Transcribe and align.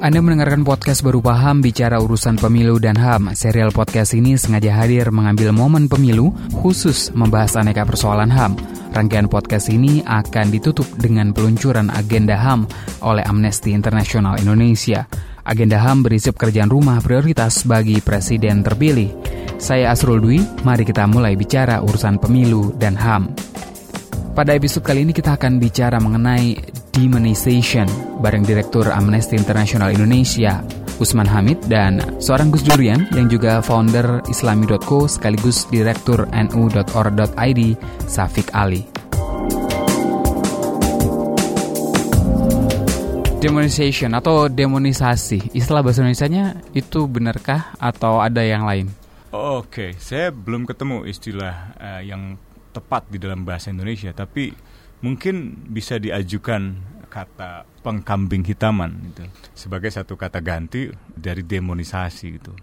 Anda 0.00 0.24
mendengarkan 0.24 0.64
podcast 0.64 1.04
baru 1.04 1.20
paham 1.20 1.60
bicara 1.60 2.00
urusan 2.00 2.40
pemilu 2.40 2.80
dan 2.80 2.96
HAM. 2.96 3.36
Serial 3.36 3.68
podcast 3.68 4.16
ini 4.16 4.32
sengaja 4.32 4.72
hadir 4.72 5.12
mengambil 5.12 5.52
momen 5.52 5.92
pemilu 5.92 6.32
khusus 6.56 7.12
membahas 7.12 7.60
aneka 7.60 7.84
persoalan 7.84 8.32
HAM. 8.32 8.56
Rangkaian 8.96 9.28
podcast 9.28 9.68
ini 9.68 10.00
akan 10.08 10.48
ditutup 10.48 10.88
dengan 10.96 11.36
peluncuran 11.36 11.92
agenda 11.92 12.32
HAM 12.32 12.64
oleh 13.04 13.20
Amnesty 13.28 13.76
International 13.76 14.40
Indonesia. 14.40 15.04
Agenda 15.44 15.76
HAM 15.76 16.00
berisi 16.00 16.32
pekerjaan 16.32 16.72
rumah 16.72 16.96
prioritas 17.04 17.68
bagi 17.68 18.00
presiden 18.00 18.64
terpilih. 18.64 19.12
Saya 19.60 19.92
Asrul 19.92 20.24
Dwi, 20.24 20.64
mari 20.64 20.88
kita 20.88 21.04
mulai 21.04 21.36
bicara 21.36 21.84
urusan 21.84 22.16
pemilu 22.16 22.72
dan 22.80 22.96
HAM. 22.96 23.36
Pada 24.32 24.56
episode 24.56 24.80
kali 24.80 25.04
ini 25.04 25.12
kita 25.12 25.36
akan 25.36 25.60
bicara 25.60 26.00
mengenai 26.00 26.69
demonization 26.92 27.86
bareng 28.18 28.42
Direktur 28.42 28.90
Amnesty 28.90 29.38
International 29.38 29.94
Indonesia 29.94 30.62
Usman 31.00 31.24
Hamid 31.24 31.64
dan 31.70 32.02
seorang 32.20 32.52
Gus 32.52 32.60
Durian 32.60 33.08
yang 33.16 33.32
juga 33.32 33.64
founder 33.64 34.20
islami.co 34.28 35.08
sekaligus 35.08 35.64
Direktur 35.72 36.28
nu.or.id 36.28 37.60
Safik 38.04 38.52
Ali. 38.52 38.84
Demonization 43.40 44.12
atau 44.12 44.52
demonisasi, 44.52 45.56
istilah 45.56 45.80
bahasa 45.80 46.04
Indonesia-nya 46.04 46.60
itu 46.76 47.08
benarkah 47.08 47.72
atau 47.80 48.20
ada 48.20 48.44
yang 48.44 48.68
lain? 48.68 48.92
Oke, 49.32 49.96
saya 49.96 50.28
belum 50.28 50.68
ketemu 50.68 51.08
istilah 51.08 51.72
uh, 51.80 52.02
yang 52.04 52.36
tepat 52.76 53.08
di 53.08 53.16
dalam 53.16 53.48
bahasa 53.48 53.72
Indonesia, 53.72 54.12
tapi 54.12 54.52
mungkin 55.00 55.64
bisa 55.68 55.96
diajukan 55.96 56.76
kata 57.10 57.66
pengkambing 57.82 58.46
hitaman 58.46 59.10
itu 59.10 59.26
sebagai 59.52 59.90
satu 59.90 60.14
kata 60.14 60.38
ganti 60.38 60.88
dari 61.10 61.42
demonisasi 61.42 62.26
itu. 62.30 62.54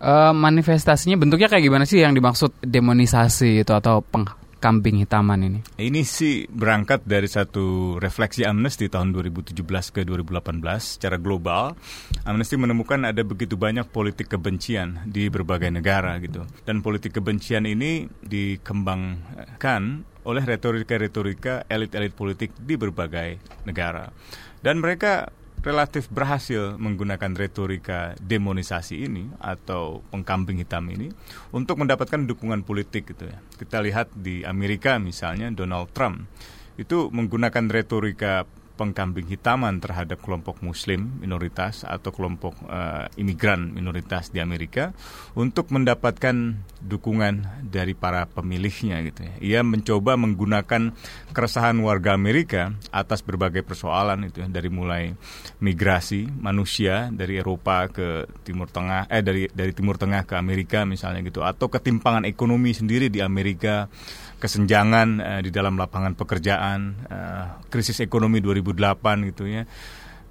Uh, 0.00 0.32
manifestasinya 0.32 1.20
bentuknya 1.20 1.52
kayak 1.52 1.68
gimana 1.68 1.84
sih 1.84 2.00
yang 2.00 2.16
dimaksud 2.16 2.56
demonisasi 2.64 3.60
itu 3.60 3.72
atau 3.76 4.00
pengkambing 4.00 5.04
hitaman 5.04 5.44
ini? 5.44 5.60
Ini 5.76 6.00
sih 6.08 6.48
berangkat 6.48 7.04
dari 7.04 7.28
satu 7.28 8.00
refleksi 8.00 8.48
Amnesty 8.48 8.88
tahun 8.88 9.12
2017 9.12 9.60
ke 9.92 10.00
2018 10.08 10.64
secara 10.80 11.20
global. 11.20 11.76
Amnesty 12.24 12.56
menemukan 12.56 13.04
ada 13.04 13.20
begitu 13.20 13.60
banyak 13.60 13.84
politik 13.92 14.32
kebencian 14.32 15.04
di 15.04 15.28
berbagai 15.28 15.68
negara 15.68 16.16
gitu. 16.24 16.48
Dan 16.64 16.80
politik 16.80 17.20
kebencian 17.20 17.68
ini 17.68 18.08
dikembangkan 18.24 20.08
oleh 20.24 20.44
retorika-retorika 20.44 21.64
elit-elit 21.70 22.12
politik 22.12 22.52
di 22.60 22.76
berbagai 22.76 23.40
negara. 23.64 24.12
Dan 24.60 24.84
mereka 24.84 25.32
relatif 25.60 26.08
berhasil 26.08 26.80
menggunakan 26.80 27.36
retorika 27.36 28.16
demonisasi 28.16 29.04
ini 29.04 29.28
atau 29.40 30.00
pengkambing 30.08 30.60
hitam 30.64 30.88
ini 30.88 31.12
untuk 31.52 31.80
mendapatkan 31.80 32.24
dukungan 32.24 32.64
politik 32.64 33.12
gitu 33.12 33.28
ya. 33.28 33.38
Kita 33.60 33.84
lihat 33.84 34.12
di 34.16 34.40
Amerika 34.44 34.96
misalnya 34.96 35.52
Donald 35.52 35.92
Trump 35.92 36.24
itu 36.80 37.12
menggunakan 37.12 37.68
retorika 37.68 38.48
pengkambing 38.80 39.28
hitaman 39.28 39.76
terhadap 39.84 40.24
kelompok 40.24 40.64
muslim 40.64 41.20
minoritas 41.20 41.84
atau 41.84 42.08
kelompok 42.08 42.56
uh, 42.64 43.12
imigran 43.20 43.76
minoritas 43.76 44.32
di 44.32 44.40
Amerika 44.40 44.96
untuk 45.36 45.68
mendapatkan 45.68 46.56
dukungan 46.80 47.60
dari 47.60 47.92
para 47.92 48.24
pemilihnya 48.24 49.04
gitu 49.04 49.20
ya. 49.28 49.34
Ia 49.44 49.60
mencoba 49.60 50.16
menggunakan 50.16 50.96
keresahan 51.36 51.76
warga 51.84 52.16
Amerika 52.16 52.72
atas 52.88 53.20
berbagai 53.20 53.60
persoalan 53.60 54.32
itu 54.32 54.40
ya, 54.40 54.48
dari 54.48 54.72
mulai 54.72 55.12
migrasi 55.60 56.24
manusia 56.40 57.12
dari 57.12 57.36
Eropa 57.36 57.92
ke 57.92 58.24
Timur 58.40 58.72
Tengah 58.72 59.12
eh 59.12 59.20
dari 59.20 59.44
dari 59.52 59.76
Timur 59.76 60.00
Tengah 60.00 60.24
ke 60.24 60.40
Amerika 60.40 60.88
misalnya 60.88 61.20
gitu 61.20 61.44
atau 61.44 61.68
ketimpangan 61.68 62.24
ekonomi 62.24 62.72
sendiri 62.72 63.12
di 63.12 63.20
Amerika 63.20 63.92
kesenjangan 64.40 65.08
uh, 65.20 65.40
di 65.44 65.52
dalam 65.52 65.76
lapangan 65.76 66.16
pekerjaan, 66.16 67.06
uh, 67.06 67.44
krisis 67.68 68.00
ekonomi 68.00 68.40
2008 68.40 69.28
gitu 69.30 69.44
ya. 69.46 69.68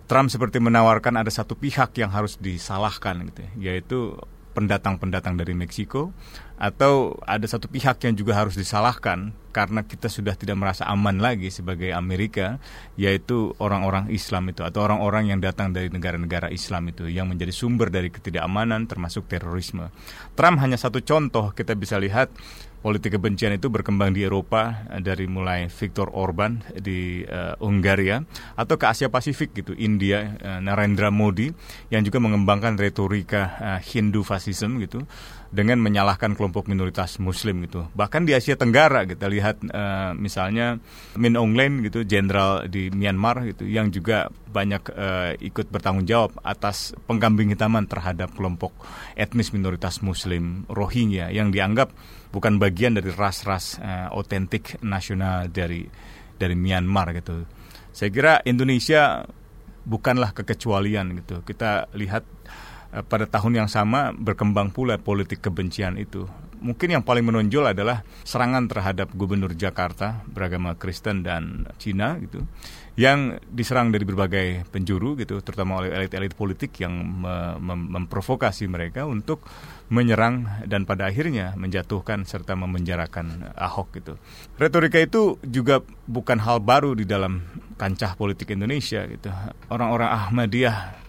Trump 0.09 0.33
seperti 0.33 0.57
menawarkan 0.57 1.21
ada 1.21 1.29
satu 1.29 1.53
pihak 1.53 1.93
yang 2.01 2.09
harus 2.09 2.41
disalahkan 2.41 3.29
gitu 3.29 3.45
ya, 3.45 3.51
yaitu 3.71 4.17
pendatang-pendatang 4.57 5.37
dari 5.37 5.53
Meksiko 5.53 6.11
atau 6.59 7.15
ada 7.23 7.47
satu 7.47 7.71
pihak 7.71 8.03
yang 8.03 8.19
juga 8.19 8.35
harus 8.35 8.59
disalahkan 8.59 9.31
karena 9.55 9.87
kita 9.87 10.11
sudah 10.11 10.35
tidak 10.35 10.59
merasa 10.59 10.83
aman 10.91 11.15
lagi 11.23 11.47
sebagai 11.47 11.95
Amerika 11.95 12.59
yaitu 12.99 13.55
orang-orang 13.63 14.11
Islam 14.11 14.51
itu 14.51 14.67
atau 14.67 14.83
orang-orang 14.83 15.31
yang 15.31 15.39
datang 15.39 15.71
dari 15.71 15.87
negara-negara 15.87 16.51
Islam 16.51 16.91
itu 16.91 17.07
yang 17.07 17.31
menjadi 17.31 17.55
sumber 17.55 17.87
dari 17.87 18.11
ketidakamanan 18.11 18.91
termasuk 18.91 19.31
terorisme. 19.31 19.87
Trump 20.35 20.59
hanya 20.59 20.75
satu 20.75 20.99
contoh 20.99 21.55
kita 21.55 21.79
bisa 21.79 21.95
lihat 21.95 22.27
politik 22.79 23.19
kebencian 23.19 23.51
itu 23.55 23.67
berkembang 23.67 24.15
di 24.15 24.23
Eropa 24.23 24.87
eh, 24.91 25.03
dari 25.03 25.27
mulai 25.27 25.67
Viktor 25.67 26.11
Orban 26.15 26.63
di 26.79 27.23
uh, 27.27 27.55
Hungaria 27.59 28.23
atau 28.55 28.75
ke 28.79 28.85
Asia 28.87 29.11
Pasifik 29.11 29.51
gitu 29.51 29.75
India 29.75 30.39
uh, 30.39 30.59
Narendra 30.63 31.11
Modi 31.11 31.51
yang 31.91 32.01
juga 32.07 32.23
mengembangkan 32.23 32.79
retorika 32.79 33.59
uh, 33.59 33.79
Hindu 33.83 34.23
fasism 34.23 34.79
gitu 34.79 35.03
dengan 35.49 35.81
menyalahkan 35.81 36.37
kelompok 36.37 36.69
minoritas 36.69 37.17
Muslim 37.17 37.65
gitu. 37.65 37.89
Bahkan 37.97 38.29
di 38.29 38.37
Asia 38.37 38.53
Tenggara 38.53 39.09
kita 39.09 39.25
lihat 39.25 39.65
uh, 39.65 40.13
misalnya 40.13 40.77
Min 41.17 41.33
Aung 41.33 41.57
Hlaing 41.57 41.81
gitu, 41.89 42.05
jenderal 42.05 42.69
di 42.69 42.93
Myanmar 42.93 43.41
gitu, 43.49 43.65
yang 43.65 43.89
juga 43.89 44.29
banyak 44.29 44.83
uh, 44.93 45.33
ikut 45.41 45.73
bertanggung 45.73 46.05
jawab 46.05 46.37
atas 46.45 46.93
pengkambing 47.09 47.49
hitaman 47.49 47.89
terhadap 47.89 48.33
kelompok 48.37 48.73
etnis 49.17 49.49
minoritas 49.49 50.05
Muslim 50.05 50.69
Rohingya 50.69 51.33
yang 51.33 51.49
dianggap 51.49 51.93
bukan 52.29 52.61
bagian 52.61 52.93
dari 52.93 53.09
ras-ras 53.09 53.81
uh, 53.81 54.13
otentik 54.13 54.77
nasional 54.85 55.49
dari 55.49 55.89
dari 56.37 56.53
Myanmar 56.53 57.09
gitu. 57.17 57.49
Saya 57.89 58.13
kira 58.13 58.33
Indonesia 58.45 59.25
bukanlah 59.89 60.29
kekecualian 60.37 61.17
gitu. 61.25 61.41
Kita 61.41 61.89
lihat 61.97 62.38
Eh, 62.38 62.38
pada 62.89 63.29
tahun 63.29 63.65
yang 63.65 63.69
sama 63.69 64.11
berkembang 64.17 64.73
pula 64.73 64.97
politik 64.97 65.45
kebencian 65.45 65.97
itu. 66.01 66.25
Mungkin 66.59 66.91
yang 66.91 67.03
paling 67.07 67.23
menonjol 67.23 67.71
adalah 67.71 68.03
serangan 68.27 68.67
terhadap 68.67 69.15
gubernur 69.15 69.55
Jakarta 69.55 70.27
beragama 70.27 70.75
Kristen 70.75 71.23
dan 71.23 71.71
Cina 71.79 72.19
gitu 72.19 72.43
yang 72.99 73.39
diserang 73.47 73.95
dari 73.95 74.03
berbagai 74.03 74.67
penjuru 74.75 75.15
gitu 75.15 75.39
terutama 75.39 75.79
oleh 75.79 75.95
elit-elit 75.95 76.35
politik 76.35 76.75
yang 76.83 76.91
me 76.99 77.55
mem 77.55 77.95
memprovokasi 77.95 78.67
mereka 78.67 79.07
untuk 79.07 79.39
menyerang 79.87 80.67
dan 80.67 80.83
pada 80.83 81.07
akhirnya 81.07 81.55
menjatuhkan 81.55 82.27
serta 82.27 82.59
memenjarakan 82.59 83.55
Ahok 83.55 84.03
gitu. 84.03 84.19
Retorika 84.59 84.99
itu 84.99 85.39
juga 85.47 85.79
bukan 86.11 86.43
hal 86.43 86.59
baru 86.59 86.91
di 86.91 87.07
dalam 87.07 87.39
kancah 87.79 88.19
politik 88.19 88.51
Indonesia 88.51 89.07
gitu. 89.07 89.31
Orang-orang 89.71 90.11
Ahmadiyah 90.11 90.99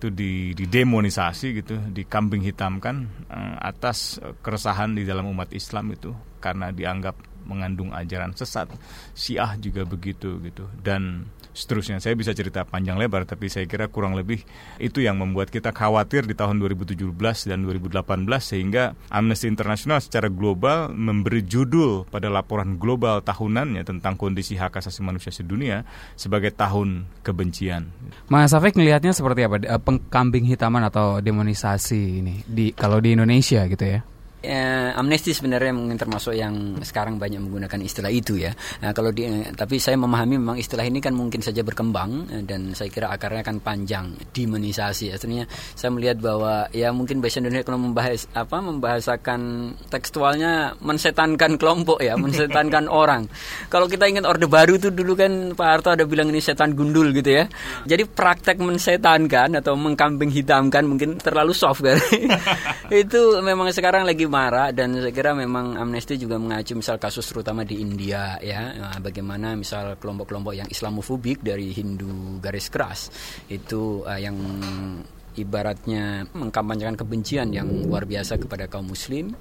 itu 0.00 0.08
di 0.08 0.56
didemonisasi 0.56 1.60
gitu, 1.60 1.76
dikambing 1.92 2.40
hitamkan 2.40 3.04
uh, 3.28 3.60
atas 3.60 4.16
keresahan 4.40 4.96
di 4.96 5.04
dalam 5.04 5.28
umat 5.28 5.52
Islam 5.52 5.92
itu 5.92 6.16
karena 6.40 6.72
dianggap 6.72 7.20
mengandung 7.44 7.92
ajaran 7.92 8.32
sesat. 8.32 8.72
Syiah 9.12 9.60
juga 9.60 9.84
begitu 9.84 10.40
gitu 10.40 10.64
dan 10.80 11.28
seterusnya. 11.52 11.98
Saya 11.98 12.14
bisa 12.14 12.32
cerita 12.32 12.62
panjang 12.66 12.96
lebar, 12.96 13.26
tapi 13.26 13.50
saya 13.50 13.66
kira 13.66 13.90
kurang 13.90 14.14
lebih 14.14 14.42
itu 14.78 15.02
yang 15.02 15.18
membuat 15.18 15.50
kita 15.50 15.74
khawatir 15.74 16.26
di 16.26 16.34
tahun 16.34 16.62
2017 16.62 17.10
dan 17.46 17.62
2018 17.66 18.02
sehingga 18.40 18.94
Amnesty 19.10 19.50
International 19.50 19.98
secara 19.98 20.30
global 20.30 20.90
memberi 20.92 21.42
judul 21.44 22.06
pada 22.08 22.30
laporan 22.30 22.78
global 22.78 23.20
tahunannya 23.22 23.82
tentang 23.82 24.14
kondisi 24.16 24.56
hak 24.56 24.78
asasi 24.80 25.02
manusia 25.02 25.34
sedunia 25.34 25.82
sebagai 26.14 26.54
tahun 26.54 27.06
kebencian. 27.26 27.90
Mas 28.30 28.54
Afek 28.54 28.78
melihatnya 28.78 29.14
seperti 29.14 29.46
apa? 29.46 29.56
Eh, 29.62 29.80
pengkambing 29.80 30.46
hitaman 30.48 30.86
atau 30.86 31.18
demonisasi 31.18 32.22
ini 32.22 32.34
di 32.46 32.72
kalau 32.72 33.02
di 33.02 33.14
Indonesia 33.14 33.66
gitu 33.66 33.84
ya? 33.84 34.00
Eh, 34.40 34.90
amnesti 34.96 35.36
sebenarnya 35.36 35.72
mungkin 35.76 36.00
termasuk 36.00 36.32
yang 36.32 36.80
sekarang 36.80 37.20
banyak 37.20 37.40
menggunakan 37.40 37.80
istilah 37.84 38.08
itu 38.08 38.40
ya. 38.40 38.52
Nah, 38.80 38.96
kalau 38.96 39.12
di, 39.12 39.28
eh, 39.28 39.52
tapi 39.52 39.76
saya 39.76 40.00
memahami 40.00 40.40
memang 40.40 40.56
istilah 40.56 40.84
ini 40.84 40.98
kan 41.04 41.12
mungkin 41.12 41.44
saja 41.44 41.60
berkembang 41.60 42.28
eh, 42.32 42.42
dan 42.48 42.72
saya 42.72 42.88
kira 42.88 43.12
akarnya 43.12 43.44
akan 43.44 43.58
panjang 43.60 44.06
demonisasi. 44.32 45.12
Artinya 45.12 45.44
saya 45.76 45.92
melihat 45.92 46.24
bahwa 46.24 46.72
ya 46.72 46.88
mungkin 46.90 47.20
bahasa 47.20 47.44
Indonesia 47.44 47.68
kalau 47.68 47.80
membahas 47.80 48.24
apa 48.32 48.56
membahasakan 48.64 49.40
tekstualnya 49.92 50.74
mensetankan 50.80 51.60
kelompok 51.60 52.00
ya, 52.00 52.16
mensetankan 52.16 52.88
orang. 53.02 53.28
Kalau 53.68 53.86
kita 53.86 54.08
ingat 54.08 54.24
Orde 54.24 54.48
Baru 54.48 54.80
itu 54.80 54.88
dulu 54.88 55.12
kan 55.18 55.52
Pak 55.52 55.68
Harto 55.68 55.88
ada 55.92 56.08
bilang 56.08 56.32
ini 56.32 56.40
setan 56.40 56.72
gundul 56.72 57.12
gitu 57.12 57.44
ya. 57.44 57.44
Jadi 57.84 58.08
praktek 58.08 58.56
mensetankan 58.56 59.60
atau 59.60 59.76
mengkambing 59.76 60.32
hitamkan 60.32 60.88
mungkin 60.88 61.20
terlalu 61.20 61.52
soft 61.52 61.84
kan. 61.84 61.98
itu 63.02 63.20
memang 63.44 63.68
sekarang 63.74 64.08
lagi 64.08 64.29
marak 64.30 64.78
dan 64.78 64.94
saya 64.94 65.10
kira 65.10 65.34
memang 65.34 65.74
Amnesty 65.74 66.14
juga 66.14 66.38
mengacu 66.38 66.78
misal 66.78 67.02
kasus 67.02 67.26
terutama 67.26 67.66
di 67.66 67.82
India 67.82 68.38
ya 68.38 68.78
nah, 68.78 68.98
bagaimana 69.02 69.58
misal 69.58 69.98
kelompok-kelompok 69.98 70.54
yang 70.54 70.68
Islamofobik 70.70 71.42
dari 71.42 71.74
Hindu 71.74 72.38
garis 72.38 72.70
keras 72.70 73.10
itu 73.50 74.06
uh, 74.06 74.14
yang 74.14 74.38
ibaratnya 75.34 76.30
mengkampanyekan 76.30 76.94
kebencian 76.94 77.50
yang 77.50 77.66
luar 77.66 78.06
biasa 78.06 78.38
kepada 78.38 78.70
kaum 78.70 78.94
muslim 78.94 79.34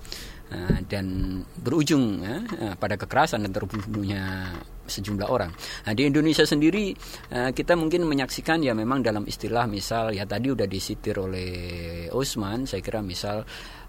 uh, 0.49 0.79
dan 0.89 1.37
berujung 1.61 2.25
uh, 2.25 2.73
pada 2.73 2.97
kekerasan 2.97 3.45
dan 3.45 3.53
terbunuhnya 3.53 4.53
sejumlah 4.89 5.29
orang. 5.29 5.53
Nah, 5.85 5.93
di 5.93 6.09
Indonesia 6.09 6.41
sendiri 6.49 6.97
kita 7.29 7.77
mungkin 7.77 8.09
menyaksikan 8.09 8.57
ya 8.65 8.73
memang 8.73 9.05
dalam 9.05 9.21
istilah 9.21 9.69
misal 9.69 10.17
ya 10.17 10.25
tadi 10.25 10.49
udah 10.49 10.65
disitir 10.65 11.13
oleh 11.21 11.53
Osman, 12.09 12.65
saya 12.65 12.81
kira 12.81 12.97
misal 12.97 13.45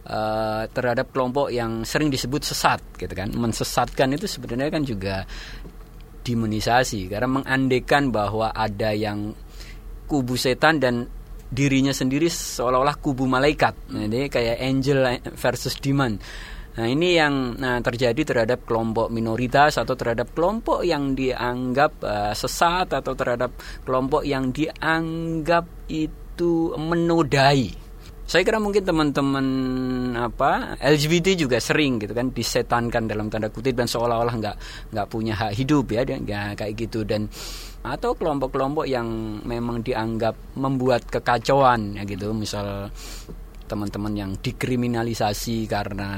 uh, 0.07 0.65
terhadap 0.71 1.13
kelompok 1.13 1.53
yang 1.53 1.83
sering 1.85 2.09
disebut 2.09 2.47
sesat 2.47 2.81
gitu 2.97 3.13
kan. 3.13 3.29
Mensesatkan 3.35 4.15
itu 4.17 4.25
sebenarnya 4.31 4.71
kan 4.73 4.85
juga 4.87 5.25
demonisasi 6.21 7.09
karena 7.09 7.29
mengandekan 7.41 8.13
bahwa 8.13 8.53
ada 8.53 8.93
yang 8.93 9.33
kubu 10.05 10.37
setan 10.37 10.79
dan 10.79 11.09
dirinya 11.51 11.91
sendiri 11.91 12.31
seolah-olah 12.31 12.97
kubu 13.03 13.27
malaikat. 13.27 13.75
Jadi 13.91 14.31
kayak 14.31 14.57
angel 14.63 14.99
versus 15.35 15.75
demon. 15.83 16.19
Nah 16.71 16.87
ini 16.87 17.19
yang 17.19 17.59
nah, 17.59 17.83
terjadi 17.83 18.23
terhadap 18.23 18.63
kelompok 18.63 19.11
minoritas 19.11 19.75
atau 19.75 19.99
terhadap 19.99 20.31
kelompok 20.31 20.87
yang 20.87 21.19
dianggap 21.19 21.93
uh, 22.07 22.31
sesat 22.31 22.95
atau 22.95 23.13
terhadap 23.19 23.51
kelompok 23.83 24.23
yang 24.23 24.55
dianggap 24.55 25.67
itu 25.91 26.71
menodai. 26.79 27.90
Saya 28.31 28.47
kira 28.47 28.63
mungkin 28.63 28.87
teman-teman 28.87 29.47
apa 30.15 30.79
LGBT 30.79 31.35
juga 31.35 31.59
sering 31.59 31.99
gitu 31.99 32.15
kan 32.15 32.31
disetankan 32.31 33.11
dalam 33.11 33.27
tanda 33.27 33.51
kutip 33.51 33.75
dan 33.75 33.91
seolah-olah 33.91 34.39
nggak 34.39 34.57
nggak 34.95 35.07
punya 35.11 35.35
hak 35.35 35.59
hidup 35.59 35.91
ya 35.91 36.07
dan 36.07 36.23
kayak 36.55 36.79
gitu. 36.79 37.03
Dan 37.03 37.27
atau 37.83 38.15
kelompok-kelompok 38.15 38.87
yang 38.87 39.43
memang 39.43 39.83
dianggap 39.83 40.39
membuat 40.55 41.11
kekacauan 41.11 41.99
ya 41.99 42.07
gitu. 42.07 42.31
Misal 42.31 42.95
teman-teman 43.71 44.13
yang 44.19 44.31
dikriminalisasi 44.35 45.71
karena 45.71 46.11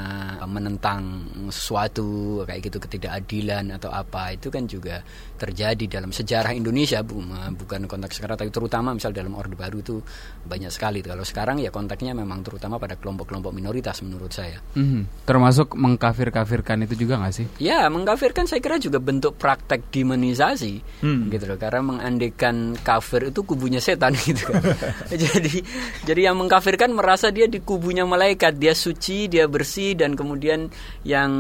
menentang 0.49 1.29
sesuatu 1.53 2.41
kayak 2.49 2.73
gitu 2.73 2.81
ketidakadilan 2.81 3.77
atau 3.77 3.93
apa 3.93 4.33
itu 4.33 4.49
kan 4.49 4.65
juga 4.65 5.05
terjadi 5.37 6.01
dalam 6.01 6.15
sejarah 6.15 6.57
Indonesia 6.57 7.05
bu, 7.05 7.21
bukan 7.53 7.85
konteks 7.85 8.23
sekarang 8.23 8.41
tapi 8.41 8.49
terutama 8.49 8.97
misal 8.97 9.13
dalam 9.13 9.37
Orde 9.37 9.53
Baru 9.59 9.85
itu 9.85 10.01
banyak 10.49 10.73
sekali. 10.73 11.05
Kalau 11.05 11.27
sekarang 11.27 11.61
ya 11.61 11.69
konteksnya 11.69 12.17
memang 12.17 12.41
terutama 12.41 12.81
pada 12.81 12.97
kelompok-kelompok 12.97 13.53
minoritas 13.53 14.01
menurut 14.01 14.33
saya. 14.33 14.65
Mm-hmm. 14.73 15.27
termasuk 15.27 15.75
mengkafir-kafirkan 15.77 16.87
itu 16.87 17.05
juga 17.05 17.21
nggak 17.21 17.35
sih? 17.35 17.47
Ya 17.61 17.85
mengkafirkan 17.93 18.49
saya 18.49 18.63
kira 18.63 18.79
juga 18.79 19.03
bentuk 19.03 19.37
praktek 19.37 19.91
demonisasi 19.91 21.03
hmm. 21.03 21.29
gitu 21.35 21.45
loh. 21.51 21.59
Karena 21.59 21.83
mengandekan 21.83 22.79
kafir 22.81 23.35
itu 23.35 23.43
kubunya 23.43 23.83
setan 23.83 24.15
gitu 24.27 24.49
kan. 24.49 24.63
Jadi 25.23 25.63
jadi 26.07 26.31
yang 26.31 26.39
mengkafirkan 26.39 26.95
merasa 26.95 27.29
dia 27.35 27.42
dia 27.43 27.51
di 27.51 27.59
kubunya 27.59 28.07
malaikat, 28.07 28.55
dia 28.55 28.71
suci, 28.71 29.27
dia 29.27 29.51
bersih 29.51 29.99
dan 29.99 30.15
kemudian 30.15 30.71
yang 31.03 31.31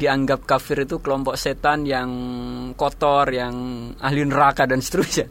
dianggap 0.00 0.48
kafir 0.48 0.88
itu 0.88 1.04
kelompok 1.04 1.36
setan 1.36 1.84
yang 1.84 2.08
kotor, 2.72 3.28
yang 3.28 3.52
ahli 4.00 4.24
neraka 4.24 4.64
dan 4.64 4.80
seterusnya. 4.80 5.28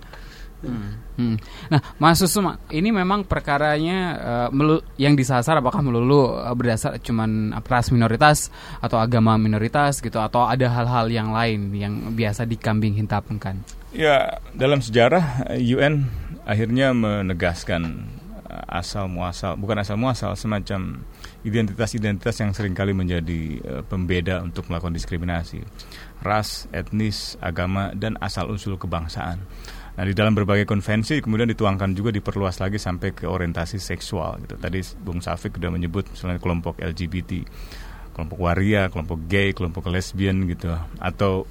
Hmm. 0.62 1.02
Hmm. 1.18 1.38
Nah, 1.74 1.82
Mas 1.98 2.22
Susuma, 2.22 2.62
ini 2.70 2.94
memang 2.94 3.26
perkaranya 3.26 4.00
uh, 4.22 4.50
melu 4.54 4.86
yang 5.02 5.18
disasar 5.18 5.58
apakah 5.58 5.82
melulu 5.82 6.38
uh, 6.38 6.54
berdasar 6.54 7.02
cuman 7.02 7.58
ras 7.66 7.90
minoritas 7.90 8.54
atau 8.78 9.02
agama 9.02 9.34
minoritas 9.42 9.98
gitu 9.98 10.22
atau 10.22 10.46
ada 10.46 10.70
hal-hal 10.70 11.10
yang 11.10 11.34
lain 11.34 11.74
yang 11.74 12.14
biasa 12.14 12.46
dikambing 12.46 12.94
hitamkan? 12.94 13.58
Ya, 13.90 14.38
dalam 14.54 14.86
sejarah 14.86 15.50
UN 15.58 16.06
akhirnya 16.46 16.94
menegaskan 16.94 18.21
asal 18.68 19.08
muasal 19.08 19.56
bukan 19.56 19.80
asal 19.80 19.96
muasal 19.96 20.36
semacam 20.36 21.00
identitas-identitas 21.48 22.36
yang 22.44 22.52
sering 22.52 22.76
kali 22.76 22.92
menjadi 22.92 23.42
uh, 23.64 23.84
pembeda 23.88 24.44
untuk 24.44 24.68
melakukan 24.68 24.92
diskriminasi 24.92 25.64
ras, 26.22 26.70
etnis, 26.70 27.36
agama 27.42 27.96
dan 27.98 28.14
asal 28.22 28.54
usul 28.54 28.78
kebangsaan. 28.78 29.42
Nah 29.92 30.04
di 30.08 30.14
dalam 30.16 30.32
berbagai 30.32 30.64
konvensi 30.64 31.20
kemudian 31.20 31.50
dituangkan 31.52 31.92
juga 31.98 32.14
diperluas 32.16 32.62
lagi 32.64 32.80
sampai 32.80 33.12
ke 33.12 33.26
orientasi 33.28 33.82
seksual 33.82 34.40
gitu. 34.46 34.56
Tadi 34.56 34.80
Bung 35.02 35.20
Safik 35.20 35.58
sudah 35.58 35.72
menyebut 35.74 36.08
misalnya 36.08 36.40
kelompok 36.40 36.80
LGBT, 36.80 37.44
kelompok 38.16 38.40
waria, 38.40 38.88
kelompok 38.88 39.20
gay, 39.28 39.52
kelompok 39.52 39.92
lesbian 39.92 40.48
gitu 40.48 40.72
atau 41.00 41.44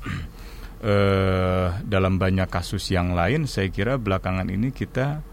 uh, 0.86 1.68
dalam 1.92 2.16
banyak 2.16 2.48
kasus 2.48 2.88
yang 2.94 3.12
lain 3.12 3.44
saya 3.44 3.68
kira 3.68 4.00
belakangan 4.00 4.48
ini 4.48 4.72
kita 4.72 5.26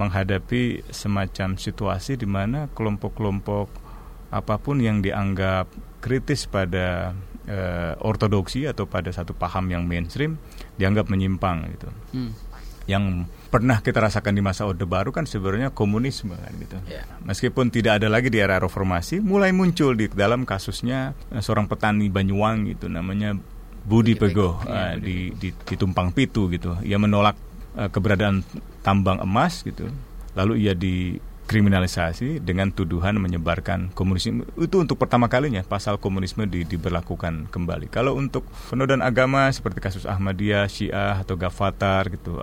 menghadapi 0.00 0.88
semacam 0.88 1.60
situasi 1.60 2.16
di 2.16 2.24
mana 2.24 2.68
kelompok-kelompok 2.72 3.68
apa 4.32 4.56
pun 4.56 4.80
yang 4.80 5.04
dianggap 5.04 5.68
kritis 6.00 6.48
pada 6.48 7.12
uh, 7.46 7.92
ortodoksi 8.00 8.64
atau 8.64 8.88
pada 8.88 9.12
satu 9.12 9.36
paham 9.36 9.68
yang 9.68 9.84
mainstream 9.84 10.40
dianggap 10.80 11.12
menyimpang 11.12 11.68
gitu. 11.76 11.88
Hmm. 12.16 12.32
Yang 12.88 13.30
pernah 13.52 13.78
kita 13.78 14.02
rasakan 14.02 14.34
di 14.34 14.42
masa 14.42 14.66
Orde 14.66 14.88
Baru 14.88 15.12
kan 15.14 15.28
sebenarnya 15.28 15.70
komunisme 15.70 16.34
kan 16.34 16.52
gitu. 16.56 16.80
Yeah. 16.88 17.06
Meskipun 17.22 17.68
tidak 17.70 18.02
ada 18.02 18.08
lagi 18.08 18.32
di 18.32 18.40
era 18.40 18.58
reformasi, 18.58 19.20
mulai 19.22 19.52
muncul 19.52 19.94
di 19.94 20.08
dalam 20.08 20.48
kasusnya 20.48 21.12
uh, 21.30 21.44
seorang 21.44 21.68
petani 21.68 22.08
Banyuwangi 22.08 22.74
itu 22.74 22.88
namanya 22.88 23.36
Budi 23.84 24.16
Pego, 24.16 24.58
Pego. 24.58 24.72
Uh, 24.72 24.94
di, 24.98 25.30
di, 25.36 25.52
di 25.52 25.74
Tumpang 25.76 26.10
Pitu 26.10 26.48
gitu. 26.50 26.80
Ia 26.82 26.96
menolak 26.96 27.36
uh, 27.76 27.88
keberadaan 27.88 28.42
tambang 28.80 29.20
emas 29.22 29.62
gitu. 29.62 29.88
Lalu 30.32 30.64
ia 30.64 30.72
dikriminalisasi 30.72 32.40
dengan 32.40 32.72
tuduhan 32.72 33.20
menyebarkan 33.20 33.92
komunisme. 33.92 34.48
Itu 34.56 34.80
untuk 34.80 34.96
pertama 34.96 35.28
kalinya 35.28 35.60
pasal 35.60 36.00
komunisme 36.00 36.48
di, 36.48 36.64
diberlakukan 36.64 37.52
kembali. 37.52 37.92
Kalau 37.92 38.16
untuk 38.16 38.48
penodaan 38.72 39.04
agama 39.04 39.52
seperti 39.52 39.84
kasus 39.84 40.08
Ahmadiyah, 40.08 40.68
Syiah 40.72 41.20
atau 41.20 41.36
Gafatar 41.36 42.08
gitu 42.08 42.40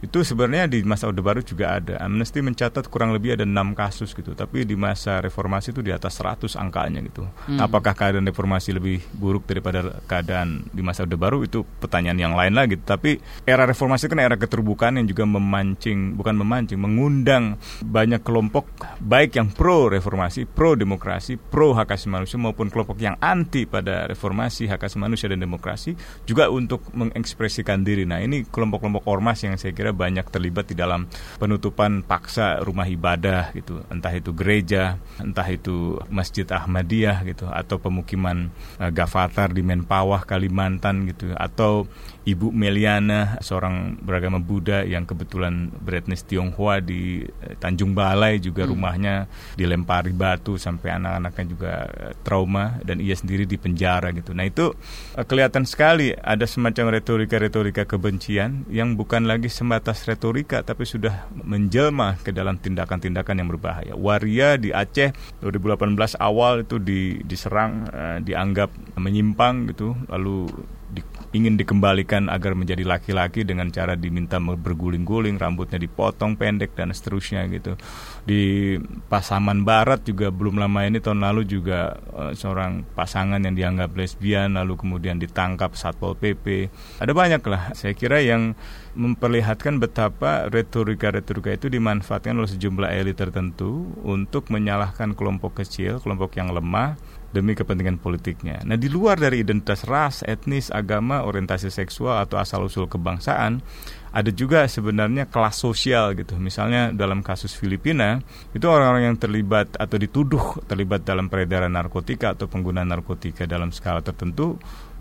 itu 0.00 0.24
sebenarnya 0.24 0.66
di 0.66 0.80
masa 0.82 1.12
Orde 1.12 1.20
Baru 1.20 1.44
juga 1.44 1.76
ada. 1.76 2.00
Amnesty 2.00 2.40
mencatat 2.40 2.88
kurang 2.88 3.12
lebih 3.12 3.36
ada 3.36 3.44
enam 3.44 3.76
kasus 3.76 4.16
gitu, 4.16 4.32
tapi 4.32 4.64
di 4.64 4.72
masa 4.74 5.20
reformasi 5.20 5.76
itu 5.76 5.84
di 5.84 5.92
atas 5.92 6.16
100 6.16 6.56
angkanya 6.56 7.04
gitu. 7.04 7.28
Hmm. 7.46 7.60
Apakah 7.60 7.92
keadaan 7.92 8.24
reformasi 8.24 8.72
lebih 8.72 9.04
buruk 9.12 9.44
daripada 9.44 10.00
keadaan 10.08 10.64
di 10.72 10.80
masa 10.80 11.04
Orde 11.04 11.20
Baru 11.20 11.44
itu 11.44 11.62
pertanyaan 11.78 12.16
yang 12.16 12.34
lain 12.34 12.56
lagi. 12.56 12.80
Tapi 12.80 13.20
era 13.44 13.68
reformasi 13.68 14.08
kan 14.08 14.18
era 14.24 14.40
keterbukaan 14.40 14.96
yang 14.96 15.06
juga 15.06 15.28
memancing, 15.28 16.16
bukan 16.16 16.34
memancing, 16.40 16.80
mengundang 16.80 17.60
banyak 17.84 18.24
kelompok 18.24 18.66
baik 19.04 19.36
yang 19.36 19.52
pro 19.52 19.92
reformasi, 19.92 20.48
pro 20.48 20.72
demokrasi, 20.72 21.36
pro 21.36 21.76
hak 21.76 21.92
asasi 21.92 22.08
manusia 22.08 22.40
maupun 22.40 22.72
kelompok 22.72 22.96
yang 22.96 23.20
anti 23.20 23.68
pada 23.68 24.08
reformasi, 24.08 24.64
hak 24.64 24.80
asasi 24.80 24.96
manusia 24.96 25.28
dan 25.28 25.44
demokrasi 25.44 25.92
juga 26.24 26.48
untuk 26.48 26.88
mengekspresikan 26.96 27.84
diri. 27.84 28.08
Nah, 28.08 28.24
ini 28.24 28.48
kelompok-kelompok 28.48 29.04
ormas 29.04 29.44
yang 29.44 29.60
saya 29.60 29.76
kira 29.76 29.89
banyak 29.92 30.26
terlibat 30.28 30.70
di 30.70 30.76
dalam 30.78 31.06
penutupan 31.38 32.02
paksa 32.06 32.62
rumah 32.62 32.86
ibadah 32.86 33.52
gitu, 33.54 33.82
entah 33.92 34.12
itu 34.14 34.30
gereja, 34.32 34.96
entah 35.20 35.46
itu 35.46 35.98
Masjid 36.08 36.46
Ahmadiyah 36.46 37.22
gitu 37.26 37.46
atau 37.50 37.76
pemukiman 37.78 38.48
uh, 38.78 38.90
Gafatar 38.90 39.52
di 39.52 39.62
Menpawah 39.62 40.22
Kalimantan 40.24 41.08
gitu 41.10 41.32
atau 41.36 41.86
Ibu 42.30 42.54
Meliana 42.54 43.42
seorang 43.42 43.98
beragama 43.98 44.38
Buddha 44.38 44.86
yang 44.86 45.02
kebetulan 45.02 45.74
beretnis 45.82 46.22
Tionghoa 46.22 46.78
di 46.78 47.26
uh, 47.26 47.54
Tanjung 47.58 47.90
Balai 47.90 48.38
juga 48.38 48.62
hmm. 48.62 48.70
rumahnya 48.70 49.14
dilempari 49.58 50.14
batu 50.14 50.54
sampai 50.54 50.94
anak-anaknya 50.94 51.44
juga 51.50 51.72
uh, 51.90 52.12
trauma 52.22 52.78
dan 52.86 53.02
ia 53.02 53.18
sendiri 53.18 53.50
di 53.50 53.58
penjara 53.58 54.14
gitu. 54.14 54.30
Nah 54.30 54.46
itu 54.46 54.70
uh, 55.18 55.24
kelihatan 55.26 55.66
sekali 55.66 56.14
ada 56.14 56.46
semacam 56.46 56.94
retorika-retorika 56.94 57.82
kebencian 57.88 58.62
yang 58.70 58.94
bukan 58.94 59.26
lagi 59.26 59.50
sebatas 59.50 60.06
retorika 60.06 60.62
tapi 60.62 60.86
sudah 60.86 61.26
menjelma 61.34 62.22
ke 62.22 62.30
dalam 62.30 62.62
tindakan-tindakan 62.62 63.42
yang 63.42 63.48
berbahaya. 63.50 63.92
Waria 63.98 64.54
di 64.54 64.70
Aceh 64.70 65.10
2018 65.42 65.98
awal 66.22 66.62
itu 66.62 66.78
di, 66.78 67.18
diserang 67.26 67.90
dianggap 68.22 68.70
menyimpang 68.96 69.72
gitu 69.72 69.96
lalu 70.06 70.46
di, 70.90 71.00
ingin 71.30 71.54
dikembalikan 71.54 72.26
agar 72.26 72.58
menjadi 72.58 72.82
laki-laki 72.82 73.46
dengan 73.46 73.70
cara 73.70 73.94
diminta 73.94 74.42
berguling-guling, 74.42 75.38
rambutnya 75.38 75.78
dipotong 75.78 76.34
pendek 76.34 76.74
dan 76.74 76.90
seterusnya 76.90 77.46
gitu. 77.46 77.78
Di 78.26 78.76
Pasaman 79.06 79.62
Barat 79.62 80.02
juga 80.02 80.34
belum 80.34 80.58
lama 80.58 80.82
ini 80.82 80.98
tahun 80.98 81.22
lalu 81.22 81.46
juga 81.46 82.02
uh, 82.10 82.34
seorang 82.34 82.82
pasangan 82.98 83.38
yang 83.46 83.54
dianggap 83.54 83.94
lesbian 83.94 84.58
lalu 84.58 84.74
kemudian 84.74 85.22
ditangkap 85.22 85.78
Satpol 85.78 86.18
PP. 86.18 86.66
Ada 86.98 87.14
banyak 87.14 87.42
lah. 87.46 87.70
Saya 87.78 87.94
kira 87.94 88.18
yang 88.18 88.58
memperlihatkan 88.98 89.78
betapa 89.78 90.50
retorika-retorika 90.50 91.54
itu 91.54 91.70
dimanfaatkan 91.70 92.34
oleh 92.34 92.50
sejumlah 92.50 92.90
elit 92.90 93.14
tertentu 93.14 93.86
untuk 94.02 94.50
menyalahkan 94.50 95.14
kelompok 95.14 95.62
kecil, 95.62 96.02
kelompok 96.02 96.34
yang 96.34 96.50
lemah 96.50 96.98
demi 97.30 97.54
kepentingan 97.54 98.02
politiknya. 98.02 98.62
Nah, 98.66 98.74
di 98.74 98.90
luar 98.90 99.18
dari 99.18 99.42
identitas 99.42 99.86
ras, 99.86 100.26
etnis, 100.26 100.68
agama, 100.70 101.22
orientasi 101.22 101.70
seksual 101.70 102.26
atau 102.26 102.42
asal-usul 102.42 102.90
kebangsaan, 102.90 103.62
ada 104.10 104.30
juga 104.34 104.66
sebenarnya 104.66 105.30
kelas 105.30 105.62
sosial 105.62 106.18
gitu. 106.18 106.34
Misalnya 106.36 106.90
dalam 106.90 107.22
kasus 107.22 107.54
Filipina, 107.54 108.18
itu 108.50 108.66
orang-orang 108.66 109.14
yang 109.14 109.18
terlibat 109.18 109.78
atau 109.78 109.96
dituduh 109.96 110.66
terlibat 110.66 111.06
dalam 111.06 111.30
peredaran 111.30 111.70
narkotika 111.70 112.34
atau 112.34 112.50
penggunaan 112.50 112.90
narkotika 112.90 113.46
dalam 113.46 113.70
skala 113.70 114.02
tertentu 114.02 114.58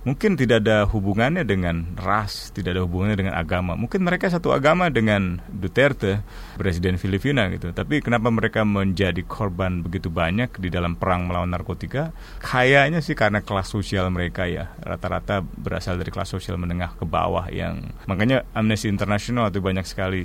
mungkin 0.08 0.40
tidak 0.40 0.64
ada 0.64 0.88
hubungannya 0.88 1.44
dengan 1.44 1.96
ras, 2.00 2.52
tidak 2.56 2.78
ada 2.78 2.84
hubungannya 2.88 3.18
dengan 3.20 3.36
agama. 3.36 3.76
Mungkin 3.76 4.04
mereka 4.04 4.32
satu 4.32 4.56
agama 4.56 4.88
dengan 4.88 5.44
Duterte, 5.50 6.24
presiden 6.56 6.96
Filipina 6.96 7.52
gitu. 7.52 7.72
Tapi 7.76 8.00
kenapa 8.00 8.32
mereka 8.32 8.64
menjadi 8.64 9.20
korban 9.28 9.84
begitu 9.84 10.08
banyak 10.08 10.56
di 10.60 10.72
dalam 10.72 10.96
perang 10.96 11.28
melawan 11.28 11.52
narkotika? 11.52 12.16
Kayaknya 12.40 13.04
sih 13.04 13.16
karena 13.16 13.44
kelas 13.44 13.72
sosial 13.72 14.08
mereka 14.12 14.48
ya, 14.48 14.72
rata-rata 14.80 15.44
berasal 15.44 16.00
dari 16.00 16.12
kelas 16.12 16.32
sosial 16.32 16.56
menengah 16.56 16.96
ke 16.96 17.04
bawah 17.04 17.48
yang 17.52 17.92
makanya 18.08 18.48
Amnesty 18.56 18.88
International 18.88 19.52
atau 19.52 19.60
banyak 19.60 19.84
sekali 19.84 20.24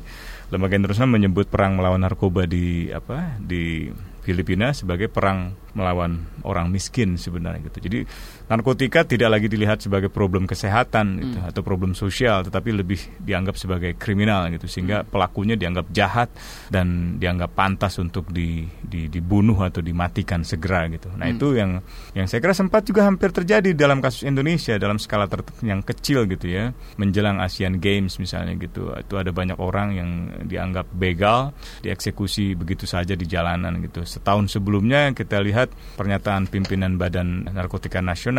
lembaga 0.55 0.79
internasional 0.79 1.11
menyebut 1.11 1.51
perang 1.51 1.75
melawan 1.75 2.05
narkoba 2.05 2.47
di 2.47 2.87
apa 2.95 3.39
di 3.43 3.91
Filipina 4.25 4.73
sebagai 4.73 5.13
perang 5.13 5.53
melawan 5.77 6.25
orang 6.49 6.73
miskin 6.73 7.21
sebenarnya 7.21 7.61
gitu. 7.69 7.79
Jadi 7.85 7.99
narkotika 8.45 9.09
tidak 9.09 9.41
lagi 9.41 9.49
dilihat 9.49 9.81
sebagai 9.81 10.13
problem 10.13 10.45
kesehatan 10.45 11.07
gitu, 11.21 11.39
hmm. 11.41 11.51
atau 11.51 11.63
problem 11.65 11.97
sosial, 11.97 12.45
tetapi 12.45 12.77
lebih 12.77 13.01
dianggap 13.25 13.57
sebagai 13.57 13.97
kriminal 13.97 14.53
gitu, 14.53 14.69
sehingga 14.69 15.03
hmm. 15.03 15.09
pelakunya 15.09 15.57
dianggap 15.57 15.87
jahat 15.93 16.29
dan 16.69 17.17
dianggap 17.17 17.57
pantas 17.57 17.97
untuk 17.97 18.29
di, 18.29 18.69
di, 18.85 19.09
dibunuh 19.09 19.57
atau 19.65 19.81
dimatikan 19.81 20.45
segera 20.45 20.89
gitu. 20.93 21.09
Nah 21.17 21.29
hmm. 21.31 21.35
itu 21.41 21.47
yang 21.57 21.71
yang 22.13 22.27
saya 22.29 22.45
kira 22.45 22.53
sempat 22.53 22.85
juga 22.85 23.09
hampir 23.09 23.33
terjadi 23.33 23.73
dalam 23.73 24.05
kasus 24.05 24.29
Indonesia 24.29 24.77
dalam 24.77 25.01
skala 25.01 25.25
ter 25.25 25.41
yang 25.65 25.81
kecil 25.81 26.29
gitu 26.29 26.47
ya, 26.53 26.77
menjelang 27.01 27.41
Asian 27.41 27.81
Games 27.81 28.21
misalnya 28.21 28.53
gitu, 28.61 28.93
itu 28.93 29.15
ada 29.17 29.33
banyak 29.33 29.57
orang 29.57 29.89
yang 29.97 30.11
dianggap 30.45 30.93
begal, 30.93 31.57
dieksekusi 31.81 32.55
begitu 32.55 32.85
saja 32.85 33.17
di 33.17 33.25
jalanan 33.25 33.81
gitu. 33.81 34.05
Setahun 34.05 34.53
sebelumnya 34.53 35.11
kita 35.17 35.41
lihat 35.41 35.73
pernyataan 35.97 36.47
pimpinan 36.53 37.01
Badan 37.01 37.49
Narkotika 37.49 38.05
Nasional, 38.05 38.34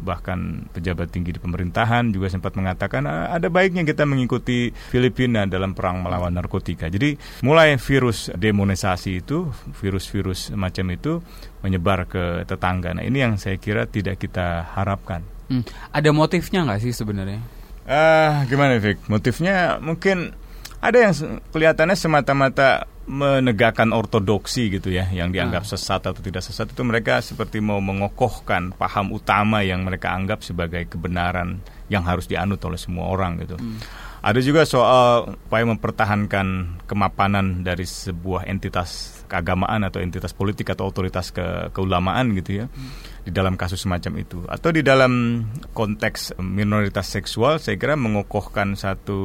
bahkan 0.00 0.68
pejabat 0.72 1.12
tinggi 1.12 1.36
di 1.36 1.40
pemerintahan 1.40 2.10
juga 2.14 2.32
sempat 2.32 2.56
mengatakan 2.56 3.04
ah, 3.04 3.32
ada 3.32 3.52
baiknya 3.52 3.84
kita 3.84 4.08
mengikuti 4.08 4.72
Filipina 4.72 5.44
dalam 5.44 5.76
perang 5.76 6.00
melawan 6.00 6.32
narkotika. 6.32 6.88
Jadi 6.88 7.16
mulai 7.44 7.76
virus 7.76 8.32
demonisasi 8.32 9.24
itu, 9.24 9.50
virus-virus 9.76 10.54
macam 10.56 10.86
itu 10.92 11.20
menyebar 11.60 12.08
ke 12.08 12.46
tetangga. 12.48 12.96
Nah 12.96 13.04
ini 13.04 13.20
yang 13.20 13.36
saya 13.36 13.60
kira 13.60 13.84
tidak 13.84 14.22
kita 14.22 14.64
harapkan. 14.74 15.26
Hmm. 15.46 15.62
Ada 15.94 16.10
motifnya 16.10 16.66
nggak 16.66 16.80
sih 16.82 16.92
sebenarnya? 16.94 17.40
Ah, 17.86 18.42
uh, 18.42 18.50
gimana 18.50 18.82
Vic? 18.82 18.98
Motifnya 19.06 19.78
mungkin 19.78 20.34
ada 20.82 20.98
yang 20.98 21.14
kelihatannya 21.54 21.94
semata-mata 21.94 22.90
menegakkan 23.06 23.94
ortodoksi 23.94 24.66
gitu 24.66 24.90
ya 24.90 25.06
yang 25.14 25.30
dianggap 25.30 25.62
hmm. 25.62 25.70
sesat 25.70 26.02
atau 26.02 26.18
tidak 26.18 26.42
sesat 26.42 26.74
itu 26.74 26.82
mereka 26.82 27.22
seperti 27.22 27.62
mau 27.62 27.78
mengokohkan 27.78 28.74
paham 28.74 29.14
utama 29.14 29.62
yang 29.62 29.86
mereka 29.86 30.10
anggap 30.10 30.42
sebagai 30.42 30.90
kebenaran 30.90 31.62
yang 31.86 32.02
harus 32.02 32.26
dianut 32.26 32.58
oleh 32.66 32.74
semua 32.74 33.06
orang 33.06 33.38
gitu. 33.46 33.54
Hmm. 33.54 33.78
Ada 34.26 34.42
juga 34.42 34.66
soal 34.66 35.38
upaya 35.38 35.62
mempertahankan 35.70 36.82
kemapanan 36.90 37.62
dari 37.62 37.86
sebuah 37.86 38.50
entitas 38.50 39.22
keagamaan 39.30 39.86
atau 39.86 40.02
entitas 40.02 40.34
politik 40.34 40.74
atau 40.74 40.90
otoritas 40.90 41.30
ke 41.30 41.70
keulamaan 41.70 42.34
gitu 42.34 42.62
ya. 42.62 42.66
Hmm. 42.66 42.90
Di 43.22 43.30
dalam 43.30 43.54
kasus 43.54 43.86
semacam 43.86 44.18
itu 44.18 44.42
atau 44.50 44.74
di 44.74 44.82
dalam 44.82 45.46
konteks 45.70 46.42
minoritas 46.42 47.06
seksual 47.06 47.62
saya 47.62 47.78
kira 47.78 47.94
mengokohkan 47.94 48.74
satu 48.74 49.22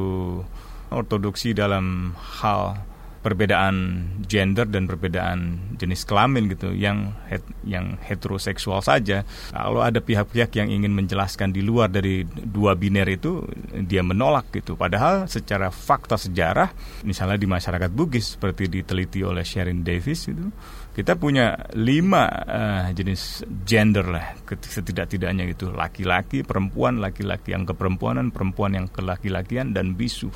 ortodoksi 0.94 1.58
dalam 1.58 2.14
hal 2.18 2.91
perbedaan 3.22 4.06
gender 4.26 4.66
dan 4.66 4.90
perbedaan 4.90 5.40
jenis 5.78 6.04
kelamin 6.10 6.50
gitu 6.50 6.74
yang 6.74 7.14
het, 7.30 7.46
yang 7.62 8.02
heteroseksual 8.02 8.82
saja. 8.82 9.24
Kalau 9.54 9.86
ada 9.86 10.02
pihak-pihak 10.02 10.58
yang 10.58 10.74
ingin 10.74 10.92
menjelaskan 10.92 11.54
di 11.54 11.62
luar 11.62 11.94
dari 11.94 12.26
dua 12.26 12.74
biner 12.74 13.06
itu 13.08 13.46
dia 13.86 14.02
menolak 14.02 14.50
gitu. 14.52 14.74
Padahal 14.74 15.30
secara 15.30 15.70
fakta 15.70 16.18
sejarah 16.18 16.74
misalnya 17.06 17.38
di 17.38 17.48
masyarakat 17.48 17.90
Bugis 17.94 18.36
seperti 18.36 18.68
diteliti 18.68 19.22
oleh 19.22 19.46
Sharon 19.46 19.86
Davis 19.86 20.26
itu 20.28 20.50
kita 20.92 21.16
punya 21.16 21.56
lima 21.80 22.28
uh, 22.28 22.86
jenis 22.92 23.48
gender 23.64 24.12
lah. 24.12 24.36
Setidak-tidaknya 24.50 25.48
gitu 25.54 25.72
laki-laki 25.72 26.44
perempuan 26.44 27.00
laki-laki 27.00 27.56
yang 27.56 27.64
keperempuanan 27.64 28.34
perempuan 28.34 28.76
yang 28.76 28.88
kelaki-lakian 28.92 29.72
dan 29.72 29.96
bisu. 29.96 30.28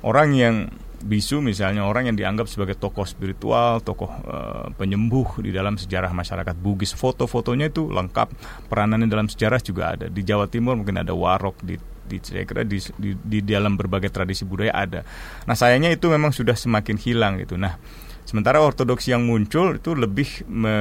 Orang 0.00 0.32
yang 0.32 0.70
bisu 0.98 1.38
misalnya 1.38 1.86
orang 1.86 2.10
yang 2.10 2.16
dianggap 2.18 2.50
sebagai 2.50 2.74
tokoh 2.74 3.06
spiritual, 3.06 3.78
tokoh 3.82 4.10
uh, 4.26 4.66
penyembuh 4.74 5.38
di 5.38 5.54
dalam 5.54 5.78
sejarah 5.78 6.10
masyarakat 6.10 6.54
Bugis. 6.58 6.94
Foto-fotonya 6.94 7.70
itu 7.70 7.86
lengkap, 7.86 8.34
peranannya 8.66 9.06
dalam 9.06 9.30
sejarah 9.30 9.62
juga 9.62 9.94
ada. 9.94 10.06
Di 10.10 10.26
Jawa 10.26 10.50
Timur 10.50 10.74
mungkin 10.74 10.98
ada 10.98 11.14
warok 11.14 11.62
di 11.62 11.78
di 12.08 12.16
saya 12.24 12.48
kira 12.48 12.64
di, 12.64 12.80
di, 12.96 13.12
di 13.12 13.38
dalam 13.44 13.76
berbagai 13.76 14.08
tradisi 14.08 14.48
budaya 14.48 14.72
ada. 14.72 15.00
Nah 15.44 15.54
sayangnya 15.54 15.92
itu 15.92 16.08
memang 16.08 16.32
sudah 16.32 16.56
semakin 16.56 16.96
hilang 16.96 17.36
gitu. 17.36 17.60
Nah 17.60 17.76
sementara 18.24 18.60
ortodoksi 18.60 19.12
yang 19.12 19.24
muncul 19.24 19.76
itu 19.76 19.96
lebih 19.96 20.44
me, 20.48 20.76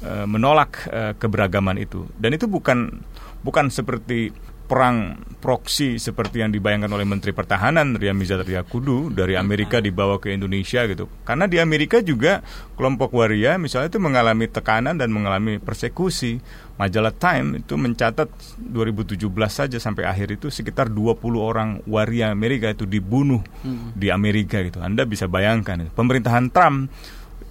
uh, 0.00 0.26
menolak 0.28 0.76
uh, 0.92 1.12
keberagaman 1.16 1.80
itu 1.80 2.04
dan 2.20 2.36
itu 2.36 2.44
bukan 2.44 3.00
bukan 3.40 3.72
seperti 3.72 4.28
perang 4.64 5.20
proksi 5.44 6.00
seperti 6.00 6.40
yang 6.40 6.48
dibayangkan 6.48 6.88
oleh 6.88 7.04
Menteri 7.04 7.36
Pertahanan 7.36 8.00
Ria 8.00 8.16
Mizat 8.16 8.48
Kudu 8.64 9.12
dari 9.12 9.36
Amerika 9.36 9.76
dibawa 9.76 10.16
ke 10.16 10.32
Indonesia 10.32 10.88
gitu. 10.88 11.04
Karena 11.28 11.44
di 11.44 11.60
Amerika 11.60 12.00
juga 12.00 12.40
kelompok 12.80 13.12
waria 13.12 13.60
misalnya 13.60 13.92
itu 13.92 14.00
mengalami 14.00 14.48
tekanan 14.48 14.96
dan 14.96 15.12
mengalami 15.12 15.60
persekusi. 15.60 16.40
Majalah 16.74 17.14
Time 17.14 17.62
itu 17.62 17.78
mencatat 17.78 18.26
2017 18.58 19.14
saja 19.46 19.78
sampai 19.78 20.10
akhir 20.10 20.42
itu 20.42 20.50
sekitar 20.50 20.90
20 20.90 21.22
orang 21.38 21.78
waria 21.86 22.34
Amerika 22.34 22.66
itu 22.66 22.82
dibunuh 22.82 23.38
hmm. 23.62 23.94
di 23.94 24.10
Amerika 24.10 24.58
gitu. 24.58 24.82
Anda 24.82 25.06
bisa 25.06 25.30
bayangkan. 25.30 25.86
Pemerintahan 25.94 26.50
Trump 26.50 26.90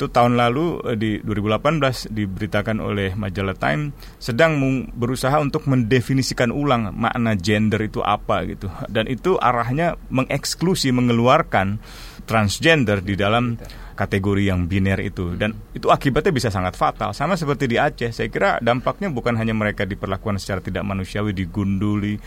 itu 0.04 0.12
tahun 0.12 0.36
lalu 0.36 0.84
eh, 0.92 0.98
di 1.00 1.12
2018 1.24 2.12
diberitakan 2.12 2.84
oleh 2.84 3.16
majalah 3.16 3.56
Time 3.56 3.96
sedang 4.20 4.60
berusaha 4.92 5.40
untuk 5.40 5.64
mendefinisikan 5.72 6.52
ulang 6.52 6.92
makna 6.92 7.40
gender 7.40 7.80
itu 7.80 8.04
apa 8.04 8.44
gitu. 8.44 8.68
Dan 8.92 9.08
itu 9.08 9.40
arahnya 9.40 9.96
mengeksklusi 10.12 10.92
mengeluarkan 10.92 11.80
transgender 12.28 13.00
di 13.00 13.16
dalam 13.16 13.56
kategori 13.96 14.44
yang 14.52 14.68
biner 14.68 15.00
itu. 15.00 15.40
Dan 15.40 15.56
itu 15.72 15.88
akibatnya 15.88 16.36
bisa 16.36 16.52
sangat 16.52 16.76
fatal. 16.76 17.16
Sama 17.16 17.40
seperti 17.40 17.72
di 17.72 17.80
Aceh 17.80 18.12
saya 18.12 18.28
kira 18.28 18.60
dampaknya 18.60 19.08
bukan 19.08 19.40
hanya 19.40 19.56
mereka 19.56 19.88
diperlakukan 19.88 20.36
secara 20.36 20.60
tidak 20.60 20.84
manusiawi 20.84 21.32
digunduli 21.32 22.20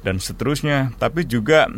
dan 0.00 0.16
seterusnya, 0.16 0.96
tapi 0.96 1.28
juga 1.28 1.68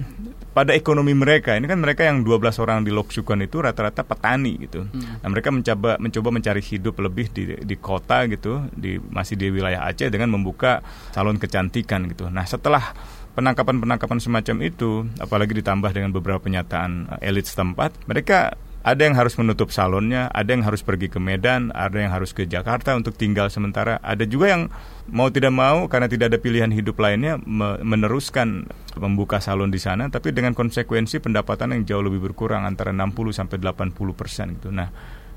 pada 0.54 0.70
ekonomi 0.73 1.12
mereka. 1.12 1.58
Ini 1.58 1.66
kan 1.66 1.82
mereka 1.82 2.06
yang 2.06 2.23
12 2.23 2.62
orang 2.62 2.87
di 2.87 2.94
Loksukan 2.94 3.42
itu 3.42 3.58
rata-rata 3.58 4.06
petani 4.06 4.54
gitu. 4.62 4.87
Hmm. 4.87 5.20
Nah, 5.20 5.28
mereka 5.28 5.50
mencoba 5.50 5.99
mencoba 5.99 6.28
mencari 6.30 6.62
hidup 6.62 7.02
lebih 7.02 7.26
di 7.34 7.58
di 7.58 7.76
kota 7.76 8.25
gitu, 8.30 8.64
di 8.70 8.96
masih 8.96 9.34
di 9.34 9.50
wilayah 9.50 9.84
Aceh 9.90 10.06
dengan 10.08 10.30
membuka 10.30 10.80
salon 11.11 11.37
kecantikan 11.42 12.06
gitu. 12.06 12.30
Nah, 12.30 12.46
setelah 12.46 12.94
penangkapan-penangkapan 13.34 14.18
semacam 14.23 14.56
itu, 14.62 15.02
apalagi 15.18 15.58
ditambah 15.58 15.90
dengan 15.90 16.14
beberapa 16.14 16.38
penyataan 16.38 17.18
eh, 17.18 17.28
elit 17.28 17.50
setempat, 17.50 18.06
mereka 18.06 18.54
ada 18.84 19.00
yang 19.00 19.16
harus 19.16 19.32
menutup 19.40 19.72
salonnya, 19.72 20.28
ada 20.28 20.52
yang 20.52 20.60
harus 20.60 20.84
pergi 20.84 21.08
ke 21.08 21.16
Medan, 21.16 21.72
ada 21.72 21.96
yang 21.96 22.12
harus 22.12 22.36
ke 22.36 22.44
Jakarta 22.44 22.92
untuk 22.92 23.16
tinggal 23.16 23.48
sementara. 23.48 23.96
Ada 24.04 24.28
juga 24.28 24.52
yang 24.52 24.68
mau 25.08 25.32
tidak 25.32 25.56
mau 25.56 25.88
karena 25.88 26.04
tidak 26.04 26.36
ada 26.36 26.38
pilihan 26.38 26.68
hidup 26.68 27.00
lainnya 27.00 27.40
meneruskan 27.80 28.68
membuka 29.00 29.40
salon 29.40 29.72
di 29.72 29.80
sana, 29.80 30.12
tapi 30.12 30.36
dengan 30.36 30.52
konsekuensi 30.52 31.24
pendapatan 31.24 31.72
yang 31.72 31.82
jauh 31.88 32.04
lebih 32.04 32.20
berkurang 32.28 32.68
antara 32.68 32.92
60 32.92 33.32
sampai 33.32 33.56
80 33.56 33.96
persen 34.12 34.52
gitu. 34.60 34.68
Nah, 34.68 34.92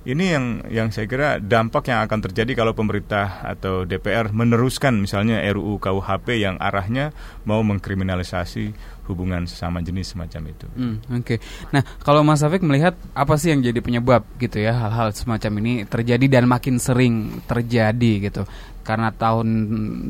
ini 0.08 0.26
yang 0.32 0.46
yang 0.72 0.88
saya 0.96 1.04
kira 1.04 1.44
dampak 1.44 1.92
yang 1.92 2.00
akan 2.08 2.24
terjadi 2.24 2.64
kalau 2.64 2.72
pemerintah 2.72 3.44
atau 3.44 3.84
DPR 3.84 4.32
meneruskan 4.32 4.96
misalnya 4.96 5.44
RUU 5.52 5.84
KUHP 5.84 6.40
yang 6.40 6.56
arahnya 6.64 7.12
mau 7.44 7.60
mengkriminalisasi 7.60 8.72
hubungan 9.12 9.44
sesama 9.52 9.84
jenis 9.84 10.16
semacam 10.16 10.42
itu. 10.48 10.68
Hmm, 10.80 11.04
Oke. 11.12 11.36
Okay. 11.36 11.38
Nah, 11.76 11.84
kalau 12.04 12.24
Mas 12.24 12.40
Afik 12.40 12.64
melihat 12.64 12.96
apa 13.12 13.36
sih 13.36 13.52
yang 13.52 13.60
jadi 13.60 13.84
penyebab 13.84 14.24
gitu 14.40 14.64
ya 14.64 14.72
hal-hal 14.72 15.12
semacam 15.12 15.52
ini 15.60 15.74
terjadi 15.84 16.40
dan 16.40 16.48
makin 16.48 16.80
sering 16.80 17.44
terjadi 17.44 18.32
gitu? 18.32 18.48
Karena 18.88 19.12
tahun 19.12 19.48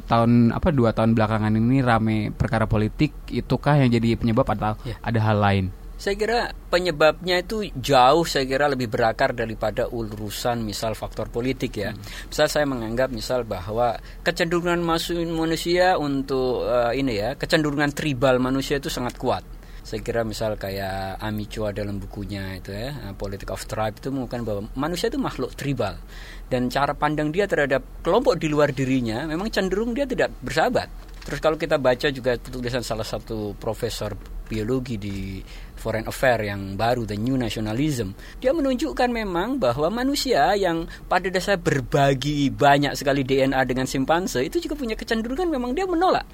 tahun 0.05 0.53
apa 0.53 0.69
dua 0.69 0.93
tahun 0.93 1.17
belakangan 1.17 1.57
ini 1.57 1.81
rame 1.81 2.29
perkara 2.29 2.69
politik, 2.69 3.13
itukah 3.33 3.81
yang 3.81 3.89
jadi 3.89 4.13
penyebab 4.13 4.45
atau 4.45 4.77
ya. 4.85 5.01
ada 5.01 5.19
hal 5.25 5.37
lain? 5.41 5.65
Saya 5.97 6.13
kira 6.13 6.39
penyebabnya 6.69 7.41
itu 7.41 7.73
jauh 7.73 8.21
saya 8.21 8.45
kira 8.45 8.69
lebih 8.69 8.85
berakar 8.85 9.33
daripada 9.33 9.89
urusan 9.89 10.61
misal 10.61 10.93
faktor 10.93 11.33
politik 11.33 11.73
ya. 11.73 11.89
Hmm. 11.89 12.29
Misal 12.29 12.47
saya 12.53 12.69
menganggap 12.69 13.09
misal 13.09 13.41
bahwa 13.49 13.97
kecenderungan 14.21 14.77
manusia 14.85 15.97
untuk 15.97 16.69
uh, 16.69 16.93
ini 16.93 17.17
ya, 17.17 17.33
kecenderungan 17.33 17.97
tribal 17.97 18.37
manusia 18.37 18.77
itu 18.77 18.93
sangat 18.93 19.17
kuat. 19.17 19.41
Saya 19.81 20.03
kira 20.05 20.21
misal 20.21 20.53
kayak 20.59 21.17
Ami 21.17 21.49
Chua 21.49 21.73
dalam 21.73 21.97
bukunya 21.97 22.61
itu 22.61 22.77
ya, 22.77 22.93
uh, 23.09 23.17
Politic 23.17 23.49
of 23.49 23.65
Tribe 23.65 23.97
itu 23.97 24.13
mengatakan 24.13 24.45
bahwa 24.45 24.61
manusia 24.77 25.09
itu 25.09 25.17
makhluk 25.17 25.57
tribal 25.57 25.97
dan 26.45 26.69
cara 26.69 26.93
pandang 26.93 27.33
dia 27.33 27.49
terhadap 27.49 27.81
kelompok 28.05 28.37
di 28.37 28.53
luar 28.53 28.69
dirinya 28.69 29.25
memang 29.25 29.49
cenderung 29.49 29.97
dia 29.97 30.05
tidak 30.05 30.29
bersahabat. 30.45 30.93
Terus 31.25 31.41
kalau 31.41 31.57
kita 31.57 31.81
baca 31.81 32.07
juga 32.13 32.37
tulisan 32.37 32.85
salah 32.85 33.03
satu 33.03 33.57
profesor 33.57 34.36
biologi 34.47 34.95
di 34.97 35.43
Foreign 35.77 36.09
Affair 36.09 36.41
yang 36.41 36.73
baru 36.73 37.05
The 37.05 37.19
New 37.19 37.37
Nationalism 37.37 38.17
dia 38.41 38.51
menunjukkan 38.51 39.11
memang 39.11 39.61
bahwa 39.61 39.93
manusia 39.93 40.57
yang 40.57 40.89
pada 41.05 41.29
dasar 41.29 41.61
berbagi 41.61 42.49
banyak 42.49 42.97
sekali 42.97 43.21
DNA 43.21 43.61
dengan 43.67 43.85
simpanse 43.85 44.41
itu 44.41 44.57
juga 44.63 44.73
punya 44.73 44.97
kecenderungan 44.97 45.51
memang 45.51 45.77
dia 45.77 45.85
menolak 45.85 46.25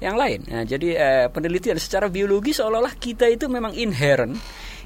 yang 0.00 0.16
lain. 0.16 0.40
Nah, 0.48 0.64
jadi 0.64 0.88
eh, 0.96 1.26
penelitian 1.28 1.76
secara 1.76 2.08
biologi 2.08 2.56
seolah-olah 2.56 2.96
kita 2.96 3.28
itu 3.28 3.46
memang 3.46 3.76
inherent 3.76 4.36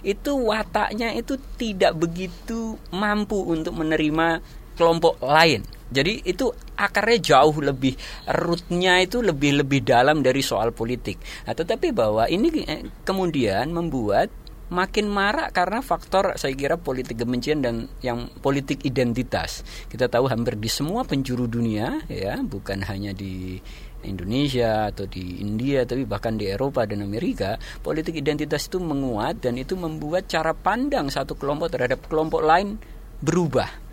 itu 0.05 0.37
wataknya 0.37 1.17
itu 1.17 1.41
tidak 1.57 1.97
begitu 1.97 2.77
mampu 2.93 3.41
untuk 3.41 3.73
menerima 3.73 4.45
kelompok 4.77 5.17
lain 5.25 5.65
jadi 5.95 6.27
itu 6.27 6.51
akarnya 6.75 7.19
jauh 7.23 7.55
lebih 7.63 7.95
rootnya 8.27 8.99
itu 8.99 9.23
lebih 9.23 9.63
lebih 9.63 9.87
dalam 9.87 10.27
dari 10.27 10.43
soal 10.43 10.75
politik. 10.75 11.23
Nah, 11.47 11.55
tetapi 11.55 11.95
bahwa 11.95 12.27
ini 12.27 12.67
eh, 12.67 12.83
kemudian 13.07 13.71
membuat 13.71 14.35
makin 14.75 15.07
marak 15.07 15.55
karena 15.55 15.79
faktor 15.85 16.35
saya 16.35 16.57
kira 16.57 16.75
politik 16.75 17.23
kebencian 17.23 17.63
dan 17.63 17.87
yang 18.03 18.27
politik 18.43 18.83
identitas. 18.83 19.63
Kita 19.87 20.11
tahu 20.11 20.27
hampir 20.27 20.59
di 20.59 20.67
semua 20.67 21.07
penjuru 21.07 21.47
dunia 21.47 22.03
ya, 22.11 22.43
bukan 22.43 22.83
hanya 22.83 23.15
di 23.15 23.63
Indonesia 24.05 24.93
atau 24.93 25.09
di 25.09 25.41
India 25.41 25.89
tapi 25.89 26.05
bahkan 26.05 26.37
di 26.37 26.45
Eropa 26.45 26.85
dan 26.85 27.01
Amerika 27.01 27.57
politik 27.81 28.21
identitas 28.21 28.69
itu 28.69 28.77
menguat 28.77 29.41
dan 29.41 29.57
itu 29.57 29.81
membuat 29.81 30.29
cara 30.29 30.53
pandang 30.53 31.09
satu 31.09 31.35
kelompok 31.41 31.73
terhadap 31.73 32.05
kelompok 32.05 32.45
lain 32.45 32.77
berubah 33.25 33.84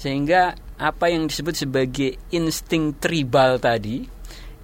sehingga 0.00 0.56
apa 0.80 1.12
yang 1.12 1.28
disebut 1.28 1.68
sebagai 1.68 2.16
insting 2.32 2.96
tribal 2.96 3.60
tadi 3.60 4.08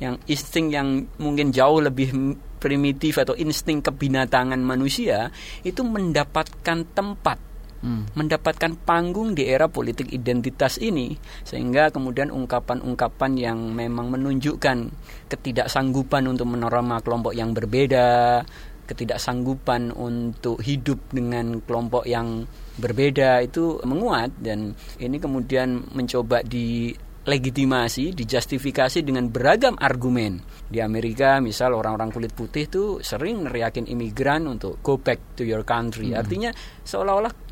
yang 0.00 0.16
insting 0.24 0.72
yang 0.72 1.04
mungkin 1.20 1.52
jauh 1.52 1.84
lebih 1.84 2.36
primitif 2.56 3.20
atau 3.20 3.36
insting 3.36 3.84
kebinatangan 3.84 4.56
manusia 4.56 5.28
itu 5.60 5.84
mendapatkan 5.84 6.88
tempat 6.96 7.36
hmm. 7.84 8.16
mendapatkan 8.16 8.72
panggung 8.80 9.36
di 9.36 9.44
era 9.44 9.68
politik 9.68 10.08
identitas 10.08 10.80
ini 10.80 11.16
sehingga 11.44 11.92
kemudian 11.92 12.32
ungkapan-ungkapan 12.32 13.32
yang 13.36 13.58
memang 13.76 14.08
menunjukkan 14.08 14.88
ketidaksanggupan 15.28 16.32
untuk 16.32 16.48
menerima 16.48 16.96
kelompok 17.04 17.36
yang 17.36 17.52
berbeda 17.52 18.40
ketidaksanggupan 18.86 19.90
untuk 19.92 20.62
hidup 20.62 21.02
dengan 21.10 21.60
kelompok 21.60 22.06
yang 22.06 22.46
berbeda 22.78 23.42
itu 23.42 23.82
menguat 23.82 24.32
dan 24.38 24.72
ini 25.02 25.18
kemudian 25.18 25.90
mencoba 25.92 26.40
di 26.46 26.94
legitimasi, 27.26 28.14
dijustifikasi 28.14 29.02
dengan 29.02 29.26
beragam 29.26 29.74
argumen. 29.76 30.38
Di 30.70 30.78
Amerika, 30.78 31.42
misal 31.42 31.74
orang-orang 31.74 32.14
kulit 32.14 32.32
putih 32.32 32.70
itu 32.70 32.84
sering 33.02 33.42
neriakin 33.50 33.90
imigran 33.90 34.46
untuk 34.46 34.78
go 34.78 34.94
back 35.02 35.34
to 35.34 35.42
your 35.42 35.66
country. 35.66 36.14
Hmm. 36.14 36.22
Artinya 36.22 36.50
seolah-olah 36.86 37.46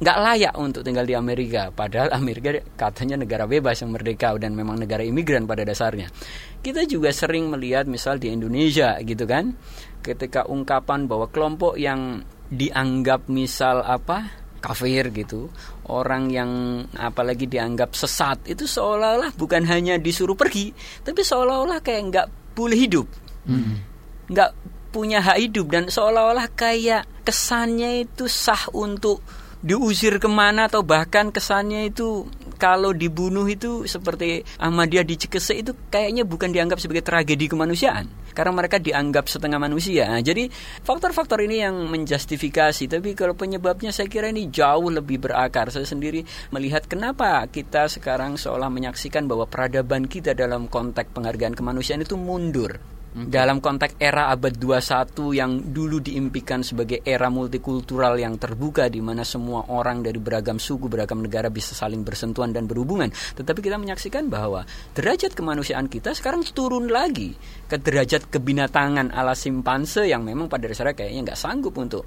nggak 0.00 0.18
layak 0.24 0.54
untuk 0.56 0.80
tinggal 0.80 1.04
di 1.04 1.12
Amerika. 1.12 1.68
Padahal 1.74 2.14
Amerika 2.16 2.56
katanya 2.78 3.20
negara 3.20 3.44
bebas 3.44 3.84
yang 3.84 3.92
merdeka 3.92 4.32
dan 4.40 4.56
memang 4.56 4.80
negara 4.80 5.04
imigran 5.04 5.44
pada 5.44 5.66
dasarnya. 5.66 6.08
Kita 6.64 6.88
juga 6.88 7.12
sering 7.12 7.52
melihat 7.52 7.84
misal 7.84 8.16
di 8.16 8.32
Indonesia 8.32 8.96
gitu 9.02 9.28
kan, 9.28 9.52
ketika 10.00 10.48
ungkapan 10.48 11.06
bahwa 11.06 11.28
kelompok 11.28 11.76
yang 11.76 12.24
dianggap 12.50 13.30
misal 13.30 13.84
apa 13.84 14.40
kafir 14.60 15.08
gitu 15.14 15.48
orang 15.88 16.28
yang 16.28 16.50
apalagi 16.94 17.48
dianggap 17.48 17.96
sesat 17.96 18.44
itu 18.44 18.68
seolah-olah 18.68 19.32
bukan 19.34 19.64
hanya 19.64 19.96
disuruh 19.96 20.36
pergi 20.36 20.70
tapi 21.00 21.24
seolah-olah 21.24 21.80
kayak 21.80 22.02
nggak 22.12 22.26
boleh 22.52 22.76
hidup 22.76 23.06
hmm. 23.48 23.74
nggak 24.28 24.50
punya 24.92 25.24
hak 25.24 25.38
hidup 25.40 25.66
dan 25.72 25.84
seolah-olah 25.88 26.50
kayak 26.52 27.08
kesannya 27.24 28.04
itu 28.04 28.28
sah 28.28 28.68
untuk 28.76 29.24
diusir 29.64 30.20
ke 30.20 30.28
mana 30.28 30.68
atau 30.68 30.84
bahkan 30.84 31.32
kesannya 31.32 31.88
itu 31.88 32.28
kalau 32.60 32.92
dibunuh 32.92 33.48
itu 33.48 33.88
seperti 33.88 34.44
Ahmadiyah 34.60 35.08
di 35.08 35.16
Cikese 35.16 35.56
itu 35.56 35.72
kayaknya 35.88 36.28
bukan 36.28 36.52
dianggap 36.52 36.76
sebagai 36.76 37.00
tragedi 37.00 37.48
kemanusiaan 37.48 38.04
karena 38.36 38.52
mereka 38.52 38.76
dianggap 38.78 39.26
setengah 39.26 39.58
manusia. 39.58 40.06
Nah, 40.06 40.22
jadi 40.22 40.52
faktor-faktor 40.84 41.42
ini 41.42 41.64
yang 41.64 41.88
menjustifikasi. 41.88 42.86
Tapi 42.86 43.16
kalau 43.18 43.34
penyebabnya 43.34 43.90
saya 43.90 44.06
kira 44.06 44.30
ini 44.30 44.52
jauh 44.52 44.92
lebih 44.92 45.18
berakar. 45.18 45.72
Saya 45.72 45.88
sendiri 45.88 46.22
melihat 46.54 46.86
kenapa 46.86 47.42
kita 47.48 47.90
sekarang 47.90 48.38
seolah 48.38 48.70
menyaksikan 48.70 49.26
bahwa 49.26 49.48
peradaban 49.48 50.06
kita 50.06 50.36
dalam 50.36 50.70
konteks 50.70 51.10
penghargaan 51.16 51.56
kemanusiaan 51.56 52.04
itu 52.04 52.14
mundur. 52.14 52.99
Okay. 53.10 53.26
Dalam 53.26 53.58
konteks 53.58 53.98
era 53.98 54.30
abad 54.30 54.54
21 54.54 55.34
yang 55.34 55.74
dulu 55.74 55.98
diimpikan 55.98 56.62
sebagai 56.62 57.02
era 57.02 57.26
multikultural 57.26 58.14
yang 58.14 58.38
terbuka 58.38 58.86
di 58.86 59.02
mana 59.02 59.26
semua 59.26 59.66
orang 59.66 59.98
dari 59.98 60.22
beragam 60.22 60.62
suku, 60.62 60.86
beragam 60.86 61.18
negara 61.18 61.50
bisa 61.50 61.74
saling 61.74 62.06
bersentuhan 62.06 62.54
dan 62.54 62.70
berhubungan. 62.70 63.10
Tetapi 63.10 63.66
kita 63.66 63.82
menyaksikan 63.82 64.30
bahwa 64.30 64.62
derajat 64.94 65.34
kemanusiaan 65.34 65.90
kita 65.90 66.14
sekarang 66.14 66.46
turun 66.54 66.86
lagi 66.86 67.34
ke 67.66 67.82
derajat 67.82 68.30
kebinatangan 68.30 69.10
ala 69.10 69.34
simpanse 69.34 70.06
yang 70.06 70.22
memang 70.22 70.46
pada 70.46 70.70
dasarnya 70.70 70.94
kayaknya 70.94 71.34
nggak 71.34 71.40
sanggup 71.40 71.74
untuk 71.82 72.06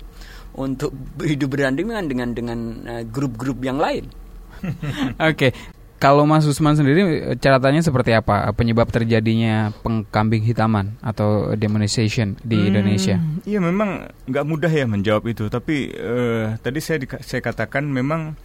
untuk 0.56 0.96
hidup 1.20 1.52
berdampingan 1.52 2.08
dengan 2.08 2.30
dengan 2.32 2.60
eh, 2.88 3.04
grup-grup 3.04 3.60
uh, 3.60 3.66
yang 3.68 3.76
lain. 3.82 4.06
Oke, 4.64 4.72
okay. 5.20 5.52
Kalau 6.04 6.28
Mas 6.28 6.44
Usman 6.44 6.76
sendiri 6.76 7.32
catatannya 7.40 7.80
seperti 7.80 8.12
apa 8.12 8.52
penyebab 8.52 8.92
terjadinya 8.92 9.72
pengkambing 9.88 10.44
hitaman 10.44 11.00
atau 11.00 11.56
demonization 11.56 12.36
di 12.44 12.60
hmm, 12.60 12.68
Indonesia? 12.68 13.16
Iya 13.48 13.64
memang 13.64 14.12
nggak 14.28 14.44
mudah 14.44 14.68
ya 14.68 14.84
menjawab 14.84 15.24
itu. 15.32 15.48
Tapi 15.48 15.96
uh, 15.96 16.60
tadi 16.60 16.84
saya 16.84 17.00
saya 17.24 17.40
katakan 17.40 17.88
memang 17.88 18.36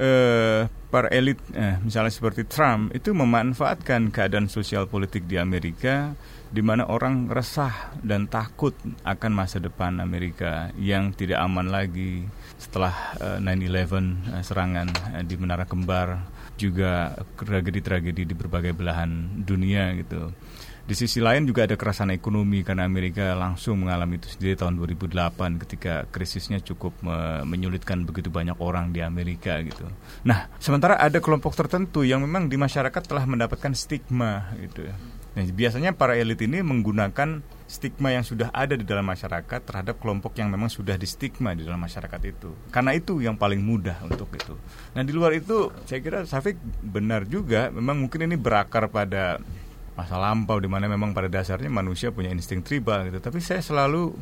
uh, 0.00 0.64
para 0.88 1.12
elit, 1.12 1.36
eh, 1.52 1.76
misalnya 1.84 2.08
seperti 2.08 2.48
Trump 2.48 2.88
itu 2.96 3.12
memanfaatkan 3.12 4.08
keadaan 4.08 4.48
sosial 4.48 4.88
politik 4.88 5.28
di 5.28 5.36
Amerika, 5.36 6.16
di 6.48 6.64
mana 6.64 6.88
orang 6.88 7.28
resah 7.28 7.92
dan 8.00 8.24
takut 8.24 8.72
akan 9.04 9.32
masa 9.36 9.60
depan 9.60 10.00
Amerika 10.00 10.72
yang 10.80 11.12
tidak 11.12 11.44
aman 11.44 11.68
lagi 11.68 12.24
setelah 12.56 13.12
uh, 13.20 13.36
9/11 13.36 14.32
uh, 14.32 14.40
serangan 14.40 14.88
uh, 15.12 15.20
di 15.20 15.36
Menara 15.36 15.68
Kembar 15.68 16.35
juga 16.56 17.14
tragedi-tragedi 17.36 18.24
di 18.24 18.34
berbagai 18.34 18.72
belahan 18.72 19.44
dunia 19.44 19.92
gitu. 20.00 20.32
Di 20.86 20.94
sisi 20.94 21.18
lain 21.18 21.50
juga 21.50 21.66
ada 21.66 21.74
kerasan 21.74 22.14
ekonomi 22.14 22.62
karena 22.62 22.86
Amerika 22.86 23.34
langsung 23.34 23.82
mengalami 23.82 24.22
itu 24.22 24.30
sendiri 24.30 24.54
tahun 24.54 24.78
2008 24.78 25.62
ketika 25.66 26.06
krisisnya 26.14 26.62
cukup 26.62 26.94
menyulitkan 27.42 28.06
begitu 28.06 28.30
banyak 28.30 28.54
orang 28.62 28.94
di 28.94 29.02
Amerika 29.02 29.58
gitu. 29.66 29.82
Nah, 30.22 30.46
sementara 30.62 30.94
ada 30.94 31.18
kelompok 31.18 31.58
tertentu 31.58 32.06
yang 32.06 32.22
memang 32.22 32.46
di 32.46 32.54
masyarakat 32.54 33.02
telah 33.02 33.26
mendapatkan 33.26 33.74
stigma 33.74 34.54
gitu. 34.62 34.86
Nah, 35.34 35.42
biasanya 35.42 35.90
para 35.90 36.14
elit 36.14 36.38
ini 36.46 36.62
menggunakan 36.62 37.42
stigma 37.76 38.08
yang 38.08 38.24
sudah 38.24 38.48
ada 38.56 38.72
di 38.72 38.88
dalam 38.88 39.04
masyarakat 39.04 39.60
terhadap 39.68 40.00
kelompok 40.00 40.32
yang 40.40 40.48
memang 40.48 40.72
sudah 40.72 40.96
di 40.96 41.04
stigma 41.04 41.52
di 41.52 41.68
dalam 41.68 41.76
masyarakat 41.76 42.20
itu. 42.24 42.56
Karena 42.72 42.96
itu 42.96 43.20
yang 43.20 43.36
paling 43.36 43.60
mudah 43.60 44.00
untuk 44.08 44.32
itu. 44.32 44.56
Nah 44.96 45.04
di 45.04 45.12
luar 45.12 45.36
itu 45.36 45.68
saya 45.84 46.00
kira 46.00 46.24
Safik 46.24 46.56
benar 46.80 47.28
juga 47.28 47.68
memang 47.68 48.00
mungkin 48.00 48.24
ini 48.24 48.40
berakar 48.40 48.88
pada 48.88 49.36
masa 49.92 50.16
lampau 50.16 50.56
di 50.56 50.68
mana 50.68 50.88
memang 50.88 51.12
pada 51.12 51.28
dasarnya 51.28 51.68
manusia 51.68 52.08
punya 52.08 52.32
insting 52.32 52.64
tribal 52.64 53.04
gitu. 53.12 53.20
Tapi 53.20 53.38
saya 53.44 53.60
selalu 53.60 54.16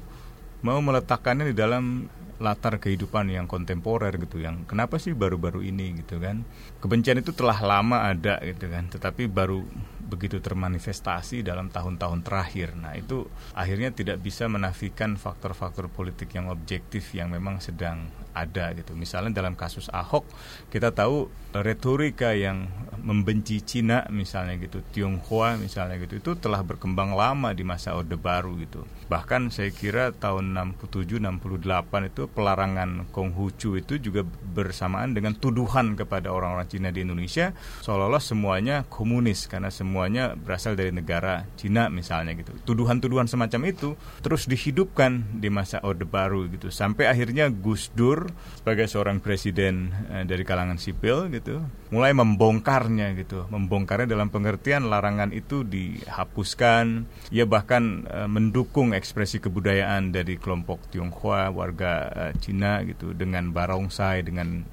mau 0.66 0.82
meletakkannya 0.82 1.50
di 1.50 1.54
dalam 1.54 2.10
latar 2.42 2.82
kehidupan 2.82 3.30
yang 3.30 3.46
kontemporer 3.46 4.14
gitu 4.18 4.42
yang 4.42 4.66
kenapa 4.66 4.98
sih 4.98 5.14
baru-baru 5.14 5.62
ini 5.62 6.02
gitu 6.02 6.18
kan 6.18 6.42
kebencian 6.82 7.22
itu 7.22 7.30
telah 7.30 7.58
lama 7.62 8.10
ada 8.10 8.42
gitu 8.42 8.66
kan 8.70 8.90
tetapi 8.90 9.30
baru 9.30 9.62
begitu 10.04 10.38
termanifestasi 10.38 11.40
dalam 11.42 11.72
tahun-tahun 11.72 12.20
terakhir. 12.22 12.76
Nah, 12.76 12.94
itu 12.94 13.26
akhirnya 13.56 13.90
tidak 13.90 14.20
bisa 14.20 14.46
menafikan 14.46 15.16
faktor-faktor 15.16 15.88
politik 15.88 16.30
yang 16.36 16.52
objektif 16.52 17.10
yang 17.16 17.32
memang 17.32 17.58
sedang 17.58 18.12
ada 18.36 18.70
gitu. 18.76 18.92
Misalnya 18.94 19.40
dalam 19.40 19.56
kasus 19.56 19.88
Ahok, 19.90 20.28
kita 20.68 20.92
tahu 20.92 21.32
retorika 21.56 22.36
yang 22.36 22.68
membenci 23.00 23.64
Cina 23.64 24.04
misalnya 24.12 24.60
gitu, 24.60 24.84
Tionghoa 24.92 25.56
misalnya 25.56 25.96
gitu, 25.98 26.20
itu 26.20 26.30
telah 26.36 26.60
berkembang 26.60 27.16
lama 27.16 27.50
di 27.56 27.64
masa 27.64 27.96
Orde 27.96 28.14
Baru 28.14 28.54
gitu. 28.60 28.84
Bahkan 29.06 29.52
saya 29.52 29.70
kira 29.70 30.10
tahun 30.16 30.56
67 30.80 31.20
68 31.20 32.10
itu 32.10 32.22
pelarangan 32.30 33.08
Konghucu 33.12 33.76
itu 33.76 33.94
juga 34.00 34.24
bersamaan 34.24 35.12
dengan 35.12 35.36
tuduhan 35.36 35.98
kepada 35.98 36.30
orang-orang 36.30 36.66
Cina 36.70 36.88
di 36.94 37.02
Indonesia 37.02 37.52
seolah-olah 37.82 38.22
semuanya 38.22 38.76
komunis 38.86 39.50
karena 39.50 39.68
semuanya 39.68 40.32
berasal 40.38 40.78
dari 40.78 40.94
negara 40.94 41.44
Cina 41.58 41.90
misalnya 41.92 42.32
gitu. 42.38 42.54
Tuduhan-tuduhan 42.64 43.28
semacam 43.28 43.60
itu 43.68 43.98
terus 44.24 44.46
dihidupkan 44.48 45.24
di 45.36 45.48
masa 45.52 45.82
Orde 45.84 46.06
Baru 46.06 46.46
gitu. 46.48 46.72
Sampai 46.72 47.10
akhirnya 47.10 47.50
Gus 47.50 47.90
Dur 47.92 48.30
sebagai 48.60 48.86
seorang 48.88 49.20
presiden 49.20 49.92
eh, 50.10 50.24
dari 50.24 50.42
kalangan 50.46 50.80
sipil 50.80 51.28
gitu 51.28 51.60
mulai 51.94 52.10
membongkarnya 52.10 53.14
gitu. 53.14 53.46
Membongkarnya 53.46 54.10
dalam 54.10 54.26
pengertian 54.34 54.90
larangan 54.90 55.30
itu 55.30 55.62
dihapuskan. 55.62 57.06
Ia 57.30 57.46
bahkan 57.46 58.02
eh, 58.10 58.26
mendukung 58.26 58.90
ekspresi 59.04 59.36
kebudayaan 59.44 60.16
dari 60.16 60.40
kelompok 60.40 60.88
Tionghoa 60.88 61.52
warga 61.52 62.08
eh, 62.08 62.32
Cina 62.40 62.80
gitu 62.88 63.12
dengan 63.12 63.52
barongsai 63.52 64.24
dengan 64.24 64.64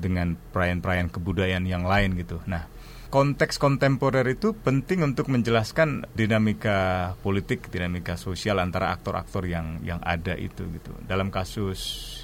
dengan 0.00 0.32
perayaan-perayaan 0.32 1.12
kebudayaan 1.12 1.68
yang 1.68 1.84
lain 1.84 2.16
gitu. 2.16 2.40
Nah 2.48 2.64
konteks 3.08 3.56
kontemporer 3.62 4.26
itu 4.26 4.52
penting 4.52 5.06
untuk 5.06 5.30
menjelaskan 5.30 6.06
dinamika 6.12 7.12
politik, 7.22 7.70
dinamika 7.70 8.18
sosial 8.18 8.58
antara 8.58 8.90
aktor-aktor 8.92 9.46
yang 9.46 9.78
yang 9.86 10.02
ada 10.02 10.34
itu 10.34 10.66
gitu. 10.74 10.92
Dalam 11.06 11.30
kasus 11.30 11.78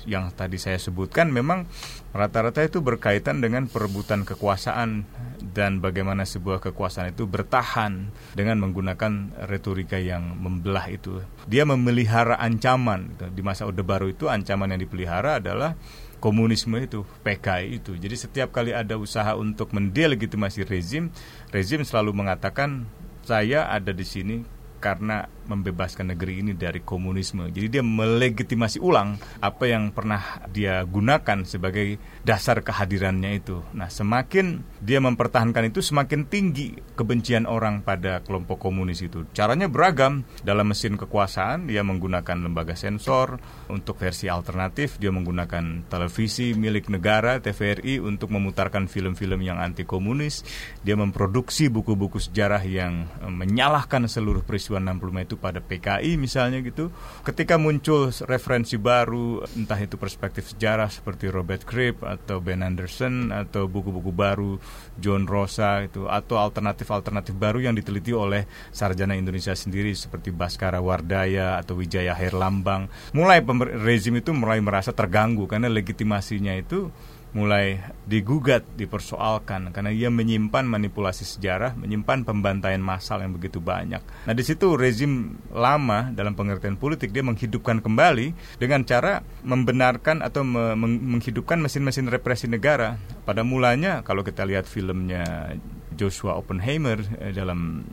yang 0.04 0.34
tadi 0.34 0.58
saya 0.58 0.78
sebutkan 0.82 1.30
memang 1.30 1.70
rata-rata 2.10 2.66
itu 2.66 2.82
berkaitan 2.82 3.38
dengan 3.38 3.70
perebutan 3.70 4.26
kekuasaan 4.26 5.06
dan 5.54 5.78
bagaimana 5.78 6.26
sebuah 6.26 6.58
kekuasaan 6.58 7.14
itu 7.14 7.26
bertahan 7.26 8.10
dengan 8.34 8.58
menggunakan 8.62 9.46
retorika 9.46 9.98
yang 9.98 10.38
membelah 10.38 10.90
itu. 10.90 11.22
Dia 11.46 11.62
memelihara 11.62 12.38
ancaman 12.38 13.14
gitu. 13.14 13.26
di 13.30 13.42
masa 13.42 13.66
Orde 13.66 13.82
Baru 13.86 14.10
itu 14.10 14.26
ancaman 14.26 14.74
yang 14.74 14.80
dipelihara 14.82 15.38
adalah 15.38 15.78
komunisme 16.22 16.78
itu, 16.78 17.02
PKI 17.26 17.82
itu. 17.82 17.98
Jadi 17.98 18.14
setiap 18.14 18.54
kali 18.54 18.70
ada 18.70 18.94
usaha 18.94 19.34
untuk 19.34 19.74
mendelegitimasi 19.74 20.62
rezim, 20.62 21.10
rezim 21.50 21.82
selalu 21.82 22.14
mengatakan 22.14 22.86
saya 23.26 23.66
ada 23.66 23.90
di 23.90 24.06
sini 24.06 24.46
karena 24.78 25.26
membebaskan 25.46 26.16
negeri 26.16 26.42
ini 26.42 26.52
dari 26.56 26.80
komunisme. 26.82 27.52
Jadi 27.52 27.78
dia 27.78 27.84
melegitimasi 27.84 28.80
ulang 28.82 29.20
apa 29.38 29.68
yang 29.68 29.92
pernah 29.92 30.42
dia 30.50 30.82
gunakan 30.82 31.44
sebagai 31.44 32.00
dasar 32.24 32.64
kehadirannya 32.64 33.38
itu. 33.38 33.60
Nah, 33.76 33.92
semakin 33.92 34.64
dia 34.80 34.98
mempertahankan 34.98 35.68
itu 35.68 35.84
semakin 35.84 36.26
tinggi 36.26 36.74
kebencian 36.96 37.44
orang 37.44 37.84
pada 37.84 38.24
kelompok 38.24 38.58
komunis 38.58 39.04
itu. 39.04 39.28
Caranya 39.36 39.68
beragam. 39.68 40.24
Dalam 40.42 40.72
mesin 40.72 40.98
kekuasaan 40.98 41.70
dia 41.70 41.84
menggunakan 41.86 42.42
lembaga 42.42 42.74
sensor 42.74 43.38
untuk 43.68 44.00
versi 44.00 44.26
alternatif, 44.26 44.98
dia 44.98 45.12
menggunakan 45.14 45.86
televisi 45.86 46.56
milik 46.56 46.88
negara 46.88 47.38
TVRI 47.38 48.02
untuk 48.02 48.32
memutarkan 48.34 48.88
film-film 48.88 49.44
yang 49.44 49.60
anti 49.60 49.86
komunis. 49.86 50.42
Dia 50.82 50.98
memproduksi 50.98 51.68
buku-buku 51.68 52.18
sejarah 52.18 52.62
yang 52.64 53.06
eh, 53.22 53.30
menyalahkan 53.30 54.08
seluruh 54.08 54.42
peristiwa 54.42 54.62
peristiwa 54.62 54.78
65 54.78 55.31
itu 55.32 55.40
pada 55.40 55.64
PKI 55.64 56.20
misalnya 56.20 56.60
gitu. 56.60 56.92
Ketika 57.24 57.56
muncul 57.56 58.12
referensi 58.28 58.76
baru 58.76 59.40
entah 59.56 59.80
itu 59.80 59.96
perspektif 59.96 60.52
sejarah 60.52 60.92
seperti 60.92 61.32
Robert 61.32 61.64
Cribb 61.64 62.04
atau 62.04 62.44
Ben 62.44 62.60
Anderson 62.60 63.32
atau 63.32 63.64
buku-buku 63.64 64.12
baru 64.12 64.60
John 65.00 65.24
Rosa 65.24 65.88
itu 65.88 66.04
atau 66.04 66.36
alternatif-alternatif 66.36 67.32
baru 67.32 67.64
yang 67.64 67.72
diteliti 67.72 68.12
oleh 68.12 68.44
sarjana 68.68 69.16
Indonesia 69.16 69.56
sendiri 69.56 69.96
seperti 69.96 70.28
Baskara 70.28 70.84
Wardaya 70.84 71.56
atau 71.56 71.80
Wijaya 71.80 72.12
Herlambang. 72.12 72.92
Mulai 73.16 73.40
rezim 73.80 74.20
itu 74.20 74.36
mulai 74.36 74.60
merasa 74.60 74.92
terganggu 74.92 75.48
karena 75.48 75.72
legitimasinya 75.72 76.52
itu 76.60 76.92
mulai 77.32 77.80
digugat, 78.04 78.60
dipersoalkan 78.76 79.72
karena 79.72 79.88
ia 79.88 80.12
menyimpan 80.12 80.68
manipulasi 80.68 81.24
sejarah, 81.24 81.72
menyimpan 81.80 82.28
pembantaian 82.28 82.80
massal 82.80 83.24
yang 83.24 83.32
begitu 83.32 83.56
banyak. 83.58 84.04
Nah, 84.28 84.34
di 84.36 84.44
situ 84.44 84.76
rezim 84.76 85.40
lama 85.48 86.12
dalam 86.12 86.36
pengertian 86.36 86.76
politik 86.76 87.10
dia 87.10 87.24
menghidupkan 87.24 87.80
kembali 87.80 88.60
dengan 88.60 88.84
cara 88.84 89.24
membenarkan 89.44 90.20
atau 90.20 90.44
me 90.44 90.76
menghidupkan 90.76 91.56
mesin-mesin 91.60 92.12
represi 92.12 92.46
negara. 92.48 93.00
Pada 93.24 93.40
mulanya 93.42 94.04
kalau 94.04 94.20
kita 94.20 94.44
lihat 94.44 94.68
filmnya 94.68 95.56
Joshua 95.96 96.36
Oppenheimer 96.36 97.00
eh, 97.20 97.32
dalam 97.32 97.84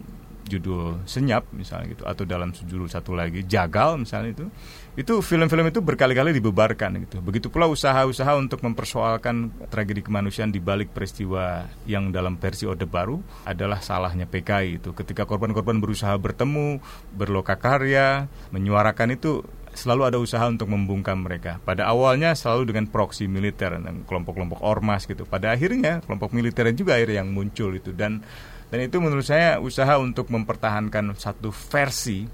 judul 0.50 1.06
Senyap 1.06 1.54
misalnya 1.54 1.94
gitu 1.94 2.04
atau 2.10 2.26
dalam 2.26 2.50
judul 2.50 2.90
satu 2.90 3.14
lagi 3.14 3.46
Jagal 3.46 4.02
misalnya 4.02 4.34
itu 4.34 4.46
itu 5.00 5.24
film-film 5.24 5.72
itu 5.72 5.80
berkali-kali 5.80 6.36
dibubarkan 6.36 7.08
gitu. 7.08 7.24
Begitu 7.24 7.48
pula 7.48 7.72
usaha-usaha 7.72 8.36
untuk 8.36 8.60
mempersoalkan 8.66 9.48
tragedi 9.72 10.04
kemanusiaan 10.04 10.52
di 10.52 10.60
balik 10.60 10.92
peristiwa 10.92 11.72
yang 11.88 12.12
dalam 12.12 12.36
versi 12.36 12.68
Orde 12.68 12.84
Baru 12.84 13.24
adalah 13.48 13.80
salahnya 13.80 14.28
PKI 14.28 14.84
itu. 14.84 14.92
Ketika 14.92 15.24
korban-korban 15.24 15.80
berusaha 15.80 16.12
bertemu, 16.20 16.84
berlokakarya, 17.16 18.28
menyuarakan 18.52 19.16
itu 19.16 19.46
selalu 19.72 20.12
ada 20.12 20.18
usaha 20.20 20.44
untuk 20.52 20.68
membungkam 20.68 21.24
mereka. 21.24 21.64
Pada 21.64 21.88
awalnya 21.88 22.36
selalu 22.36 22.76
dengan 22.76 22.92
proksi 22.92 23.32
militer 23.32 23.72
dan 23.80 24.04
kelompok-kelompok 24.04 24.60
ormas 24.60 25.08
gitu. 25.08 25.24
Pada 25.24 25.56
akhirnya 25.56 26.04
kelompok 26.04 26.36
militer 26.36 26.68
juga 26.76 27.00
akhirnya 27.00 27.24
yang 27.24 27.32
muncul 27.32 27.72
itu 27.72 27.96
dan 27.96 28.20
dan 28.70 28.80
itu 28.86 28.98
menurut 29.02 29.26
saya 29.26 29.58
usaha 29.58 29.98
untuk 29.98 30.30
mempertahankan 30.30 31.18
satu 31.18 31.50
versi 31.50 32.26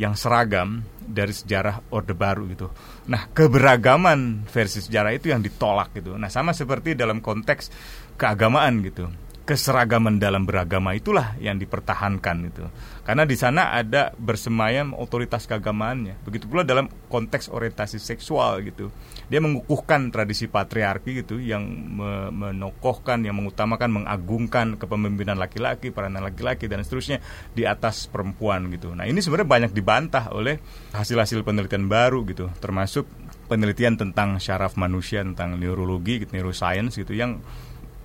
yang 0.00 0.16
seragam 0.16 0.80
dari 1.04 1.36
sejarah 1.36 1.92
Orde 1.92 2.16
Baru 2.16 2.48
gitu. 2.48 2.72
Nah, 3.12 3.28
keberagaman 3.28 4.48
versi 4.48 4.80
sejarah 4.80 5.12
itu 5.12 5.28
yang 5.28 5.44
ditolak 5.44 5.92
gitu. 5.92 6.16
Nah, 6.16 6.32
sama 6.32 6.56
seperti 6.56 6.96
dalam 6.96 7.20
konteks 7.20 7.68
keagamaan 8.16 8.80
gitu 8.80 9.12
keseragaman 9.42 10.22
dalam 10.22 10.46
beragama 10.46 10.94
itulah 10.94 11.34
yang 11.42 11.58
dipertahankan 11.58 12.36
itu. 12.46 12.62
Karena 13.02 13.26
di 13.26 13.34
sana 13.34 13.74
ada 13.74 14.14
bersemayam 14.14 14.94
otoritas 14.94 15.50
keagamaannya. 15.50 16.22
Begitu 16.22 16.46
pula 16.46 16.62
dalam 16.62 16.86
konteks 17.10 17.50
orientasi 17.50 17.98
seksual 17.98 18.62
gitu. 18.62 18.94
Dia 19.26 19.42
mengukuhkan 19.42 20.14
tradisi 20.14 20.46
patriarki 20.46 21.26
gitu 21.26 21.42
yang 21.42 21.66
me 21.66 22.30
menokohkan, 22.30 23.26
yang 23.26 23.34
mengutamakan, 23.42 23.90
mengagungkan 23.90 24.66
kepemimpinan 24.78 25.34
laki-laki, 25.34 25.90
peranan 25.90 26.22
laki-laki 26.22 26.70
dan 26.70 26.86
seterusnya 26.86 27.18
di 27.50 27.66
atas 27.66 28.06
perempuan 28.06 28.70
gitu. 28.70 28.94
Nah, 28.94 29.10
ini 29.10 29.18
sebenarnya 29.18 29.48
banyak 29.50 29.72
dibantah 29.74 30.30
oleh 30.30 30.62
hasil-hasil 30.94 31.42
penelitian 31.42 31.90
baru 31.90 32.22
gitu, 32.30 32.46
termasuk 32.62 33.10
penelitian 33.50 33.98
tentang 33.98 34.38
syaraf 34.38 34.78
manusia, 34.78 35.26
tentang 35.26 35.58
neurologi, 35.58 36.22
neuroscience 36.30 36.94
gitu 37.02 37.18
yang 37.18 37.42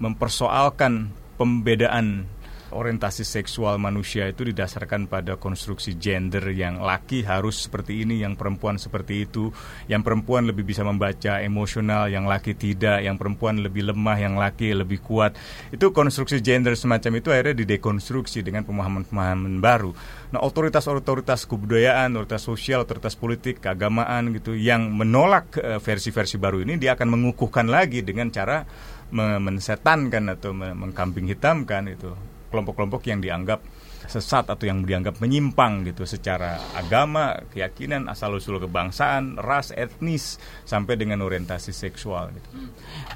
mempersoalkan 0.02 1.14
pembedaan 1.38 2.37
orientasi 2.72 3.24
seksual 3.24 3.80
manusia 3.80 4.28
itu 4.28 4.48
didasarkan 4.48 5.08
pada 5.08 5.40
konstruksi 5.40 5.96
gender 5.96 6.44
yang 6.52 6.84
laki 6.84 7.24
harus 7.24 7.68
seperti 7.68 8.04
ini, 8.04 8.24
yang 8.24 8.36
perempuan 8.36 8.76
seperti 8.76 9.30
itu, 9.30 9.54
yang 9.88 10.04
perempuan 10.04 10.48
lebih 10.48 10.68
bisa 10.68 10.84
membaca 10.84 11.40
emosional, 11.40 12.12
yang 12.12 12.28
laki 12.28 12.58
tidak, 12.58 13.04
yang 13.04 13.16
perempuan 13.16 13.62
lebih 13.64 13.92
lemah, 13.94 14.18
yang 14.20 14.36
laki 14.36 14.76
lebih 14.76 15.00
kuat. 15.00 15.38
Itu 15.72 15.96
konstruksi 15.96 16.44
gender 16.44 16.76
semacam 16.76 17.20
itu 17.20 17.30
akhirnya 17.32 17.64
didekonstruksi 17.64 18.44
dengan 18.44 18.68
pemahaman-pemahaman 18.68 19.64
baru. 19.64 19.92
Nah, 20.36 20.44
otoritas-otoritas 20.44 21.48
kebudayaan, 21.48 22.16
otoritas 22.20 22.44
sosial, 22.44 22.84
otoritas 22.84 23.16
politik, 23.16 23.64
keagamaan 23.64 24.36
gitu 24.36 24.56
yang 24.56 24.92
menolak 24.92 25.56
eh, 25.60 25.80
versi-versi 25.80 26.40
baru 26.40 26.64
ini 26.64 26.80
dia 26.80 26.96
akan 26.96 27.08
mengukuhkan 27.14 27.68
lagi 27.68 28.04
dengan 28.04 28.32
cara 28.32 28.64
mensetankan 29.08 30.36
atau 30.36 30.52
mengkambing 30.52 31.32
hitamkan 31.32 31.88
itu 31.88 32.12
kelompok-kelompok 32.50 33.02
yang 33.08 33.20
dianggap 33.24 33.64
sesat 34.08 34.48
atau 34.48 34.64
yang 34.64 34.88
dianggap 34.88 35.20
menyimpang 35.20 35.84
gitu 35.84 36.08
secara 36.08 36.58
agama, 36.74 37.36
keyakinan, 37.52 38.08
asal 38.08 38.40
usul 38.40 38.58
kebangsaan, 38.64 39.36
ras, 39.36 39.76
etnis 39.76 40.40
sampai 40.64 40.96
dengan 40.96 41.20
orientasi 41.22 41.76
seksual 41.76 42.32
gitu. 42.32 42.50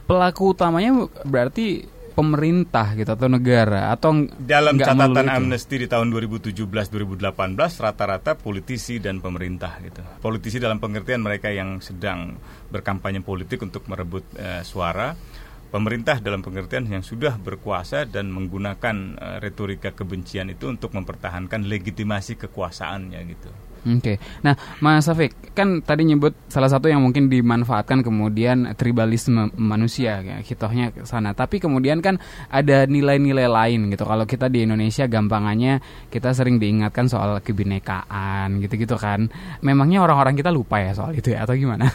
Pelaku 0.03 0.51
utamanya 0.51 1.07
berarti 1.23 1.87
pemerintah 2.11 2.91
gitu 2.93 3.07
atau 3.07 3.31
negara 3.31 3.87
atau 3.95 4.27
dalam 4.35 4.75
catatan 4.75 5.31
amnesti 5.31 5.75
di 5.79 5.87
tahun 5.87 6.11
2017-2018 6.11 7.23
rata-rata 7.55 8.35
politisi 8.35 8.99
dan 8.99 9.23
pemerintah 9.23 9.79
gitu. 9.79 10.03
Politisi 10.19 10.59
dalam 10.59 10.83
pengertian 10.83 11.23
mereka 11.23 11.47
yang 11.49 11.79
sedang 11.79 12.35
berkampanye 12.67 13.23
politik 13.23 13.63
untuk 13.63 13.87
merebut 13.87 14.27
uh, 14.35 14.59
suara 14.61 15.15
pemerintah 15.71 16.19
dalam 16.19 16.43
pengertian 16.43 16.85
yang 16.85 17.01
sudah 17.01 17.39
berkuasa 17.39 18.03
dan 18.03 18.29
menggunakan 18.29 18.95
uh, 19.17 19.37
retorika 19.39 19.95
kebencian 19.95 20.51
itu 20.51 20.67
untuk 20.67 20.91
mempertahankan 20.91 21.63
legitimasi 21.65 22.35
kekuasaannya 22.35 23.19
gitu. 23.31 23.49
Oke, 23.81 24.13
okay. 24.13 24.17
nah 24.45 24.53
Mas 24.77 25.09
Safik 25.09 25.33
kan 25.57 25.81
tadi 25.81 26.05
nyebut 26.05 26.37
salah 26.53 26.69
satu 26.69 26.85
yang 26.85 27.01
mungkin 27.01 27.33
dimanfaatkan 27.33 28.05
kemudian 28.05 28.77
tribalisme 28.77 29.49
manusia, 29.57 30.21
ya, 30.21 30.37
hitohnya 30.37 30.93
sana. 31.01 31.33
Tapi 31.33 31.57
kemudian 31.57 31.97
kan 31.97 32.21
ada 32.53 32.85
nilai-nilai 32.85 33.49
lain 33.49 33.89
gitu. 33.89 34.05
Kalau 34.05 34.29
kita 34.29 34.53
di 34.53 34.69
Indonesia 34.69 35.09
gampangannya 35.09 35.81
kita 36.13 36.29
sering 36.29 36.61
diingatkan 36.61 37.09
soal 37.09 37.41
kebinekaan 37.41 38.61
gitu-gitu 38.61 39.01
kan. 39.01 39.33
Memangnya 39.65 40.05
orang-orang 40.05 40.37
kita 40.37 40.53
lupa 40.53 40.77
ya 40.77 40.93
soal 40.93 41.17
itu 41.17 41.33
ya 41.33 41.41
atau 41.41 41.57
gimana? 41.57 41.89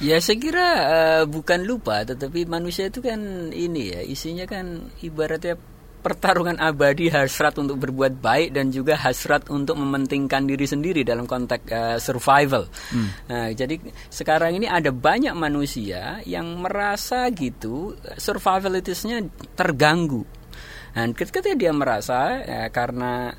Ya 0.00 0.16
saya 0.16 0.40
kira 0.40 0.68
uh, 0.80 1.24
bukan 1.28 1.68
lupa, 1.68 2.00
tetapi 2.08 2.48
manusia 2.48 2.88
itu 2.88 3.04
kan 3.04 3.52
ini 3.52 3.92
ya 3.92 4.00
isinya 4.00 4.48
kan 4.48 4.88
ibaratnya 5.04 5.60
pertarungan 6.00 6.56
abadi 6.56 7.12
hasrat 7.12 7.60
untuk 7.60 7.76
berbuat 7.76 8.24
baik 8.24 8.56
dan 8.56 8.72
juga 8.72 8.96
hasrat 8.96 9.52
untuk 9.52 9.76
mementingkan 9.76 10.48
diri 10.48 10.64
sendiri 10.64 11.04
dalam 11.04 11.28
konteks 11.28 11.68
uh, 11.68 11.98
survival. 12.00 12.64
Hmm. 12.88 13.12
Nah, 13.28 13.52
jadi 13.52 13.76
sekarang 14.08 14.56
ini 14.56 14.64
ada 14.64 14.88
banyak 14.88 15.36
manusia 15.36 16.24
yang 16.24 16.48
merasa 16.64 17.28
gitu 17.36 17.92
survivalitasnya 18.16 19.28
terganggu. 19.52 20.24
Dan 20.96 21.12
ketika 21.12 21.44
dia 21.44 21.70
merasa 21.76 22.40
ya, 22.40 22.72
karena 22.72 23.36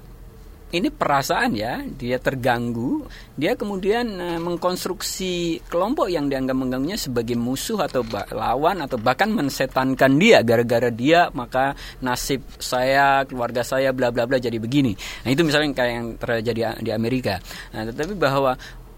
ini 0.71 0.88
perasaan 0.88 1.51
ya, 1.51 1.84
dia 1.84 2.15
terganggu, 2.15 3.03
dia 3.36 3.60
kemudian 3.60 4.07
uh, 4.17 4.39
mengkonstruksi 4.39 5.60
kelompok 5.67 6.07
yang 6.07 6.31
dianggap 6.31 6.55
mengganggunya 6.55 6.95
sebagai 6.95 7.36
musuh 7.36 7.84
atau 7.84 8.07
lawan 8.31 8.79
atau 8.79 8.95
bahkan 8.95 9.27
mensetankan 9.36 10.15
dia 10.15 10.39
gara-gara 10.41 10.88
dia 10.88 11.27
maka 11.36 11.75
nasib 11.99 12.39
saya, 12.55 13.27
keluarga 13.27 13.67
saya 13.67 13.91
bla 13.91 14.15
bla 14.15 14.23
bla 14.23 14.39
jadi 14.39 14.55
begini. 14.55 14.95
Nah, 15.27 15.29
itu 15.36 15.43
misalnya 15.43 15.75
kayak 15.75 15.91
yang 15.91 16.07
terjadi 16.15 16.62
di 16.79 16.91
Amerika. 16.95 17.38
Nah, 17.75 17.91
tetapi 17.91 18.15
bahwa 18.15 18.55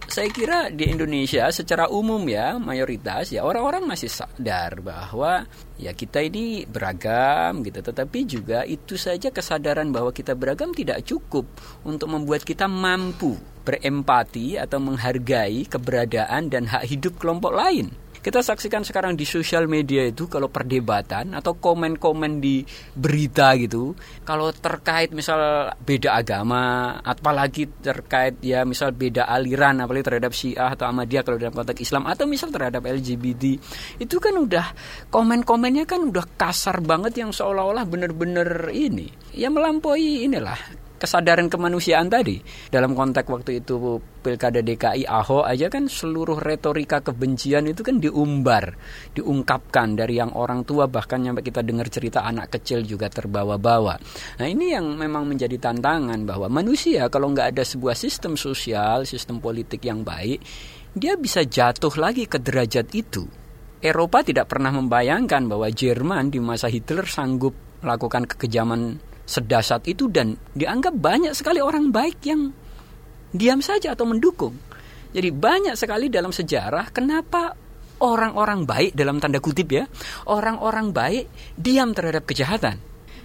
saya 0.07 0.29
kira 0.29 0.69
di 0.69 0.91
Indonesia 0.91 1.47
secara 1.49 1.87
umum 1.87 2.21
ya 2.27 2.59
mayoritas 2.59 3.31
ya 3.31 3.41
orang-orang 3.47 3.87
masih 3.87 4.11
sadar 4.11 4.83
bahwa 4.83 5.47
ya 5.79 5.95
kita 5.95 6.21
ini 6.21 6.67
beragam 6.67 7.63
gitu. 7.63 7.79
Tetapi 7.79 8.19
juga 8.27 8.59
itu 8.67 8.99
saja 8.99 9.31
kesadaran 9.31 9.89
bahwa 9.89 10.11
kita 10.11 10.35
beragam 10.35 10.75
tidak 10.75 11.07
cukup 11.07 11.47
untuk 11.87 12.11
membuat 12.11 12.43
kita 12.43 12.67
mampu 12.67 13.39
berempati 13.63 14.59
atau 14.59 14.83
menghargai 14.83 15.63
keberadaan 15.71 16.51
dan 16.51 16.67
hak 16.67 16.83
hidup 16.83 17.15
kelompok 17.15 17.55
lain 17.55 18.02
kita 18.23 18.39
saksikan 18.39 18.88
sekarang 18.88 19.19
di 19.19 19.27
sosial 19.27 19.67
media 19.67 20.07
itu 20.07 20.31
kalau 20.31 20.47
perdebatan 20.47 21.36
atau 21.36 21.59
komen-komen 21.59 22.39
di 22.39 22.63
berita 22.95 23.51
gitu, 23.59 23.91
kalau 24.23 24.55
terkait 24.55 25.12
misal 25.12 25.67
beda 25.83 26.15
agama, 26.15 26.95
apalagi 27.03 27.67
terkait 27.83 28.39
ya 28.39 28.63
misal 28.63 28.95
beda 28.95 29.27
aliran, 29.27 29.83
apalagi 29.83 30.07
terhadap 30.07 30.31
Syiah 30.31 30.71
atau 30.71 30.88
Ahmadiyah 30.88 31.23
kalau 31.27 31.36
dalam 31.36 31.51
konteks 31.51 31.83
Islam 31.83 32.07
atau 32.07 32.23
misal 32.23 32.47
terhadap 32.55 32.88
LGBT, 32.88 33.59
itu 33.99 34.15
kan 34.23 34.39
udah 34.39 34.71
komen-komennya 35.12 35.83
kan 35.83 35.99
udah 36.07 36.23
kasar 36.39 36.79
banget 36.79 37.19
yang 37.19 37.36
seolah-olah 37.36 37.83
bener-bener 37.83 38.71
ini, 38.71 39.12
ya 39.36 39.51
melampaui 39.51 40.23
inilah 40.23 40.82
kesadaran 41.03 41.51
kemanusiaan 41.51 42.07
tadi. 42.07 42.39
Dalam 42.71 42.95
konteks 42.95 43.27
waktu 43.27 43.59
itu 43.59 43.99
Pilkada 44.23 44.63
DKI 44.63 45.03
Ahok 45.03 45.43
aja 45.43 45.67
kan 45.67 45.91
seluruh 45.91 46.39
retorika 46.39 47.03
kebencian 47.03 47.67
itu 47.67 47.83
kan 47.83 47.99
diumbar, 47.99 48.71
diungkapkan 49.11 49.99
dari 49.99 50.23
yang 50.23 50.31
orang 50.31 50.63
tua 50.63 50.87
bahkan 50.87 51.19
sampai 51.19 51.43
kita 51.43 51.59
dengar 51.59 51.91
cerita 51.91 52.23
anak 52.23 52.55
kecil 52.55 52.87
juga 52.87 53.11
terbawa-bawa. 53.11 53.99
Nah 54.39 54.47
ini 54.47 54.71
yang 54.71 54.95
memang 54.95 55.27
menjadi 55.27 55.59
tantangan 55.59 56.23
bahwa 56.23 56.47
manusia 56.47 57.11
kalau 57.11 57.35
nggak 57.35 57.51
ada 57.51 57.67
sebuah 57.67 57.99
sistem 57.99 58.39
sosial, 58.39 59.03
sistem 59.03 59.43
politik 59.43 59.83
yang 59.83 60.07
baik, 60.07 60.39
dia 60.95 61.19
bisa 61.19 61.43
jatuh 61.43 61.91
lagi 61.99 62.31
ke 62.31 62.39
derajat 62.39 62.87
itu. 62.95 63.27
Eropa 63.83 64.23
tidak 64.23 64.47
pernah 64.47 64.71
membayangkan 64.71 65.51
bahwa 65.51 65.67
Jerman 65.67 66.31
di 66.31 66.39
masa 66.39 66.71
Hitler 66.71 67.03
sanggup 67.03 67.51
melakukan 67.83 68.23
kekejaman 68.23 69.11
sedasat 69.23 69.88
itu 69.88 70.12
dan 70.12 70.36
dianggap 70.53 70.93
banyak 70.95 71.33
sekali 71.33 71.63
orang 71.63 71.89
baik 71.89 72.19
yang 72.27 72.51
diam 73.33 73.59
saja 73.63 73.95
atau 73.97 74.05
mendukung. 74.05 74.53
Jadi 75.13 75.29
banyak 75.29 75.75
sekali 75.77 76.09
dalam 76.09 76.33
sejarah 76.33 76.89
kenapa 76.89 77.53
orang-orang 78.01 78.67
baik 78.67 78.91
dalam 78.97 79.21
tanda 79.21 79.39
kutip 79.39 79.69
ya, 79.71 79.86
orang-orang 80.27 80.91
baik 80.91 81.25
diam 81.55 81.95
terhadap 81.95 82.27
kejahatan. 82.27 82.77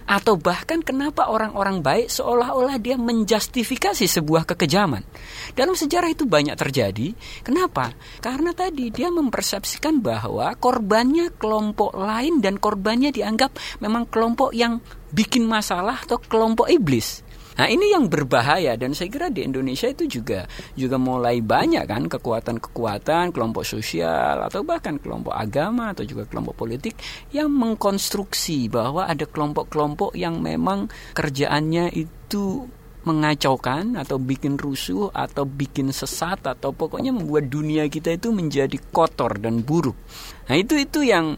Atau 0.09 0.41
bahkan 0.41 0.81
kenapa 0.81 1.29
orang-orang 1.29 1.85
baik 1.85 2.09
seolah-olah 2.09 2.81
dia 2.81 2.97
menjustifikasi 2.97 4.09
sebuah 4.09 4.41
kekejaman. 4.49 5.05
Dalam 5.53 5.77
sejarah 5.77 6.09
itu 6.09 6.25
banyak 6.25 6.57
terjadi. 6.57 7.13
Kenapa? 7.45 7.93
Karena 8.17 8.49
tadi 8.57 8.89
dia 8.89 9.13
mempersepsikan 9.13 10.01
bahwa 10.01 10.49
korbannya 10.57 11.29
kelompok 11.37 11.93
lain 11.93 12.41
dan 12.41 12.57
korbannya 12.57 13.13
dianggap 13.13 13.53
memang 13.85 14.09
kelompok 14.09 14.49
yang 14.57 14.81
bikin 15.13 15.45
masalah 15.45 16.01
atau 16.05 16.17
kelompok 16.21 16.69
iblis. 16.69 17.25
Nah 17.59 17.67
ini 17.67 17.91
yang 17.91 18.07
berbahaya 18.07 18.79
dan 18.79 18.95
saya 18.95 19.11
kira 19.11 19.27
di 19.27 19.43
Indonesia 19.43 19.91
itu 19.91 20.07
juga 20.07 20.47
juga 20.79 20.95
mulai 20.95 21.43
banyak 21.43 21.83
kan 21.91 22.07
kekuatan-kekuatan 22.07 23.35
kelompok 23.35 23.67
sosial 23.67 24.47
atau 24.47 24.63
bahkan 24.63 24.95
kelompok 24.95 25.35
agama 25.35 25.91
atau 25.91 26.07
juga 26.07 26.23
kelompok 26.23 26.55
politik 26.55 26.95
yang 27.35 27.51
mengkonstruksi 27.51 28.71
bahwa 28.71 29.11
ada 29.11 29.27
kelompok-kelompok 29.27 30.15
yang 30.15 30.39
memang 30.39 30.87
kerjaannya 31.11 31.91
itu 31.91 32.63
mengacaukan 33.03 33.99
atau 33.99 34.19
bikin 34.23 34.55
rusuh 34.55 35.11
atau 35.11 35.43
bikin 35.43 35.91
sesat 35.91 36.39
atau 36.43 36.71
pokoknya 36.71 37.11
membuat 37.11 37.51
dunia 37.51 37.91
kita 37.91 38.15
itu 38.15 38.31
menjadi 38.31 38.79
kotor 38.91 39.35
dan 39.35 39.67
buruk. 39.67 39.99
Nah 40.47 40.55
itu 40.55 40.79
itu 40.79 41.03
yang 41.03 41.35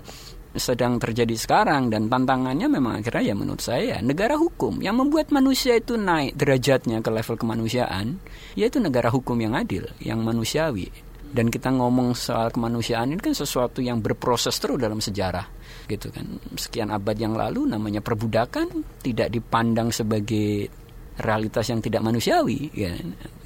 sedang 0.51 0.99
terjadi 0.99 1.31
sekarang 1.39 1.87
dan 1.87 2.11
tantangannya 2.11 2.67
memang 2.67 2.99
akhirnya 2.99 3.31
ya 3.31 3.35
menurut 3.35 3.63
saya 3.63 4.03
negara 4.03 4.35
hukum. 4.35 4.83
Yang 4.83 4.95
membuat 5.07 5.27
manusia 5.31 5.79
itu 5.79 5.95
naik 5.95 6.35
derajatnya 6.35 6.99
ke 6.99 7.09
level 7.11 7.35
kemanusiaan 7.39 8.19
yaitu 8.59 8.83
negara 8.83 9.07
hukum 9.07 9.39
yang 9.39 9.55
adil 9.55 9.87
yang 10.03 10.19
manusiawi. 10.19 10.91
Dan 11.31 11.47
kita 11.47 11.71
ngomong 11.71 12.11
soal 12.11 12.51
kemanusiaan 12.51 13.15
ini 13.15 13.21
kan 13.23 13.31
sesuatu 13.31 13.79
yang 13.79 14.03
berproses 14.03 14.51
terus 14.59 14.75
dalam 14.75 14.99
sejarah 14.99 15.47
gitu 15.87 16.11
kan. 16.11 16.27
Sekian 16.59 16.91
abad 16.91 17.15
yang 17.15 17.39
lalu 17.39 17.63
namanya 17.71 18.03
perbudakan 18.03 18.83
tidak 18.99 19.31
dipandang 19.31 19.95
sebagai 19.95 20.67
realitas 21.23 21.67
yang 21.71 21.79
tidak 21.79 22.03
manusiawi 22.03 22.71
ya. 22.75 22.91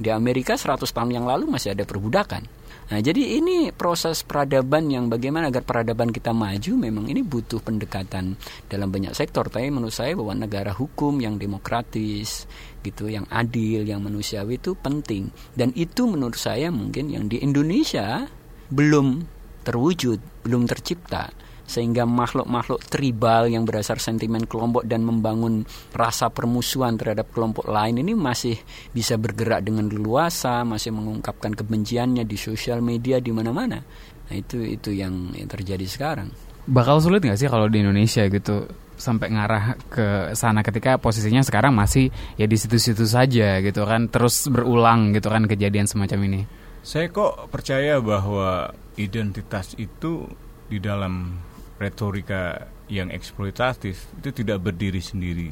di 0.02 0.10
Amerika 0.10 0.58
100 0.58 0.86
tahun 0.86 1.12
yang 1.14 1.26
lalu 1.30 1.50
masih 1.50 1.78
ada 1.78 1.86
perbudakan 1.86 2.65
Nah, 2.86 3.02
jadi 3.02 3.42
ini 3.42 3.74
proses 3.74 4.22
peradaban 4.22 4.94
yang 4.94 5.10
bagaimana 5.10 5.50
agar 5.50 5.66
peradaban 5.66 6.14
kita 6.14 6.38
maju 6.38 6.72
memang 6.78 7.10
ini 7.10 7.26
butuh 7.26 7.58
pendekatan 7.58 8.38
dalam 8.70 8.94
banyak 8.94 9.18
sektor. 9.18 9.50
Tapi 9.50 9.74
menurut 9.74 9.96
saya 9.96 10.14
bahwa 10.14 10.38
negara 10.38 10.70
hukum 10.70 11.18
yang 11.18 11.42
demokratis 11.42 12.46
gitu, 12.86 13.10
yang 13.10 13.26
adil, 13.34 13.90
yang 13.90 14.06
manusiawi 14.06 14.62
itu 14.62 14.78
penting. 14.78 15.34
Dan 15.58 15.74
itu 15.74 16.06
menurut 16.06 16.38
saya 16.38 16.70
mungkin 16.70 17.10
yang 17.10 17.26
di 17.26 17.42
Indonesia 17.42 18.30
belum 18.70 19.26
terwujud, 19.66 20.46
belum 20.46 20.70
tercipta 20.70 21.45
sehingga 21.66 22.06
makhluk-makhluk 22.06 22.86
tribal 22.86 23.50
yang 23.50 23.66
berdasar 23.66 23.98
sentimen 23.98 24.46
kelompok 24.46 24.86
dan 24.86 25.02
membangun 25.02 25.66
rasa 25.92 26.30
permusuhan 26.30 26.96
terhadap 26.96 27.34
kelompok 27.34 27.66
lain 27.66 28.00
ini 28.02 28.14
masih 28.14 28.56
bisa 28.94 29.18
bergerak 29.18 29.66
dengan 29.66 29.90
leluasa, 29.90 30.62
masih 30.62 30.94
mengungkapkan 30.94 31.58
kebenciannya 31.58 32.24
di 32.24 32.38
sosial 32.38 32.86
media 32.86 33.18
di 33.18 33.34
mana-mana. 33.34 33.82
Nah 34.26 34.36
itu 34.36 34.62
itu 34.62 34.94
yang, 34.94 35.34
yang 35.34 35.50
terjadi 35.50 35.86
sekarang. 35.86 36.30
Bakal 36.66 36.98
sulit 37.02 37.22
nggak 37.22 37.38
sih 37.38 37.50
kalau 37.50 37.70
di 37.70 37.82
Indonesia 37.82 38.26
gitu 38.26 38.66
sampai 38.96 39.28
ngarah 39.28 39.76
ke 39.92 40.08
sana 40.34 40.64
ketika 40.64 40.96
posisinya 40.96 41.44
sekarang 41.44 41.76
masih 41.76 42.10
ya 42.40 42.48
di 42.48 42.56
situ-situ 42.56 43.04
saja 43.04 43.60
gitu 43.60 43.84
kan 43.84 44.08
terus 44.08 44.48
berulang 44.48 45.12
gitu 45.12 45.28
kan 45.30 45.46
kejadian 45.46 45.86
semacam 45.86 46.20
ini. 46.32 46.42
Saya 46.86 47.10
kok 47.10 47.50
percaya 47.50 47.98
bahwa 47.98 48.72
identitas 48.96 49.74
itu 49.76 50.30
di 50.70 50.78
dalam 50.82 51.38
retorika 51.82 52.72
yang 52.88 53.10
eksploitatif 53.12 54.08
itu 54.22 54.30
tidak 54.32 54.62
berdiri 54.64 55.02
sendiri. 55.02 55.50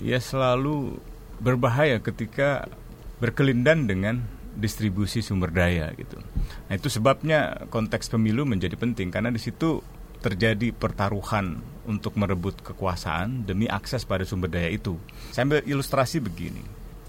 Ia 0.00 0.18
selalu 0.18 0.98
berbahaya 1.42 1.98
ketika 2.00 2.66
berkelindan 3.18 3.86
dengan 3.86 4.22
distribusi 4.54 5.18
sumber 5.18 5.50
daya 5.50 5.90
gitu. 5.98 6.18
Nah 6.70 6.74
itu 6.78 6.86
sebabnya 6.86 7.66
konteks 7.70 8.06
pemilu 8.06 8.46
menjadi 8.46 8.78
penting 8.78 9.10
karena 9.10 9.34
di 9.34 9.42
situ 9.42 9.82
terjadi 10.22 10.72
pertaruhan 10.72 11.60
untuk 11.84 12.16
merebut 12.16 12.64
kekuasaan 12.64 13.44
demi 13.44 13.68
akses 13.68 14.08
pada 14.08 14.24
sumber 14.24 14.48
daya 14.48 14.72
itu. 14.72 14.96
Saya 15.34 15.44
ambil 15.44 15.60
ilustrasi 15.68 16.22
begini. 16.22 16.64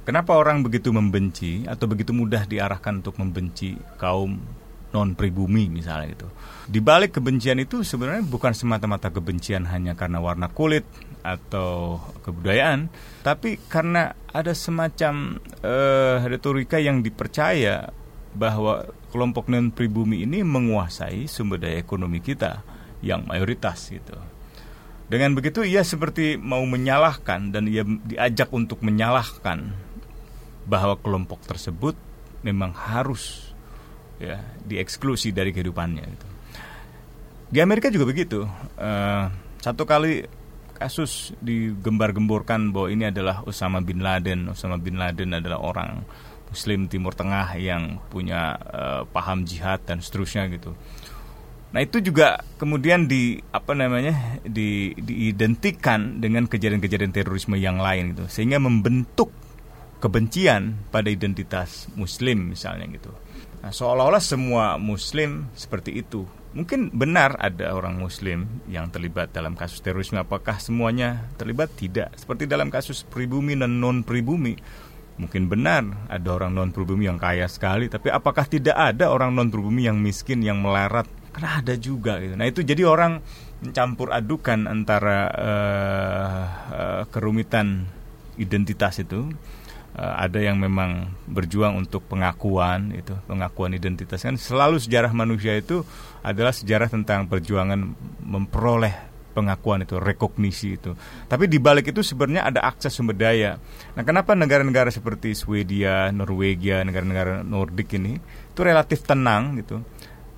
Kenapa 0.05 0.37
orang 0.37 0.61
begitu 0.61 0.93
membenci 0.93 1.65
atau 1.65 1.89
begitu 1.89 2.13
mudah 2.13 2.45
diarahkan 2.45 3.01
untuk 3.01 3.17
membenci 3.17 3.73
kaum 3.97 4.37
non 4.95 5.11
pribumi 5.19 5.67
misalnya 5.67 6.15
itu. 6.15 6.27
Di 6.71 6.79
balik 6.79 7.19
kebencian 7.19 7.59
itu 7.59 7.83
sebenarnya 7.83 8.23
bukan 8.23 8.55
semata-mata 8.55 9.11
kebencian 9.11 9.67
hanya 9.67 9.99
karena 9.99 10.23
warna 10.23 10.47
kulit 10.47 10.87
atau 11.19 11.99
kebudayaan, 12.23 12.87
tapi 13.19 13.59
karena 13.67 14.15
ada 14.31 14.55
semacam 14.55 15.35
uh, 15.59 16.23
retorika 16.23 16.79
yang 16.79 17.03
dipercaya 17.03 17.91
bahwa 18.31 18.87
kelompok 19.11 19.51
non 19.51 19.75
pribumi 19.75 20.23
ini 20.23 20.47
menguasai 20.47 21.27
sumber 21.27 21.59
daya 21.59 21.83
ekonomi 21.83 22.23
kita 22.23 22.63
yang 23.03 23.27
mayoritas 23.27 23.91
gitu. 23.91 24.15
Dengan 25.05 25.37
begitu 25.37 25.61
ia 25.61 25.85
seperti 25.85 26.39
mau 26.39 26.65
menyalahkan 26.65 27.53
dan 27.53 27.69
ia 27.69 27.85
diajak 27.85 28.49
untuk 28.49 28.81
menyalahkan 28.81 29.69
bahwa 30.65 30.97
kelompok 30.97 31.45
tersebut 31.45 31.93
memang 32.41 32.73
harus 32.73 33.54
ya 34.19 34.39
dieksklusi 34.63 35.35
dari 35.35 35.51
kehidupannya 35.51 36.03
gitu. 36.03 36.27
Di 37.51 37.59
Amerika 37.61 37.93
juga 37.93 38.09
begitu. 38.09 38.43
Uh, 38.75 39.29
satu 39.61 39.85
kali 39.85 40.25
kasus 40.75 41.31
digembar-gemborkan 41.39 42.75
bahwa 42.75 42.91
ini 42.91 43.07
adalah 43.07 43.45
Osama 43.47 43.79
bin 43.79 44.03
Laden. 44.03 44.51
Osama 44.51 44.75
bin 44.75 44.99
Laden 44.99 45.31
adalah 45.37 45.63
orang 45.63 46.03
Muslim 46.51 46.91
Timur 46.91 47.15
Tengah 47.15 47.55
yang 47.55 47.99
punya 48.11 48.59
uh, 48.59 49.01
paham 49.07 49.47
jihad 49.47 49.83
dan 49.87 50.03
seterusnya 50.03 50.51
gitu. 50.51 50.75
Nah 51.75 51.83
itu 51.83 51.99
juga 51.99 52.39
kemudian 52.55 53.07
di 53.07 53.35
apa 53.51 53.75
namanya 53.75 54.39
di 54.47 54.95
diidentikan 54.95 56.23
dengan 56.23 56.47
kejadian-kejadian 56.47 57.11
terorisme 57.11 57.59
yang 57.59 57.83
lain 57.83 58.15
gitu, 58.15 58.31
sehingga 58.31 58.63
membentuk 58.63 59.31
kebencian 59.99 60.87
pada 60.87 61.11
identitas 61.11 61.91
Muslim 61.99 62.55
misalnya 62.55 62.87
gitu. 62.87 63.11
Nah, 63.65 63.73
seolah-olah 63.73 64.21
semua 64.21 64.77
Muslim 64.77 65.49
seperti 65.57 65.97
itu. 65.97 66.29
Mungkin 66.53 66.93
benar 66.93 67.33
ada 67.41 67.73
orang 67.73 67.97
Muslim 67.97 68.45
yang 68.69 68.93
terlibat 68.93 69.33
dalam 69.33 69.57
kasus 69.57 69.81
terorisme. 69.81 70.21
Apakah 70.21 70.61
semuanya 70.61 71.25
terlibat? 71.41 71.73
Tidak. 71.73 72.13
Seperti 72.13 72.45
dalam 72.45 72.69
kasus 72.69 73.01
pribumi 73.01 73.57
dan 73.57 73.81
non 73.81 74.05
pribumi. 74.05 74.53
Mungkin 75.17 75.49
benar 75.49 75.81
ada 76.13 76.29
orang 76.37 76.53
non 76.53 76.69
pribumi 76.69 77.09
yang 77.09 77.17
kaya 77.17 77.49
sekali, 77.49 77.89
tapi 77.89 78.13
apakah 78.13 78.45
tidak 78.45 78.77
ada 78.77 79.09
orang 79.09 79.33
non 79.33 79.49
pribumi 79.49 79.89
yang 79.89 79.97
miskin 79.97 80.45
yang 80.45 80.61
melarat? 80.61 81.09
Karena 81.33 81.57
ada 81.57 81.73
juga. 81.73 82.21
Gitu. 82.21 82.37
Nah 82.37 82.45
itu 82.45 82.61
jadi 82.61 82.85
orang 82.85 83.17
mencampur 83.65 84.13
adukan 84.13 84.69
antara 84.69 85.19
uh, 85.33 86.41
uh, 86.69 87.03
kerumitan 87.09 87.89
identitas 88.37 89.01
itu 89.01 89.33
ada 89.95 90.43
yang 90.43 90.59
memang 90.59 91.07
berjuang 91.23 91.79
untuk 91.79 92.03
pengakuan 92.11 92.91
itu 92.91 93.15
pengakuan 93.31 93.71
identitas. 93.71 94.27
Kan 94.27 94.35
selalu 94.35 94.83
sejarah 94.83 95.15
manusia 95.15 95.55
itu 95.55 95.87
adalah 96.19 96.51
sejarah 96.51 96.91
tentang 96.91 97.31
perjuangan 97.31 97.95
memperoleh 98.19 99.15
pengakuan 99.35 99.83
itu 99.83 99.99
rekognisi 99.99 100.79
itu. 100.79 100.95
Tapi 101.27 101.51
di 101.51 101.59
balik 101.59 101.91
itu 101.91 101.99
sebenarnya 101.99 102.47
ada 102.47 102.63
akses 102.63 102.95
sumber 102.95 103.19
daya. 103.19 103.59
Nah 103.95 104.03
kenapa 104.07 104.31
negara-negara 104.31 104.87
seperti 104.91 105.35
Swedia 105.35 106.11
Norwegia 106.15 106.83
negara-negara 106.87 107.43
Nordik 107.43 107.99
ini 107.99 108.15
itu 108.55 108.61
relatif 108.63 109.03
tenang 109.03 109.59
gitu 109.59 109.83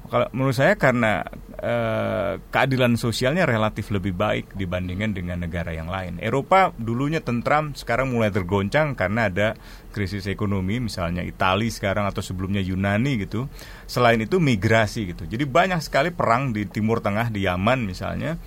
kalau 0.07 0.27
menurut 0.31 0.55
saya 0.55 0.79
karena 0.79 1.19
eh, 1.59 2.39
keadilan 2.47 2.95
sosialnya 2.95 3.43
relatif 3.43 3.91
lebih 3.91 4.15
baik 4.15 4.55
dibandingkan 4.55 5.11
dengan 5.11 5.43
negara 5.43 5.75
yang 5.75 5.91
lain. 5.91 6.15
Eropa 6.23 6.71
dulunya 6.79 7.19
tentram, 7.19 7.75
sekarang 7.75 8.15
mulai 8.15 8.31
tergoncang 8.31 8.95
karena 8.95 9.27
ada 9.27 9.47
krisis 9.91 10.23
ekonomi, 10.31 10.79
misalnya 10.79 11.27
Italia 11.27 11.67
sekarang 11.67 12.07
atau 12.07 12.23
sebelumnya 12.23 12.63
Yunani 12.63 13.27
gitu. 13.27 13.51
Selain 13.83 14.19
itu 14.19 14.39
migrasi 14.39 15.11
gitu. 15.11 15.27
Jadi 15.27 15.43
banyak 15.43 15.83
sekali 15.83 16.15
perang 16.15 16.55
di 16.55 16.63
Timur 16.71 17.03
Tengah, 17.03 17.27
di 17.27 17.43
Yaman 17.43 17.83
misalnya, 17.83 18.39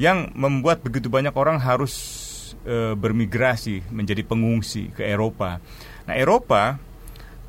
yang 0.00 0.32
membuat 0.32 0.80
begitu 0.80 1.12
banyak 1.12 1.36
orang 1.36 1.60
harus 1.60 1.92
eh, 2.64 2.96
bermigrasi 2.96 3.92
menjadi 3.92 4.24
pengungsi 4.24 4.88
ke 4.96 5.04
Eropa. 5.04 5.60
Nah 6.08 6.14
Eropa 6.16 6.91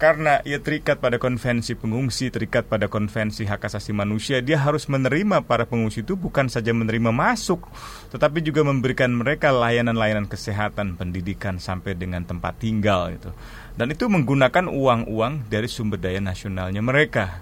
karena 0.03 0.43
ia 0.43 0.59
terikat 0.59 0.99
pada 0.99 1.15
konvensi 1.15 1.79
pengungsi, 1.79 2.27
terikat 2.27 2.67
pada 2.67 2.91
konvensi 2.91 3.47
hak 3.47 3.71
asasi 3.71 3.95
manusia, 3.95 4.43
dia 4.43 4.59
harus 4.59 4.91
menerima 4.91 5.47
para 5.47 5.63
pengungsi 5.63 6.03
itu 6.03 6.19
bukan 6.19 6.51
saja 6.51 6.75
menerima 6.75 7.15
masuk, 7.15 7.63
tetapi 8.11 8.43
juga 8.43 8.67
memberikan 8.67 9.15
mereka 9.15 9.55
layanan-layanan 9.55 10.27
kesehatan, 10.27 10.99
pendidikan 10.99 11.55
sampai 11.55 11.95
dengan 11.95 12.27
tempat 12.27 12.59
tinggal 12.59 13.15
itu. 13.15 13.31
Dan 13.79 13.95
itu 13.95 14.11
menggunakan 14.11 14.67
uang-uang 14.67 15.47
dari 15.47 15.71
sumber 15.71 15.95
daya 15.95 16.19
nasionalnya 16.19 16.83
mereka. 16.83 17.39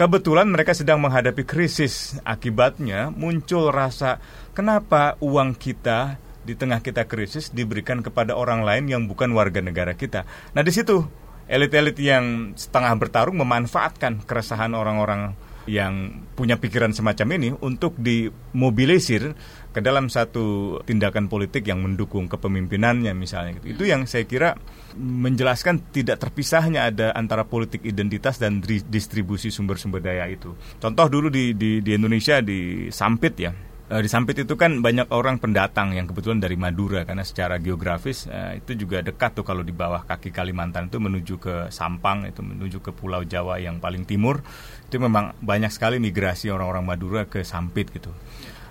Kebetulan 0.00 0.48
mereka 0.48 0.72
sedang 0.72 1.04
menghadapi 1.04 1.44
krisis. 1.44 2.16
Akibatnya 2.24 3.12
muncul 3.12 3.68
rasa 3.68 4.16
kenapa 4.56 5.20
uang 5.20 5.52
kita 5.60 6.16
di 6.40 6.56
tengah 6.56 6.80
kita 6.80 7.04
krisis 7.04 7.52
diberikan 7.52 8.00
kepada 8.00 8.32
orang 8.32 8.64
lain 8.64 8.88
yang 8.88 9.04
bukan 9.04 9.28
warga 9.36 9.60
negara 9.60 9.92
kita. 9.92 10.24
Nah, 10.56 10.64
di 10.64 10.72
situ 10.72 11.27
elit-elit 11.48 11.96
yang 11.98 12.52
setengah 12.54 12.92
bertarung 13.00 13.40
memanfaatkan 13.40 14.22
keresahan 14.28 14.76
orang-orang 14.76 15.34
yang 15.68 16.24
punya 16.32 16.56
pikiran 16.56 16.96
semacam 16.96 17.28
ini 17.36 17.48
untuk 17.60 17.92
dimobilisir 18.00 19.36
ke 19.68 19.84
dalam 19.84 20.08
satu 20.08 20.80
tindakan 20.88 21.28
politik 21.28 21.68
yang 21.68 21.84
mendukung 21.84 22.24
kepemimpinannya 22.26 23.12
misalnya. 23.12 23.60
Itu 23.60 23.84
yang 23.84 24.08
saya 24.08 24.24
kira 24.24 24.56
menjelaskan 24.96 25.92
tidak 25.92 26.24
terpisahnya 26.24 26.88
ada 26.88 27.12
antara 27.12 27.44
politik 27.44 27.84
identitas 27.84 28.40
dan 28.40 28.64
distribusi 28.64 29.52
sumber-sumber 29.52 30.00
daya 30.00 30.24
itu. 30.32 30.56
Contoh 30.80 31.06
dulu 31.12 31.28
di 31.28 31.52
di, 31.52 31.84
di 31.84 31.92
Indonesia 31.92 32.40
di 32.40 32.88
Sampit 32.88 33.34
ya 33.36 33.52
uh, 33.88 34.00
di 34.00 34.08
Sampit 34.08 34.44
itu 34.44 34.54
kan 34.54 34.84
banyak 34.84 35.08
orang 35.10 35.40
pendatang 35.40 35.96
yang 35.96 36.06
kebetulan 36.08 36.38
dari 36.38 36.54
Madura 36.54 37.04
karena 37.08 37.24
secara 37.24 37.56
geografis 37.58 38.28
uh, 38.28 38.54
itu 38.56 38.76
juga 38.86 39.00
dekat 39.00 39.40
tuh 39.40 39.44
kalau 39.44 39.64
di 39.64 39.72
bawah 39.72 40.04
kaki 40.04 40.30
Kalimantan 40.30 40.92
itu 40.92 41.00
menuju 41.00 41.34
ke 41.40 41.54
Sampang 41.72 42.28
itu 42.28 42.44
menuju 42.44 42.84
ke 42.84 42.92
Pulau 42.92 43.24
Jawa 43.24 43.58
yang 43.60 43.80
paling 43.80 44.04
timur 44.04 44.44
itu 44.88 44.96
memang 44.96 45.36
banyak 45.40 45.68
sekali 45.68 46.00
migrasi 46.00 46.48
orang-orang 46.48 46.84
Madura 46.84 47.22
ke 47.28 47.44
Sampit 47.44 47.92
gitu. 47.92 48.08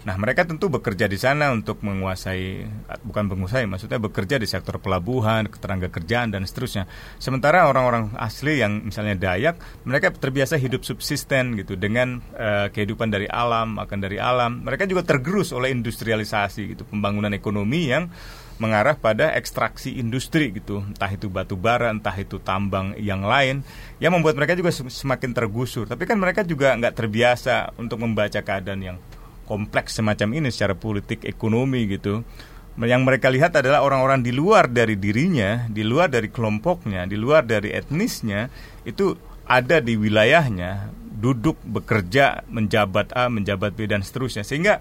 Nah, 0.08 0.16
mereka 0.16 0.48
tentu 0.48 0.72
bekerja 0.72 1.04
di 1.12 1.20
sana 1.20 1.52
untuk 1.52 1.84
menguasai 1.84 2.64
bukan 3.04 3.28
menguasai, 3.28 3.68
maksudnya 3.68 4.00
bekerja 4.00 4.40
di 4.40 4.48
sektor 4.48 4.80
pelabuhan, 4.80 5.52
ketenaga 5.52 5.92
kerjaan 5.92 6.32
dan 6.32 6.48
seterusnya. 6.48 6.88
Sementara 7.20 7.68
orang-orang 7.68 8.16
asli 8.16 8.64
yang 8.64 8.88
misalnya 8.88 9.20
Dayak, 9.20 9.60
mereka 9.84 10.16
terbiasa 10.16 10.56
hidup 10.56 10.88
subsisten 10.88 11.60
gitu 11.60 11.76
dengan 11.76 12.24
uh, 12.40 12.72
kehidupan 12.72 13.12
dari 13.12 13.28
alam, 13.28 13.76
makan 13.76 14.00
dari 14.00 14.16
alam. 14.16 14.64
Mereka 14.64 14.88
juga 14.88 15.04
tergerus 15.04 15.52
oleh 15.52 15.76
industrialisasi 15.76 16.72
gitu, 16.72 16.88
pembangunan 16.88 17.36
ekonomi 17.36 17.92
yang 17.92 18.08
mengarah 18.64 18.96
pada 18.96 19.36
ekstraksi 19.36 20.00
industri 20.00 20.56
gitu, 20.56 20.88
entah 20.88 21.12
itu 21.12 21.28
batu 21.28 21.60
bara, 21.60 21.92
entah 21.92 22.16
itu 22.16 22.40
tambang 22.40 22.96
yang 22.96 23.28
lain, 23.28 23.60
yang 24.00 24.16
membuat 24.16 24.40
mereka 24.40 24.56
juga 24.56 24.72
semakin 24.72 25.36
tergusur. 25.36 25.84
Tapi 25.84 26.08
kan 26.08 26.16
mereka 26.16 26.48
juga 26.48 26.74
nggak 26.80 26.96
terbiasa 26.96 27.76
untuk 27.76 28.02
membaca 28.02 28.40
keadaan 28.40 28.82
yang 28.82 28.98
kompleks 29.48 29.96
semacam 29.96 30.44
ini 30.44 30.52
secara 30.52 30.76
politik 30.76 31.24
ekonomi 31.24 31.88
gitu 31.88 32.22
yang 32.78 33.02
mereka 33.02 33.34
lihat 33.34 33.58
adalah 33.58 33.82
orang-orang 33.82 34.22
di 34.22 34.30
luar 34.30 34.70
dari 34.70 34.94
dirinya, 35.02 35.66
di 35.66 35.82
luar 35.82 36.14
dari 36.14 36.30
kelompoknya, 36.30 37.10
di 37.10 37.18
luar 37.18 37.42
dari 37.42 37.74
etnisnya 37.74 38.54
itu 38.86 39.18
ada 39.50 39.82
di 39.82 39.98
wilayahnya, 39.98 40.94
duduk 41.18 41.58
bekerja, 41.66 42.46
menjabat 42.46 43.18
A, 43.18 43.34
menjabat 43.34 43.74
B 43.74 43.90
dan 43.90 44.06
seterusnya. 44.06 44.46
Sehingga 44.46 44.78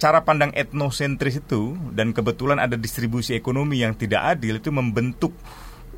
cara 0.00 0.24
pandang 0.24 0.48
etnosentris 0.56 1.44
itu 1.44 1.76
dan 1.92 2.16
kebetulan 2.16 2.56
ada 2.56 2.80
distribusi 2.80 3.36
ekonomi 3.36 3.84
yang 3.84 3.92
tidak 3.92 4.40
adil 4.40 4.56
itu 4.56 4.72
membentuk 4.72 5.36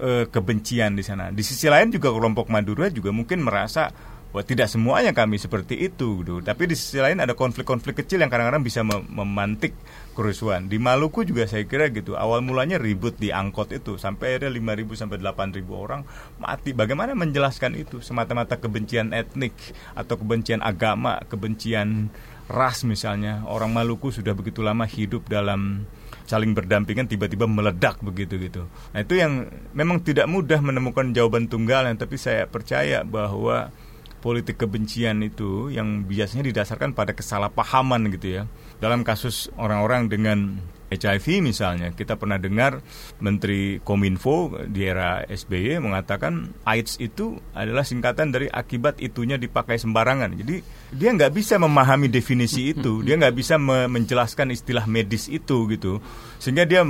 e, 0.03 0.27
kebencian 0.27 0.99
di 0.99 1.07
sana. 1.07 1.31
Di 1.31 1.47
sisi 1.47 1.71
lain 1.71 1.95
juga 1.95 2.11
kelompok 2.11 2.51
Madura 2.51 2.91
juga 2.91 3.15
mungkin 3.15 3.47
merasa 3.47 3.95
Wah, 4.29 4.45
tidak 4.45 4.69
semuanya 4.69 5.17
kami 5.17 5.41
seperti 5.41 5.89
itu, 5.89 6.21
gitu. 6.21 6.45
tapi 6.45 6.69
di 6.69 6.77
sisi 6.77 7.01
lain 7.01 7.17
ada 7.17 7.33
konflik-konflik 7.33 8.05
kecil 8.05 8.21
yang 8.21 8.29
kadang-kadang 8.29 8.61
bisa 8.61 8.85
mem 8.85 9.09
memantik 9.09 9.73
kerusuhan. 10.13 10.69
Di 10.69 10.77
Maluku 10.77 11.25
juga 11.25 11.49
saya 11.49 11.65
kira 11.65 11.89
gitu. 11.89 12.13
Awal 12.13 12.45
mulanya 12.45 12.77
ribut 12.77 13.17
di 13.17 13.33
angkot 13.33 13.73
itu 13.73 13.97
sampai 13.97 14.37
ada 14.37 14.53
5.000 14.53 15.01
sampai 15.01 15.17
8.000 15.17 15.65
orang 15.73 16.05
mati. 16.37 16.77
Bagaimana 16.77 17.17
menjelaskan 17.17 17.73
itu? 17.81 18.05
Semata-mata 18.05 18.61
kebencian 18.61 19.17
etnik 19.17 19.57
atau 19.97 20.21
kebencian 20.21 20.61
agama, 20.61 21.25
kebencian 21.25 22.13
ras 22.53 22.85
misalnya. 22.85 23.49
Orang 23.49 23.73
Maluku 23.73 24.13
sudah 24.13 24.37
begitu 24.37 24.61
lama 24.61 24.85
hidup 24.85 25.25
dalam 25.25 25.89
saling 26.29 26.53
berdampingan 26.53 27.09
tiba-tiba 27.09 27.49
meledak 27.49 28.05
begitu 28.05 28.37
gitu. 28.37 28.69
Nah, 28.93 29.01
itu 29.01 29.17
yang 29.17 29.49
memang 29.73 30.05
tidak 30.05 30.29
mudah 30.29 30.61
menemukan 30.61 31.17
jawaban 31.17 31.49
tunggal, 31.49 31.89
tapi 31.97 32.21
saya 32.21 32.45
percaya 32.45 33.01
bahwa 33.09 33.73
politik 34.19 34.59
kebencian 34.59 35.23
itu 35.23 35.71
yang 35.71 36.07
biasanya 36.07 36.51
didasarkan 36.51 36.95
pada 36.95 37.15
kesalahpahaman 37.15 38.11
gitu 38.19 38.43
ya. 38.43 38.43
Dalam 38.79 39.03
kasus 39.03 39.51
orang-orang 39.59 40.07
dengan 40.07 40.39
HIV 40.89 41.45
misalnya, 41.45 41.93
kita 41.93 42.17
pernah 42.17 42.41
dengar 42.41 42.81
Menteri 43.21 43.77
Kominfo 43.85 44.57
di 44.73 44.89
era 44.89 45.21
SBY 45.21 45.85
mengatakan 45.85 46.49
AIDS 46.65 46.97
itu 46.97 47.37
adalah 47.53 47.85
singkatan 47.85 48.33
dari 48.33 48.49
akibat 48.49 48.97
itunya 49.05 49.37
dipakai 49.37 49.77
sembarangan. 49.77 50.33
Jadi 50.41 50.65
dia 50.97 51.13
nggak 51.13 51.37
bisa 51.37 51.61
memahami 51.61 52.09
definisi 52.09 52.73
itu, 52.73 53.05
dia 53.05 53.21
nggak 53.21 53.37
bisa 53.37 53.61
me 53.61 53.85
menjelaskan 53.85 54.49
istilah 54.49 54.89
medis 54.89 55.29
itu 55.29 55.69
gitu, 55.69 56.01
sehingga 56.41 56.65
dia 56.65 56.81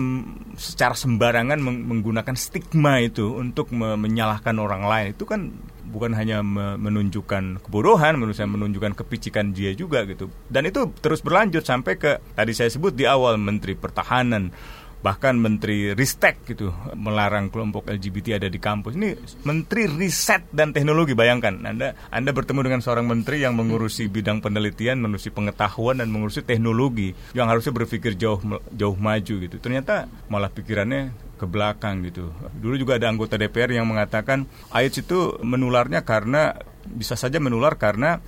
secara 0.55 0.95
sembarangan 0.95 1.59
menggunakan 1.59 2.39
stigma 2.39 3.03
itu 3.03 3.35
untuk 3.35 3.75
me 3.75 3.99
menyalahkan 3.99 4.55
orang 4.63 4.87
lain. 4.87 5.07
Itu 5.19 5.27
kan 5.27 5.51
bukan 5.89 6.13
hanya 6.15 6.45
menunjukkan 6.77 7.65
kebodohan, 7.65 8.21
menurut 8.21 8.37
saya 8.37 8.47
menunjukkan 8.47 8.93
kepicikan 8.93 9.57
dia 9.57 9.73
juga 9.73 10.05
gitu. 10.05 10.29
Dan 10.47 10.69
itu 10.69 10.93
terus 11.01 11.25
berlanjut 11.25 11.65
sampai 11.65 11.97
ke 11.97 12.21
tadi 12.37 12.53
saya 12.53 12.69
sebut 12.69 12.93
di 12.93 13.09
awal 13.09 13.41
Menteri 13.41 13.75
Pertahanan 13.75 14.53
bahkan 14.99 15.39
Menteri 15.39 15.95
Ristek 15.95 16.43
gitu 16.45 16.75
melarang 16.99 17.49
kelompok 17.55 17.87
LGBT 17.87 18.43
ada 18.43 18.49
di 18.51 18.59
kampus. 18.59 18.99
Ini 18.99 19.15
Menteri 19.47 19.87
Riset 19.87 20.51
dan 20.51 20.75
Teknologi 20.75 21.15
bayangkan 21.15 21.55
Anda 21.63 21.95
Anda 22.11 22.31
bertemu 22.35 22.67
dengan 22.67 22.81
seorang 22.83 23.07
menteri 23.07 23.43
yang 23.43 23.55
mengurusi 23.55 24.11
bidang 24.11 24.43
penelitian, 24.43 24.99
mengurusi 24.99 25.31
pengetahuan 25.31 26.03
dan 26.03 26.11
mengurusi 26.11 26.43
teknologi 26.43 27.15
yang 27.33 27.47
harusnya 27.47 27.71
berpikir 27.71 28.19
jauh 28.19 28.43
jauh 28.75 28.97
maju 28.99 29.35
gitu. 29.47 29.57
Ternyata 29.63 30.11
malah 30.27 30.51
pikirannya 30.51 31.15
ke 31.39 31.47
belakang 31.47 32.03
gitu. 32.03 32.35
Dulu 32.59 32.75
juga 32.75 32.99
ada 32.99 33.07
anggota 33.07 33.39
DPR 33.39 33.71
yang 33.71 33.87
mengatakan 33.87 34.51
AIDS 34.75 34.99
itu 34.99 35.39
menularnya 35.47 36.03
karena 36.03 36.59
bisa 36.89 37.15
saja 37.15 37.39
menular 37.39 37.79
karena 37.79 38.19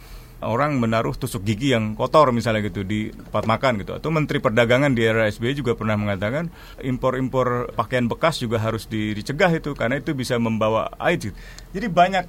orang 0.40 0.80
menaruh 0.80 1.12
tusuk 1.16 1.44
gigi 1.44 1.76
yang 1.76 1.92
kotor 1.92 2.32
misalnya 2.32 2.64
gitu 2.64 2.84
di 2.84 3.12
tempat 3.12 3.44
makan 3.44 3.84
gitu 3.84 3.96
atau 3.96 4.08
Menteri 4.08 4.40
Perdagangan 4.40 4.92
di 4.96 5.04
era 5.04 5.28
SBY 5.28 5.60
juga 5.60 5.72
pernah 5.76 6.00
mengatakan 6.00 6.48
impor-impor 6.80 7.76
pakaian 7.76 8.08
bekas 8.08 8.40
juga 8.40 8.60
harus 8.60 8.88
dicegah 8.88 9.52
itu 9.52 9.76
karena 9.76 10.00
itu 10.00 10.16
bisa 10.16 10.40
membawa 10.40 10.88
AIDS. 10.96 11.32
Jadi 11.70 11.86
banyak 11.86 12.26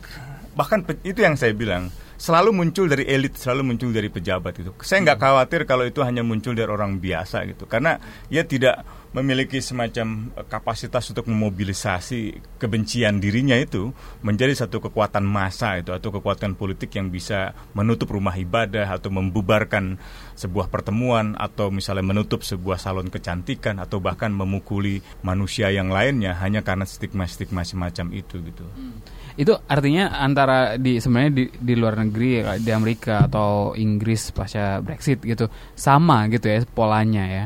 bahkan 0.51 0.84
itu 1.07 1.24
yang 1.24 1.39
saya 1.39 1.55
bilang 1.55 1.88
selalu 2.22 2.53
muncul 2.53 2.86
dari 2.86 3.09
elit, 3.09 3.34
selalu 3.34 3.74
muncul 3.74 3.89
dari 3.89 4.05
pejabat 4.12 4.62
itu. 4.62 4.70
Saya 4.86 5.01
nggak 5.01 5.18
khawatir 5.18 5.66
kalau 5.66 5.89
itu 5.89 6.05
hanya 6.05 6.22
muncul 6.22 6.53
dari 6.53 6.70
orang 6.70 7.01
biasa 7.01 7.49
gitu, 7.49 7.66
karena 7.66 7.97
ia 8.30 8.45
tidak 8.45 8.86
memiliki 9.12 9.59
semacam 9.59 10.32
eh, 10.36 10.45
kapasitas 10.47 11.12
untuk 11.12 11.28
memobilisasi 11.28 12.39
kebencian 12.57 13.20
dirinya 13.20 13.55
itu 13.59 13.91
menjadi 14.24 14.66
satu 14.66 14.80
kekuatan 14.88 15.24
massa 15.24 15.80
itu 15.80 15.91
atau 15.91 16.09
kekuatan 16.16 16.55
politik 16.55 16.95
yang 16.95 17.12
bisa 17.12 17.51
menutup 17.76 18.12
rumah 18.12 18.36
ibadah 18.39 18.88
atau 18.88 19.12
membubarkan 19.12 19.99
sebuah 20.36 20.72
pertemuan 20.72 21.36
atau 21.38 21.70
misalnya 21.70 22.07
menutup 22.07 22.41
sebuah 22.41 22.80
salon 22.80 23.12
kecantikan 23.12 23.78
atau 23.78 23.99
bahkan 23.99 24.32
memukuli 24.32 25.03
manusia 25.22 25.70
yang 25.70 25.91
lainnya 25.91 26.39
hanya 26.39 26.64
karena 26.64 26.88
stigma-stigma 26.88 27.68
semacam 27.68 28.16
itu 28.16 28.39
gitu. 28.41 28.66
Hmm. 28.66 29.03
Itu 29.36 29.55
artinya 29.68 30.12
antara 30.20 30.76
di 30.76 30.99
sebenarnya 30.99 31.32
di, 31.32 31.45
di 31.55 31.74
luar 31.80 32.03
negeri 32.03 32.43
di 32.59 32.72
Amerika 32.72 33.32
atau 33.32 33.72
Inggris 33.80 34.36
pasca 34.36 34.84
Brexit 34.84 35.24
gitu 35.24 35.47
sama 35.76 36.28
gitu 36.28 36.51
ya 36.51 36.64
polanya 36.68 37.26
ya. 37.28 37.45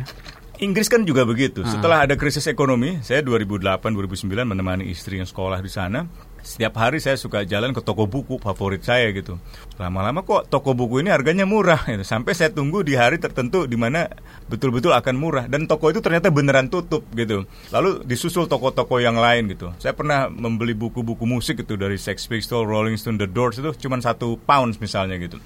Inggris 0.63 0.87
kan 0.87 1.03
juga 1.03 1.27
begitu. 1.27 1.63
Ah. 1.63 1.71
Setelah 1.71 1.97
ada 2.07 2.15
krisis 2.15 2.47
ekonomi, 2.47 3.03
saya 3.03 3.19
2008-2009 3.27 4.47
menemani 4.47 4.87
istri 4.87 5.19
yang 5.19 5.27
sekolah 5.27 5.59
di 5.59 5.67
sana. 5.67 6.07
Setiap 6.45 6.77
hari 6.77 7.01
saya 7.01 7.17
suka 7.17 7.41
jalan 7.41 7.73
ke 7.73 7.81
toko 7.81 8.05
buku 8.05 8.37
favorit 8.37 8.85
saya 8.85 9.09
gitu. 9.09 9.41
Lama-lama 9.81 10.21
kok 10.21 10.45
toko 10.45 10.77
buku 10.77 11.01
ini 11.01 11.09
harganya 11.09 11.41
murah 11.43 11.81
gitu. 11.89 12.05
Sampai 12.05 12.37
saya 12.37 12.53
tunggu 12.53 12.85
di 12.85 12.93
hari 12.93 13.17
tertentu 13.17 13.65
di 13.65 13.73
mana 13.73 14.05
betul-betul 14.45 14.93
akan 14.93 15.15
murah 15.17 15.49
dan 15.49 15.65
toko 15.65 15.89
itu 15.89 16.05
ternyata 16.05 16.29
beneran 16.29 16.69
tutup 16.69 17.01
gitu. 17.17 17.49
Lalu 17.73 18.05
disusul 18.05 18.45
toko-toko 18.45 19.01
yang 19.01 19.17
lain 19.17 19.49
gitu. 19.49 19.73
Saya 19.81 19.97
pernah 19.97 20.29
membeli 20.29 20.77
buku-buku 20.77 21.25
musik 21.25 21.65
itu 21.65 21.73
dari 21.73 21.97
Sex 21.97 22.29
Pistols, 22.29 22.69
Rolling 22.69 23.01
Stone, 23.01 23.17
The 23.17 23.25
Doors 23.25 23.57
itu 23.57 23.73
cuma 23.81 23.97
satu 23.97 24.37
pound 24.37 24.77
misalnya 24.77 25.17
gitu 25.17 25.41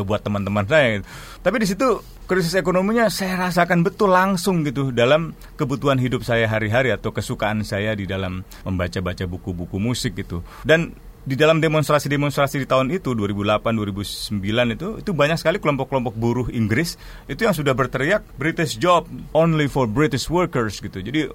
buat 0.00 0.24
teman-teman 0.24 0.64
saya. 0.64 0.96
Gitu. 0.96 1.04
Tapi 1.44 1.56
di 1.60 1.66
situ 1.68 2.00
krisis 2.24 2.56
ekonominya 2.56 3.12
saya 3.12 3.36
rasakan 3.36 3.84
betul 3.84 4.16
langsung 4.16 4.64
gitu 4.64 4.88
dalam 4.88 5.36
kebutuhan 5.60 6.00
hidup 6.00 6.24
saya 6.24 6.48
hari-hari 6.48 6.88
atau 6.88 7.12
kesukaan 7.12 7.60
saya 7.60 7.92
di 7.92 8.08
dalam 8.08 8.40
membaca-baca 8.64 9.28
buku-buku 9.28 9.76
musik 9.76 10.16
gitu. 10.16 10.40
Dan 10.64 10.96
di 11.22 11.34
dalam 11.34 11.58
demonstrasi-demonstrasi 11.58 12.62
di 12.62 12.66
tahun 12.66 12.94
itu 12.94 13.18
2008 13.18 13.62
2009 13.62 14.76
itu 14.78 14.88
itu 15.02 15.10
banyak 15.10 15.38
sekali 15.38 15.58
kelompok-kelompok 15.58 16.14
buruh 16.14 16.48
Inggris 16.54 16.94
itu 17.26 17.42
yang 17.42 17.54
sudah 17.54 17.74
berteriak 17.74 18.22
British 18.38 18.78
job 18.78 19.06
only 19.34 19.66
for 19.66 19.90
British 19.90 20.30
workers 20.30 20.78
gitu. 20.78 21.02
Jadi 21.02 21.26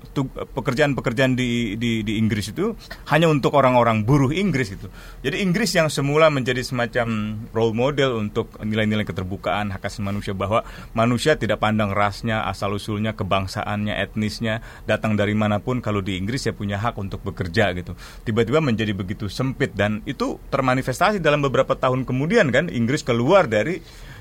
pekerjaan-pekerjaan 0.56 1.36
di, 1.36 1.76
di 1.76 2.02
di 2.04 2.14
Inggris 2.16 2.52
itu 2.52 2.76
hanya 3.12 3.28
untuk 3.28 3.56
orang-orang 3.56 4.08
buruh 4.08 4.32
Inggris 4.32 4.72
itu. 4.76 4.88
Jadi 5.26 5.44
Inggris 5.44 5.76
yang 5.76 5.92
semula 5.92 6.32
menjadi 6.32 6.64
semacam 6.64 7.40
role 7.52 7.76
model 7.76 8.20
untuk 8.20 8.52
nilai-nilai 8.64 9.08
keterbukaan 9.08 9.72
hak 9.72 9.88
asasi 9.88 10.04
manusia 10.04 10.34
bahwa 10.36 10.62
manusia 10.94 11.40
tidak 11.40 11.64
pandang 11.64 11.96
rasnya, 11.96 12.46
asal 12.46 12.76
usulnya, 12.76 13.16
kebangsaannya, 13.16 13.98
etnisnya, 13.98 14.62
datang 14.86 15.16
dari 15.16 15.34
mana 15.34 15.64
pun 15.64 15.80
kalau 15.80 16.04
di 16.04 16.20
Inggris 16.20 16.46
ya 16.46 16.54
punya 16.54 16.78
hak 16.78 17.00
untuk 17.00 17.24
bekerja 17.24 17.74
gitu. 17.74 17.98
Tiba-tiba 18.28 18.60
menjadi 18.60 18.94
begitu 18.94 19.26
sempit 19.32 19.74
dan 19.78 20.02
itu 20.10 20.42
termanifestasi 20.50 21.22
dalam 21.22 21.46
beberapa 21.46 21.78
tahun 21.78 22.04
kemudian 22.04 22.50
kan 22.50 22.74
Inggris 22.74 23.06
keluar 23.06 23.46
dari 23.46 23.78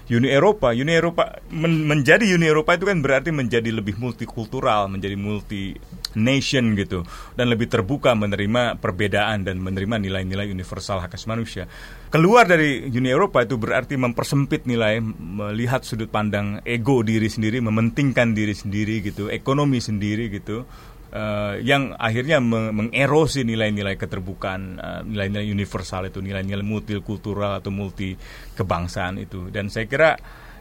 Uni 0.07 0.30
Eropa. 0.30 0.70
Uni 0.70 0.94
Eropa 0.94 1.42
men 1.50 1.82
menjadi 1.82 2.22
Uni 2.38 2.46
Eropa 2.46 2.78
itu 2.78 2.86
kan 2.86 3.02
berarti 3.02 3.34
menjadi 3.34 3.74
lebih 3.74 3.98
multikultural, 3.98 4.86
menjadi 4.86 5.18
multi 5.18 5.74
nation 6.14 6.78
gitu 6.78 7.02
dan 7.34 7.50
lebih 7.50 7.66
terbuka 7.66 8.14
menerima 8.14 8.78
perbedaan 8.78 9.42
dan 9.42 9.59
menerima 9.59 9.98
nilai-nilai 9.98 10.46
universal 10.46 11.02
hak 11.02 11.11
asasi 11.11 11.26
manusia. 11.26 11.64
Keluar 12.07 12.46
dari 12.46 12.86
Uni 12.86 13.11
Eropa 13.11 13.42
itu 13.42 13.59
berarti 13.59 13.98
mempersempit 13.98 14.64
nilai, 14.70 15.02
melihat 15.02 15.82
sudut 15.82 16.07
pandang 16.07 16.62
ego 16.62 17.02
diri 17.02 17.26
sendiri, 17.26 17.59
mementingkan 17.59 18.30
diri 18.30 18.54
sendiri 18.54 19.02
gitu, 19.02 19.26
ekonomi 19.26 19.82
sendiri 19.82 20.30
gitu 20.30 20.62
uh, 21.12 21.54
yang 21.61 21.94
akhirnya 21.94 22.42
mengerosi 22.42 23.44
nilai-nilai 23.46 23.94
keterbukaan, 23.94 24.62
uh, 24.80 25.02
nilai-nilai 25.07 25.46
universal 25.46 26.09
itu, 26.09 26.24
nilai-nilai 26.24 26.64
multikultural 26.64 27.61
atau 27.61 27.70
multi 27.70 28.16
kebangsaan 28.57 29.22
itu. 29.22 29.52
Dan 29.52 29.68
saya 29.68 29.86
kira 29.86 30.16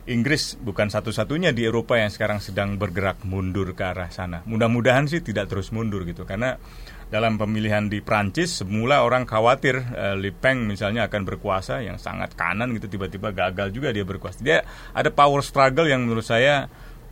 Inggris 0.05 0.53
bukan 0.61 0.93
satu-satunya 0.93 1.49
di 1.49 1.65
Eropa 1.65 1.97
yang 1.97 2.13
sekarang 2.13 2.37
sedang 2.37 2.77
bergerak 2.77 3.25
mundur 3.25 3.73
ke 3.73 3.83
arah 3.89 4.13
sana. 4.13 4.45
Mudah-mudahan 4.45 5.09
sih 5.09 5.25
tidak 5.25 5.49
terus 5.49 5.73
mundur 5.73 6.05
gitu, 6.05 6.29
karena 6.29 6.61
dalam 7.05 7.37
pemilihan 7.37 7.85
di 7.85 8.01
Prancis 8.01 8.65
semula 8.65 9.05
orang 9.05 9.29
khawatir 9.29 9.77
uh, 9.77 10.17
Le 10.17 10.33
Pen 10.33 10.65
misalnya 10.65 11.05
akan 11.05 11.21
berkuasa 11.21 11.85
yang 11.85 12.01
sangat 12.01 12.33
kanan 12.33 12.73
gitu 12.73 12.89
tiba-tiba 12.89 13.29
gagal 13.29 13.69
juga 13.73 13.93
dia 13.93 14.01
berkuasa. 14.01 14.41
Dia 14.41 14.65
ada 14.93 15.13
power 15.13 15.45
struggle 15.45 15.85
yang 15.85 16.05
menurut 16.05 16.25
saya 16.25 16.65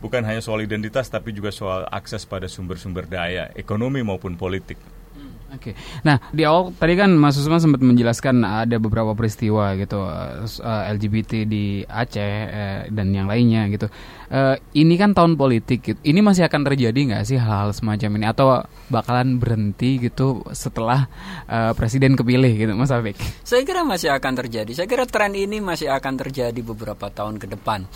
bukan 0.04 0.20
hanya 0.20 0.44
soal 0.44 0.60
identitas 0.60 1.08
tapi 1.08 1.32
juga 1.32 1.48
soal 1.48 1.88
akses 1.88 2.28
pada 2.28 2.44
sumber-sumber 2.44 3.08
daya 3.08 3.48
ekonomi 3.56 4.04
maupun 4.04 4.36
politik. 4.36 4.76
Hmm, 5.16 5.56
oke, 5.56 5.72
okay. 5.72 5.74
nah 6.04 6.20
di 6.28 6.44
awal 6.44 6.76
tadi 6.76 6.92
kan 6.92 7.08
Mas 7.16 7.40
Usman 7.40 7.56
sempat 7.56 7.80
menjelaskan 7.80 8.44
ada 8.44 8.76
beberapa 8.76 9.16
peristiwa 9.16 9.72
gitu 9.80 10.04
uh, 10.04 10.44
eh, 10.44 10.82
LGBT 10.92 11.48
di 11.48 11.80
Aceh 11.88 12.20
uh, 12.20 12.80
dan 12.92 13.16
yang 13.16 13.24
lainnya 13.24 13.64
gitu. 13.72 13.88
Uh, 14.28 14.58
ini 14.74 14.98
kan 14.98 15.14
tahun 15.14 15.38
politik, 15.38 15.80
gitu. 15.80 16.00
ini 16.02 16.18
masih 16.18 16.44
akan 16.50 16.66
terjadi 16.66 16.98
nggak 17.14 17.24
sih 17.24 17.38
hal, 17.38 17.70
hal 17.70 17.70
semacam 17.70 18.10
ini 18.18 18.26
atau 18.26 18.66
bakalan 18.90 19.38
berhenti 19.38 20.02
gitu 20.02 20.42
setelah 20.50 21.06
uh, 21.46 21.70
presiden 21.78 22.18
kepilih 22.18 22.50
gitu, 22.58 22.72
Mas 22.74 22.90
Afik? 22.90 23.14
Saya 23.46 23.62
kira 23.62 23.86
masih 23.86 24.10
akan 24.10 24.32
terjadi. 24.34 24.74
Saya 24.74 24.90
kira 24.90 25.06
tren 25.06 25.32
ini 25.38 25.62
masih 25.62 25.88
akan 25.94 26.18
terjadi 26.18 26.60
beberapa 26.60 27.06
tahun 27.08 27.38
ke 27.38 27.46
depan 27.54 27.86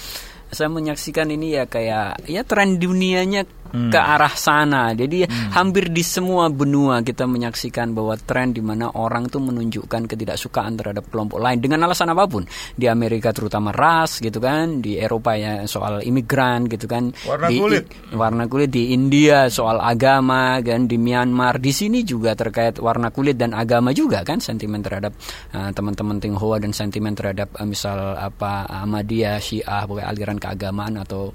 saya 0.49 0.69
menyaksikan 0.73 1.29
ini 1.29 1.57
ya 1.61 1.65
kayak 1.69 2.25
ya 2.29 2.43
tren 2.45 2.81
dunianya 2.81 3.45
hmm. 3.73 3.91
ke 3.93 4.01
arah 4.01 4.35
sana. 4.35 4.93
Jadi 4.97 5.25
hmm. 5.25 5.53
hampir 5.53 5.93
di 5.93 6.01
semua 6.05 6.49
benua 6.49 7.05
kita 7.05 7.29
menyaksikan 7.29 7.93
bahwa 7.93 8.17
tren 8.17 8.57
di 8.57 8.63
mana 8.65 8.93
orang 8.97 9.29
tuh 9.29 9.43
menunjukkan 9.45 10.09
ketidaksukaan 10.09 10.79
terhadap 10.79 11.09
kelompok 11.13 11.41
lain 11.41 11.61
dengan 11.61 11.85
alasan 11.89 12.13
apa 12.13 12.25
pun. 12.29 12.45
Di 12.75 12.89
Amerika 12.89 13.33
terutama 13.33 13.73
ras 13.73 14.21
gitu 14.21 14.41
kan, 14.41 14.81
di 14.81 14.97
Eropa 14.97 15.37
ya 15.37 15.65
soal 15.69 16.05
imigran 16.05 16.69
gitu 16.69 16.89
kan. 16.89 17.13
Warna 17.29 17.49
di, 17.49 17.57
kulit. 17.61 17.85
Warna 18.13 18.45
kulit 18.49 18.71
di 18.73 18.93
India 18.97 19.53
soal 19.53 19.81
agama 19.83 20.61
kan, 20.65 20.89
di 20.89 20.97
Myanmar 20.97 21.61
di 21.61 21.73
sini 21.75 22.03
juga 22.03 22.33
terkait 22.33 22.81
warna 22.81 23.13
kulit 23.13 23.37
dan 23.37 23.53
agama 23.53 23.93
juga 23.93 24.23
kan 24.25 24.41
sentimen 24.41 24.81
terhadap 24.81 25.13
uh, 25.53 25.71
teman-teman 25.75 26.19
Tionghoa 26.19 26.63
dan 26.63 26.73
sentimen 26.73 27.13
terhadap 27.13 27.53
uh, 27.59 27.67
misal 27.67 28.17
apa 28.17 28.67
Ahmadiyah, 28.69 29.39
Syiah, 29.43 29.85
aliran 29.85 30.38
penistaan 30.39 30.55
keagamaan 30.59 30.95
atau 31.03 31.35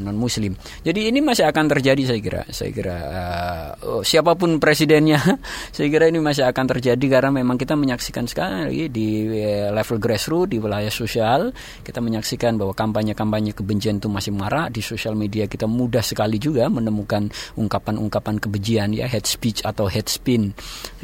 non 0.00 0.16
muslim. 0.16 0.56
Jadi 0.82 1.12
ini 1.12 1.20
masih 1.20 1.44
akan 1.46 1.64
terjadi 1.68 2.02
saya 2.08 2.20
kira. 2.20 2.42
Saya 2.48 2.70
kira 2.72 2.96
uh, 3.84 4.02
siapa 4.02 4.34
pun 4.34 4.56
presidennya, 4.56 5.20
saya 5.76 5.88
kira 5.92 6.08
ini 6.08 6.18
masih 6.18 6.48
akan 6.48 6.64
terjadi 6.76 7.20
karena 7.20 7.30
memang 7.30 7.60
kita 7.60 7.76
menyaksikan 7.76 8.24
sekali 8.24 8.88
di 8.88 9.28
level 9.70 9.98
grassroots 10.00 10.50
di 10.50 10.56
wilayah 10.56 10.90
sosial 10.90 11.52
kita 11.84 12.00
menyaksikan 12.00 12.56
bahwa 12.56 12.72
kampanye-kampanye 12.72 13.52
kebencian 13.52 14.00
itu 14.00 14.08
masih 14.08 14.32
marak 14.32 14.72
di 14.72 14.80
sosial 14.80 15.14
media 15.14 15.44
kita 15.46 15.68
mudah 15.68 16.00
sekali 16.00 16.40
juga 16.40 16.66
menemukan 16.70 17.28
ungkapan-ungkapan 17.60 18.40
kebencian 18.40 18.96
ya 18.96 19.06
hate 19.10 19.28
speech 19.28 19.60
atau 19.66 19.90
hate 19.90 20.08
spin 20.08 20.54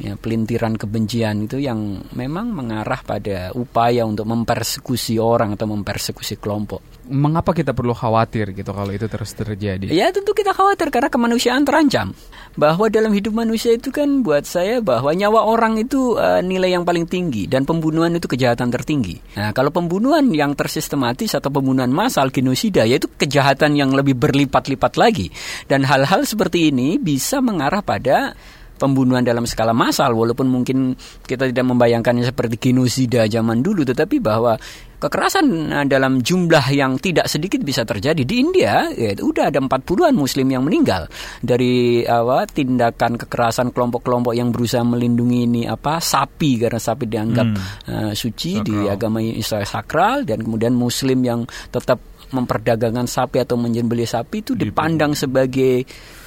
ya 0.00 0.16
pelintiran 0.16 0.78
kebencian 0.78 1.46
itu 1.46 1.60
yang 1.60 2.00
memang 2.16 2.54
mengarah 2.54 3.02
pada 3.02 3.52
upaya 3.52 4.06
untuk 4.06 4.24
mempersekusi 4.24 5.20
orang 5.20 5.58
atau 5.58 5.66
mempersekusi 5.66 6.38
kelompok. 6.38 7.02
Mengapa 7.26 7.50
kita 7.50 7.74
perlu 7.74 7.90
khawatir 7.90 8.54
gitu 8.54 8.70
kalau 8.70 8.94
itu 8.94 9.10
terus 9.10 9.34
terjadi? 9.34 9.90
Ya 9.90 10.14
tentu 10.14 10.30
kita 10.30 10.54
khawatir 10.54 10.94
karena 10.94 11.10
kemanusiaan 11.10 11.66
terancam. 11.66 12.14
Bahwa 12.54 12.86
dalam 12.86 13.10
hidup 13.10 13.34
manusia 13.34 13.74
itu 13.74 13.90
kan 13.90 14.22
buat 14.22 14.46
saya 14.46 14.78
bahwa 14.78 15.10
nyawa 15.10 15.42
orang 15.42 15.82
itu 15.82 16.14
uh, 16.14 16.38
nilai 16.38 16.78
yang 16.78 16.86
paling 16.86 17.10
tinggi 17.10 17.50
dan 17.50 17.66
pembunuhan 17.66 18.14
itu 18.14 18.30
kejahatan 18.30 18.70
tertinggi. 18.70 19.18
Nah, 19.34 19.50
kalau 19.50 19.74
pembunuhan 19.74 20.30
yang 20.30 20.54
tersistematis 20.54 21.34
atau 21.34 21.50
pembunuhan 21.50 21.90
massal 21.90 22.30
genosida 22.30 22.86
yaitu 22.86 23.10
kejahatan 23.10 23.74
yang 23.74 23.90
lebih 23.90 24.14
berlipat-lipat 24.14 24.94
lagi. 24.94 25.34
Dan 25.66 25.82
hal-hal 25.82 26.22
seperti 26.22 26.70
ini 26.70 26.96
bisa 26.96 27.42
mengarah 27.42 27.82
pada 27.82 28.38
pembunuhan 28.76 29.24
dalam 29.24 29.48
skala 29.48 29.72
massal 29.72 30.12
walaupun 30.12 30.46
mungkin 30.46 30.94
kita 31.24 31.48
tidak 31.50 31.66
membayangkannya 31.66 32.24
seperti 32.28 32.70
genosida 32.70 33.24
zaman 33.26 33.64
dulu 33.64 33.82
tetapi 33.82 34.20
bahwa 34.20 34.56
kekerasan 34.96 35.46
eh, 35.72 35.86
dalam 35.88 36.24
jumlah 36.24 36.72
yang 36.72 36.96
tidak 36.96 37.28
sedikit 37.28 37.60
bisa 37.60 37.84
terjadi 37.84 38.22
di 38.24 38.34
India 38.40 38.88
ya 38.92 39.12
udah 39.20 39.52
ada 39.52 39.60
40-an 39.60 40.14
muslim 40.16 40.48
yang 40.48 40.64
meninggal 40.64 41.08
dari 41.44 42.04
apa 42.04 42.48
tindakan 42.48 43.20
kekerasan 43.20 43.72
kelompok-kelompok 43.76 44.32
yang 44.32 44.48
berusaha 44.52 44.84
melindungi 44.84 45.38
ini 45.44 45.62
apa 45.68 46.00
sapi 46.00 46.60
karena 46.60 46.80
sapi 46.80 47.04
dianggap 47.08 47.46
hmm. 47.46 47.60
uh, 47.92 48.12
suci 48.16 48.60
sakral. 48.60 48.66
di 48.66 48.76
agama 48.88 49.18
Israel 49.20 49.68
sakral 49.68 50.16
dan 50.24 50.40
kemudian 50.40 50.72
muslim 50.72 51.20
yang 51.20 51.44
tetap 51.68 52.00
memperdagangkan 52.26 53.06
sapi 53.06 53.38
atau 53.38 53.54
menjembeli 53.54 54.02
sapi 54.02 54.42
itu 54.42 54.58
dipandang 54.58 55.14
sebagai 55.14 55.86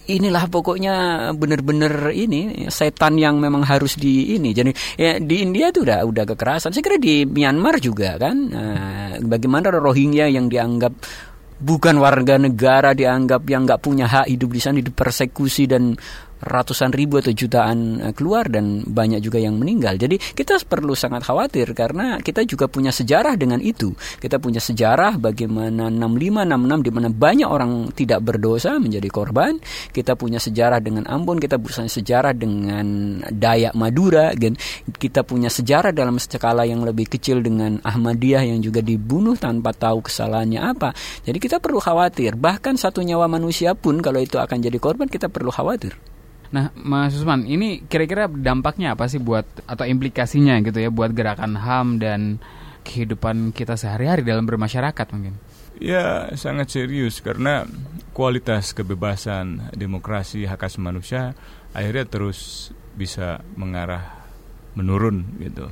inilah 0.10 0.49
pokoknya 0.49 0.95
benar-benar 1.38 2.10
ini 2.10 2.66
setan 2.74 3.22
yang 3.22 3.38
memang 3.38 3.62
harus 3.62 3.93
di 3.93 4.34
ini. 4.34 4.49
Jadi 4.49 4.72
ya 4.97 5.22
di 5.22 5.45
India 5.45 5.70
itu 5.70 5.86
udah 5.86 6.01
udah 6.03 6.24
kekerasan. 6.34 6.74
Saya 6.74 6.82
kira 6.82 6.97
di 6.97 7.24
Myanmar 7.30 7.78
juga 7.78 8.18
kan 8.18 8.38
uh, 8.49 9.14
bagaimana 9.22 9.70
Rohingya 9.70 10.26
yang 10.34 10.49
dianggap 10.49 10.93
bukan 11.60 11.99
warga 11.99 12.39
negara 12.39 12.95
dianggap 12.95 13.43
yang 13.51 13.68
nggak 13.68 13.84
punya 13.84 14.07
hak 14.07 14.32
hidup 14.32 14.49
di 14.55 14.62
sana 14.64 14.80
dipersekusi 14.80 15.68
dan 15.68 15.91
ratusan 16.44 16.96
ribu 16.96 17.20
atau 17.20 17.36
jutaan 17.36 18.00
eh, 18.00 18.14
keluar 18.16 18.48
dan 18.48 18.84
banyak 18.88 19.20
juga 19.24 19.40
yang 19.40 19.60
meninggal. 19.60 20.00
Jadi 20.00 20.20
kita 20.20 20.60
perlu 20.64 20.96
sangat 20.96 21.28
khawatir 21.28 21.72
karena 21.76 22.20
kita 22.24 22.44
juga 22.48 22.72
punya 22.72 22.92
sejarah 22.94 23.36
dengan 23.36 23.60
itu. 23.60 23.92
Kita 24.20 24.40
punya 24.40 24.64
sejarah 24.64 25.20
bagaimana 25.20 25.92
65 25.92 26.48
66 26.48 26.86
di 26.86 26.92
mana 26.92 27.08
banyak 27.12 27.50
orang 27.50 27.72
tidak 27.92 28.20
berdosa 28.24 28.80
menjadi 28.80 29.10
korban. 29.12 29.60
Kita 29.92 30.16
punya 30.16 30.40
sejarah 30.40 30.80
dengan 30.80 31.04
Ambon, 31.10 31.42
kita 31.42 31.60
punya 31.60 31.90
sejarah 31.90 32.34
dengan 32.36 33.20
Dayak 33.28 33.76
Madura 33.76 34.32
dan 34.36 34.56
kita 34.96 35.28
punya 35.28 35.52
sejarah 35.52 35.92
dalam 35.92 36.16
skala 36.20 36.64
yang 36.64 36.84
lebih 36.86 37.12
kecil 37.12 37.44
dengan 37.44 37.82
Ahmadiyah 37.84 38.48
yang 38.48 38.60
juga 38.64 38.80
dibunuh 38.80 39.36
tanpa 39.36 39.76
tahu 39.76 40.06
kesalahannya 40.06 40.60
apa. 40.60 40.96
Jadi 41.28 41.38
kita 41.40 41.60
perlu 41.60 41.82
khawatir 41.82 42.40
bahkan 42.40 42.76
satu 42.80 43.04
nyawa 43.04 43.28
manusia 43.28 43.76
pun 43.76 44.00
kalau 44.00 44.24
itu 44.24 44.40
akan 44.40 44.58
jadi 44.64 44.78
korban 44.80 45.08
kita 45.12 45.28
perlu 45.28 45.52
khawatir. 45.52 46.18
Nah, 46.50 46.74
Mas 46.74 47.14
Usman, 47.14 47.45
ini 47.45 47.86
kira-kira 47.86 48.26
dampaknya 48.26 48.97
apa 48.97 49.06
sih 49.06 49.22
buat 49.22 49.45
atau 49.70 49.86
implikasinya 49.86 50.58
gitu 50.66 50.82
ya 50.82 50.89
buat 50.89 51.14
gerakan 51.14 51.54
HAM 51.54 52.02
dan 52.02 52.41
kehidupan 52.82 53.54
kita 53.54 53.78
sehari-hari 53.78 54.26
dalam 54.26 54.50
bermasyarakat 54.50 55.06
mungkin? 55.14 55.38
Ya, 55.78 56.28
sangat 56.36 56.74
serius 56.74 57.22
karena 57.22 57.64
kualitas 58.12 58.74
kebebasan, 58.74 59.72
demokrasi, 59.78 60.43
hak 60.50 60.66
asasi 60.66 60.82
manusia 60.82 61.38
akhirnya 61.72 62.10
terus 62.10 62.74
bisa 62.97 63.45
mengarah 63.54 64.26
menurun 64.74 65.38
gitu. 65.38 65.70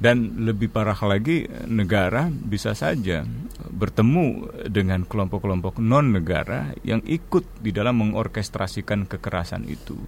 Dan 0.00 0.48
lebih 0.48 0.72
parah 0.72 0.96
lagi 1.04 1.44
negara 1.68 2.32
bisa 2.32 2.72
saja 2.72 3.20
bertemu 3.68 4.48
dengan 4.72 5.04
kelompok-kelompok 5.04 5.76
non 5.76 6.16
negara 6.16 6.72
yang 6.80 7.04
ikut 7.04 7.60
di 7.60 7.68
dalam 7.68 8.00
mengorkestrasikan 8.00 9.04
kekerasan 9.04 9.68
itu. 9.68 10.00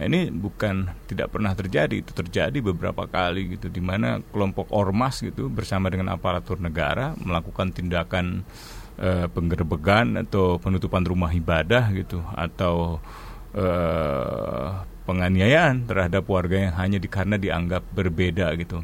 Nah, 0.00 0.08
ini 0.08 0.32
bukan 0.32 0.90
tidak 1.06 1.30
pernah 1.30 1.52
terjadi, 1.54 1.92
itu 1.92 2.10
terjadi 2.10 2.58
beberapa 2.58 3.04
kali 3.04 3.54
gitu 3.54 3.68
di 3.68 3.78
mana 3.78 4.18
kelompok 4.32 4.72
ormas 4.72 5.20
gitu 5.20 5.46
bersama 5.52 5.92
dengan 5.92 6.16
aparatur 6.16 6.56
negara 6.56 7.12
melakukan 7.20 7.70
tindakan 7.70 8.42
eh, 8.96 9.28
penggerbegan 9.28 10.26
atau 10.26 10.56
penutupan 10.56 11.04
rumah 11.04 11.28
ibadah 11.30 11.92
gitu 11.92 12.18
atau 12.32 12.98
eh, 13.52 14.68
penganiayaan 15.04 15.84
terhadap 15.84 16.24
warga 16.30 16.70
yang 16.70 16.74
hanya 16.80 16.98
di, 17.02 17.08
karena 17.10 17.36
dianggap 17.36 17.82
berbeda 17.92 18.56
gitu. 18.56 18.80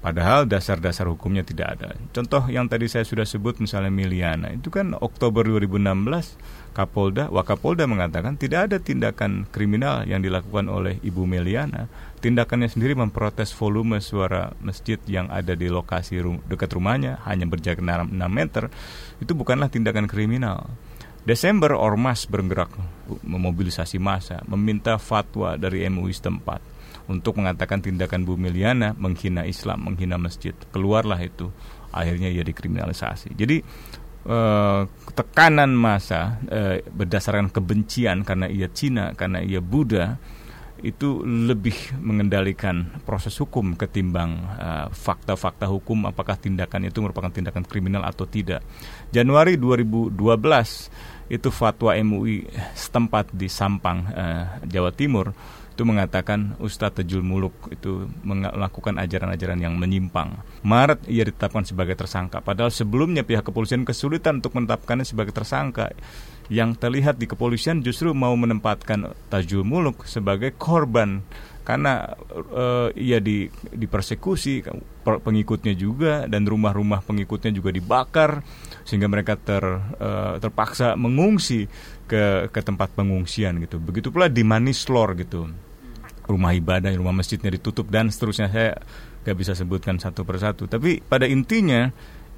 Padahal 0.00 0.48
dasar-dasar 0.48 1.04
hukumnya 1.12 1.44
tidak 1.44 1.76
ada. 1.76 1.92
Contoh 2.16 2.48
yang 2.48 2.72
tadi 2.72 2.88
saya 2.88 3.04
sudah 3.04 3.28
sebut 3.28 3.60
misalnya 3.60 3.92
Miliana, 3.92 4.48
itu 4.48 4.72
kan 4.72 4.96
Oktober 4.96 5.44
2016 5.44 6.40
Kapolda, 6.72 7.28
Wakapolda 7.28 7.84
mengatakan 7.84 8.40
tidak 8.40 8.72
ada 8.72 8.76
tindakan 8.80 9.44
kriminal 9.52 10.08
yang 10.08 10.24
dilakukan 10.24 10.72
oleh 10.72 10.96
Ibu 11.04 11.28
Meliana. 11.28 11.92
Tindakannya 12.24 12.72
sendiri 12.72 12.96
memprotes 12.96 13.52
volume 13.52 14.00
suara 14.00 14.56
masjid 14.64 14.96
yang 15.04 15.28
ada 15.28 15.52
di 15.52 15.68
lokasi 15.68 16.16
rum 16.22 16.40
dekat 16.48 16.72
rumahnya 16.72 17.20
hanya 17.28 17.44
berjarak 17.44 17.84
6 17.84 18.08
meter. 18.32 18.72
Itu 19.20 19.36
bukanlah 19.36 19.68
tindakan 19.68 20.08
kriminal. 20.08 20.64
Desember 21.28 21.76
Ormas 21.76 22.24
bergerak 22.24 22.72
memobilisasi 23.20 24.00
massa, 24.00 24.40
meminta 24.48 24.96
fatwa 24.96 25.60
dari 25.60 25.84
MUI 25.84 26.16
setempat 26.16 26.69
untuk 27.10 27.42
mengatakan 27.42 27.82
tindakan 27.82 28.22
Bu 28.22 28.38
Miliana 28.38 28.94
menghina 28.94 29.42
Islam, 29.42 29.90
menghina 29.90 30.14
masjid. 30.14 30.54
Keluarlah 30.70 31.18
itu. 31.18 31.50
Akhirnya 31.90 32.30
ia 32.30 32.46
dikriminalisasi. 32.46 33.34
Jadi 33.34 33.58
eh, 34.30 34.82
tekanan 35.18 35.74
massa 35.74 36.38
eh, 36.46 36.86
berdasarkan 36.86 37.50
kebencian 37.50 38.22
karena 38.22 38.46
ia 38.46 38.70
Cina, 38.70 39.10
karena 39.18 39.42
ia 39.42 39.58
Buddha 39.58 40.14
itu 40.80 41.20
lebih 41.24 42.00
mengendalikan 42.00 42.88
proses 43.04 43.36
hukum 43.36 43.76
ketimbang 43.76 44.32
eh, 44.56 44.86
fakta-fakta 44.88 45.68
uh, 45.68 45.72
hukum 45.76 46.08
apakah 46.08 46.40
tindakan 46.40 46.88
itu 46.88 47.04
merupakan 47.04 47.28
tindakan 47.28 47.64
kriminal 47.68 48.04
atau 48.04 48.24
tidak. 48.24 48.64
Januari 49.12 49.60
2012 49.60 50.16
itu 51.30 51.48
fatwa 51.52 51.94
MUI 51.94 52.48
setempat 52.74 53.30
di 53.30 53.46
Sampang, 53.46 53.98
uh, 54.10 54.44
Jawa 54.66 54.90
Timur 54.90 55.30
itu 55.80 55.88
mengatakan 55.88 56.60
Ustadz 56.60 57.00
Tejul 57.00 57.24
Muluk 57.24 57.72
itu 57.72 58.04
melakukan 58.20 59.00
ajaran-ajaran 59.00 59.64
yang 59.64 59.80
menyimpang. 59.80 60.36
Maret 60.60 61.08
ia 61.08 61.24
ditetapkan 61.24 61.64
sebagai 61.64 61.96
tersangka, 61.96 62.44
padahal 62.44 62.68
sebelumnya 62.68 63.24
pihak 63.24 63.48
kepolisian 63.48 63.88
kesulitan 63.88 64.44
untuk 64.44 64.60
menetapkannya 64.60 65.08
sebagai 65.08 65.32
tersangka. 65.32 65.96
Yang 66.52 66.84
terlihat 66.84 67.16
di 67.16 67.24
kepolisian 67.24 67.80
justru 67.80 68.12
mau 68.12 68.36
menempatkan 68.36 69.16
Tajul 69.32 69.64
Muluk 69.64 70.04
sebagai 70.04 70.52
korban 70.52 71.24
karena 71.64 72.12
uh, 72.50 72.92
ia 72.92 73.22
di 73.22 73.48
dipersekusi 73.72 74.60
pengikutnya 75.06 75.72
juga 75.78 76.26
dan 76.26 76.44
rumah-rumah 76.44 77.00
pengikutnya 77.06 77.56
juga 77.56 77.70
dibakar 77.72 78.44
sehingga 78.84 79.08
mereka 79.08 79.38
ter 79.38 79.62
uh, 79.62 80.36
terpaksa 80.42 80.98
mengungsi 80.98 81.70
ke 82.10 82.50
ke 82.50 82.60
tempat 82.60 82.92
pengungsian 82.92 83.62
gitu. 83.64 83.78
Begitu 83.78 84.10
pula 84.10 84.26
di 84.26 84.42
Manislor 84.42 85.14
gitu 85.16 85.69
rumah 86.30 86.54
ibadah, 86.54 86.94
rumah 86.94 87.12
masjidnya 87.12 87.50
ditutup 87.50 87.90
dan 87.90 88.08
seterusnya 88.08 88.48
saya 88.48 88.78
nggak 89.26 89.36
bisa 89.36 89.52
sebutkan 89.58 89.98
satu 89.98 90.22
persatu. 90.22 90.70
Tapi 90.70 91.02
pada 91.02 91.26
intinya 91.26 91.90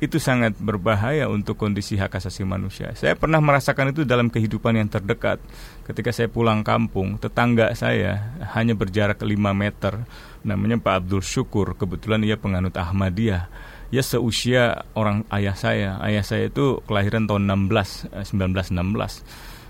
itu 0.03 0.19
sangat 0.19 0.59
berbahaya 0.59 1.31
untuk 1.31 1.55
kondisi 1.55 1.95
hak 1.95 2.19
asasi 2.19 2.43
manusia. 2.43 2.91
Saya 2.99 3.15
pernah 3.15 3.39
merasakan 3.39 3.95
itu 3.95 4.03
dalam 4.03 4.35
kehidupan 4.35 4.75
yang 4.75 4.91
terdekat. 4.91 5.39
Ketika 5.87 6.11
saya 6.11 6.27
pulang 6.27 6.67
kampung, 6.67 7.23
tetangga 7.23 7.71
saya 7.79 8.35
hanya 8.59 8.75
berjarak 8.75 9.23
5 9.23 9.31
meter. 9.55 10.03
Namanya 10.43 10.83
Pak 10.83 11.07
Abdul 11.07 11.23
Syukur, 11.23 11.79
kebetulan 11.79 12.27
ia 12.27 12.35
penganut 12.35 12.75
Ahmadiyah. 12.75 13.47
Ya 13.95 14.03
seusia 14.03 14.89
orang 14.99 15.23
ayah 15.31 15.55
saya. 15.55 16.03
Ayah 16.03 16.27
saya 16.27 16.51
itu 16.51 16.83
kelahiran 16.83 17.31
tahun 17.31 17.47
16, 17.47 18.11
1916. 18.27 19.23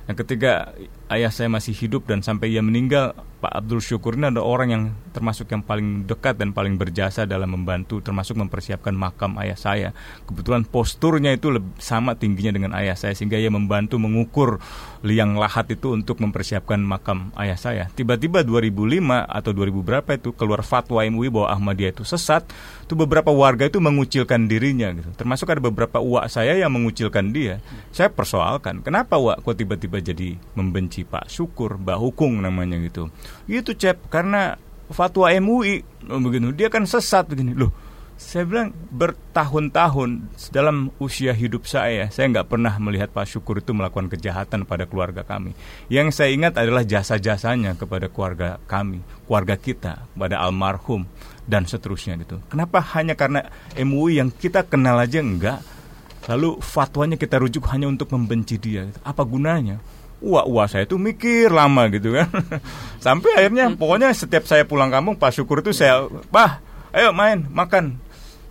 Nah, 0.08 0.14
ketika 0.16 0.72
ayah 1.12 1.28
saya 1.28 1.52
masih 1.52 1.76
hidup 1.76 2.08
dan 2.08 2.24
sampai 2.24 2.56
ia 2.56 2.64
meninggal, 2.64 3.12
Pak 3.42 3.58
Abdul 3.58 3.82
Syukur 3.82 4.14
ini 4.14 4.30
adalah 4.30 4.46
orang 4.46 4.68
yang 4.70 4.84
termasuk 5.10 5.50
yang 5.50 5.66
paling 5.66 6.06
dekat 6.06 6.38
dan 6.38 6.54
paling 6.54 6.78
berjasa 6.78 7.26
dalam 7.26 7.50
membantu 7.50 7.98
termasuk 7.98 8.38
mempersiapkan 8.38 8.94
makam 8.94 9.34
ayah 9.42 9.58
saya. 9.58 9.88
Kebetulan 10.24 10.62
posturnya 10.62 11.34
itu 11.34 11.50
lebih, 11.50 11.74
sama 11.82 12.14
tingginya 12.14 12.54
dengan 12.54 12.72
ayah 12.78 12.94
saya 12.94 13.18
sehingga 13.18 13.36
ia 13.36 13.50
membantu 13.50 13.98
mengukur 13.98 14.62
liang 15.02 15.34
lahat 15.34 15.74
itu 15.74 15.90
untuk 15.90 16.22
mempersiapkan 16.22 16.78
makam 16.78 17.34
ayah 17.34 17.58
saya. 17.58 17.84
Tiba-tiba 17.90 18.46
2005 18.46 19.26
atau 19.26 19.50
2000 19.50 19.82
berapa 19.82 20.10
itu 20.14 20.30
keluar 20.38 20.62
fatwa 20.62 21.02
MUI 21.02 21.28
bahwa 21.28 21.48
Ahmadiyah 21.50 21.98
itu 21.98 22.06
sesat. 22.06 22.46
Itu 22.86 22.94
beberapa 22.94 23.34
warga 23.34 23.66
itu 23.66 23.82
mengucilkan 23.82 24.46
dirinya 24.46 24.94
gitu. 24.94 25.10
Termasuk 25.18 25.50
ada 25.50 25.58
beberapa 25.58 25.98
uak 25.98 26.30
saya 26.30 26.54
yang 26.54 26.70
mengucilkan 26.70 27.34
dia. 27.34 27.58
Saya 27.90 28.06
persoalkan, 28.06 28.86
kenapa 28.86 29.18
uak 29.18 29.42
kok 29.42 29.58
tiba-tiba 29.58 29.98
jadi 29.98 30.38
membenci 30.54 31.01
Pak 31.04 31.30
Syukur, 31.30 31.78
Mbak 31.80 31.98
Hukung 31.98 32.40
namanya 32.42 32.78
gitu. 32.80 33.12
Gitu 33.46 33.74
Cep, 33.76 34.08
karena 34.12 34.56
fatwa 34.92 35.32
MUI 35.32 35.82
oh, 36.12 36.20
begitu. 36.20 36.52
Dia 36.52 36.68
kan 36.68 36.84
sesat 36.84 37.26
begini. 37.26 37.56
Loh, 37.56 37.72
saya 38.22 38.46
bilang 38.46 38.70
bertahun-tahun 38.94 40.30
dalam 40.54 40.94
usia 41.02 41.34
hidup 41.34 41.66
saya, 41.66 42.06
saya 42.12 42.30
nggak 42.30 42.48
pernah 42.48 42.70
melihat 42.78 43.10
Pak 43.10 43.26
Syukur 43.26 43.58
itu 43.58 43.74
melakukan 43.74 44.06
kejahatan 44.12 44.62
pada 44.62 44.86
keluarga 44.86 45.26
kami. 45.26 45.56
Yang 45.90 46.22
saya 46.22 46.30
ingat 46.30 46.54
adalah 46.54 46.86
jasa-jasanya 46.86 47.74
kepada 47.74 48.06
keluarga 48.06 48.62
kami, 48.70 49.02
keluarga 49.26 49.58
kita, 49.58 50.06
pada 50.14 50.38
almarhum 50.38 51.08
dan 51.48 51.66
seterusnya 51.66 52.14
gitu. 52.22 52.38
Kenapa 52.46 52.78
hanya 52.94 53.18
karena 53.18 53.48
MUI 53.74 54.22
yang 54.22 54.30
kita 54.30 54.62
kenal 54.62 55.02
aja 55.02 55.18
enggak, 55.18 55.58
lalu 56.30 56.62
fatwanya 56.62 57.18
kita 57.18 57.42
rujuk 57.42 57.66
hanya 57.74 57.90
untuk 57.90 58.14
membenci 58.14 58.54
dia? 58.60 58.86
Apa 59.02 59.26
gunanya? 59.26 59.82
Wah 60.22 60.46
wah 60.46 60.70
saya 60.70 60.86
tuh 60.86 60.96
mikir 61.02 61.50
lama 61.50 61.90
gitu 61.90 62.14
kan. 62.14 62.30
Sampai 63.04 63.34
akhirnya 63.34 63.74
pokoknya 63.74 64.14
setiap 64.14 64.46
saya 64.46 64.62
pulang 64.62 64.88
kampung 64.88 65.18
Pak 65.18 65.34
Syukur 65.34 65.60
itu 65.60 65.74
saya 65.74 66.06
bah 66.30 66.62
ayo 66.94 67.10
main 67.10 67.44
makan. 67.50 67.98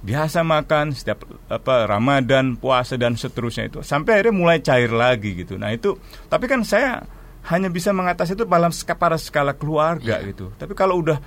Biasa 0.01 0.41
makan 0.41 0.97
setiap 0.97 1.23
apa 1.47 1.87
Ramadan 1.87 2.59
puasa 2.59 2.99
dan 2.99 3.15
seterusnya 3.15 3.71
itu. 3.71 3.79
Sampai 3.81 4.19
akhirnya 4.19 4.35
mulai 4.35 4.57
cair 4.59 4.91
lagi 4.91 5.33
gitu. 5.33 5.55
Nah 5.55 5.71
itu 5.71 5.95
tapi 6.27 6.51
kan 6.51 6.67
saya 6.67 7.07
hanya 7.47 7.73
bisa 7.73 7.89
mengatasi 7.89 8.37
itu 8.37 8.45
dalam 8.45 8.69
pada 8.69 9.17
skala 9.17 9.55
keluarga 9.55 10.19
yeah. 10.19 10.27
gitu. 10.27 10.51
Tapi 10.59 10.75
kalau 10.75 10.99
udah 11.01 11.17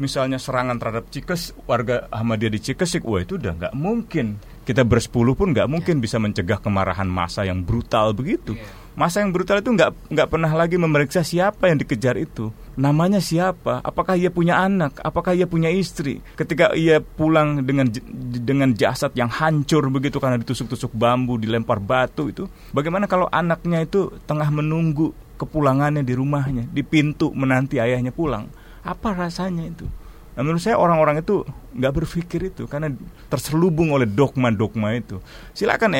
misalnya 0.00 0.40
serangan 0.40 0.80
terhadap 0.80 1.12
Cikes 1.12 1.52
warga 1.68 2.08
Ahmadiyah 2.08 2.52
di 2.52 2.60
Cikesik 2.64 3.04
wah 3.06 3.22
itu 3.22 3.38
udah 3.38 3.54
nggak 3.54 3.74
mungkin. 3.78 4.42
Kita 4.62 4.86
bersepuluh 4.86 5.36
pun 5.36 5.52
nggak 5.54 5.68
mungkin 5.70 6.00
yeah. 6.00 6.04
bisa 6.04 6.16
mencegah 6.18 6.58
kemarahan 6.58 7.06
massa 7.06 7.46
yang 7.46 7.62
brutal 7.62 8.16
begitu. 8.16 8.58
Yeah 8.58 8.81
Masa 8.92 9.24
yang 9.24 9.32
brutal 9.32 9.64
itu 9.64 9.72
nggak 9.72 10.12
nggak 10.12 10.28
pernah 10.28 10.52
lagi 10.52 10.76
memeriksa 10.76 11.24
siapa 11.24 11.72
yang 11.72 11.80
dikejar 11.80 12.20
itu. 12.20 12.52
Namanya 12.76 13.24
siapa? 13.24 13.80
Apakah 13.80 14.20
ia 14.20 14.28
punya 14.28 14.60
anak? 14.60 15.00
Apakah 15.00 15.32
ia 15.32 15.48
punya 15.48 15.72
istri? 15.72 16.20
Ketika 16.36 16.76
ia 16.76 17.00
pulang 17.00 17.64
dengan 17.64 17.88
dengan 18.36 18.76
jasad 18.76 19.16
yang 19.16 19.32
hancur 19.32 19.88
begitu 19.88 20.20
karena 20.20 20.36
ditusuk-tusuk 20.40 20.92
bambu, 20.92 21.40
dilempar 21.40 21.80
batu 21.80 22.28
itu, 22.28 22.44
bagaimana 22.76 23.08
kalau 23.08 23.28
anaknya 23.32 23.84
itu 23.84 24.12
tengah 24.28 24.48
menunggu 24.52 25.16
kepulangannya 25.40 26.04
di 26.04 26.12
rumahnya, 26.12 26.64
di 26.68 26.84
pintu 26.84 27.32
menanti 27.32 27.80
ayahnya 27.80 28.12
pulang? 28.12 28.48
Apa 28.84 29.16
rasanya 29.16 29.64
itu? 29.68 29.88
Nah, 30.32 30.40
menurut 30.40 30.64
saya 30.64 30.80
orang-orang 30.80 31.20
itu 31.20 31.44
nggak 31.76 31.92
berpikir 31.92 32.52
itu 32.52 32.64
karena 32.64 32.88
terselubung 33.28 33.92
oleh 33.92 34.08
dogma-dogma 34.08 34.96
itu. 34.96 35.20
Silakan 35.52 35.92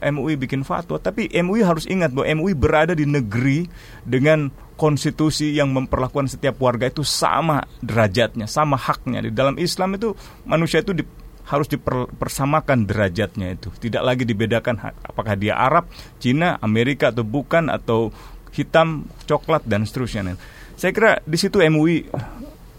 MUI 0.00 0.36
bikin 0.36 0.60
fatwa, 0.60 1.00
tapi 1.00 1.32
MUI 1.32 1.64
harus 1.64 1.88
ingat 1.88 2.12
bahwa 2.12 2.28
MUI 2.36 2.52
berada 2.52 2.92
di 2.92 3.08
negeri 3.08 3.64
dengan 4.04 4.52
konstitusi 4.76 5.54
yang 5.56 5.72
memperlakukan 5.72 6.28
setiap 6.28 6.60
warga 6.60 6.90
itu 6.90 7.00
sama 7.00 7.64
derajatnya, 7.80 8.44
sama 8.44 8.76
haknya. 8.76 9.24
Di 9.24 9.32
dalam 9.32 9.56
Islam 9.56 9.96
itu 9.96 10.12
manusia 10.44 10.84
itu 10.84 10.92
di, 10.92 11.04
harus 11.48 11.68
dipersamakan 11.70 12.84
derajatnya 12.84 13.56
itu. 13.56 13.72
Tidak 13.72 14.04
lagi 14.04 14.28
dibedakan 14.28 14.92
apakah 15.00 15.32
dia 15.38 15.56
Arab, 15.56 15.88
Cina, 16.20 16.60
Amerika 16.60 17.08
atau 17.08 17.24
bukan 17.24 17.72
atau 17.72 18.12
hitam, 18.52 19.08
coklat 19.24 19.64
dan 19.64 19.88
seterusnya. 19.88 20.36
Saya 20.74 20.90
kira 20.90 21.22
di 21.22 21.38
situ 21.38 21.62
MUI 21.62 22.10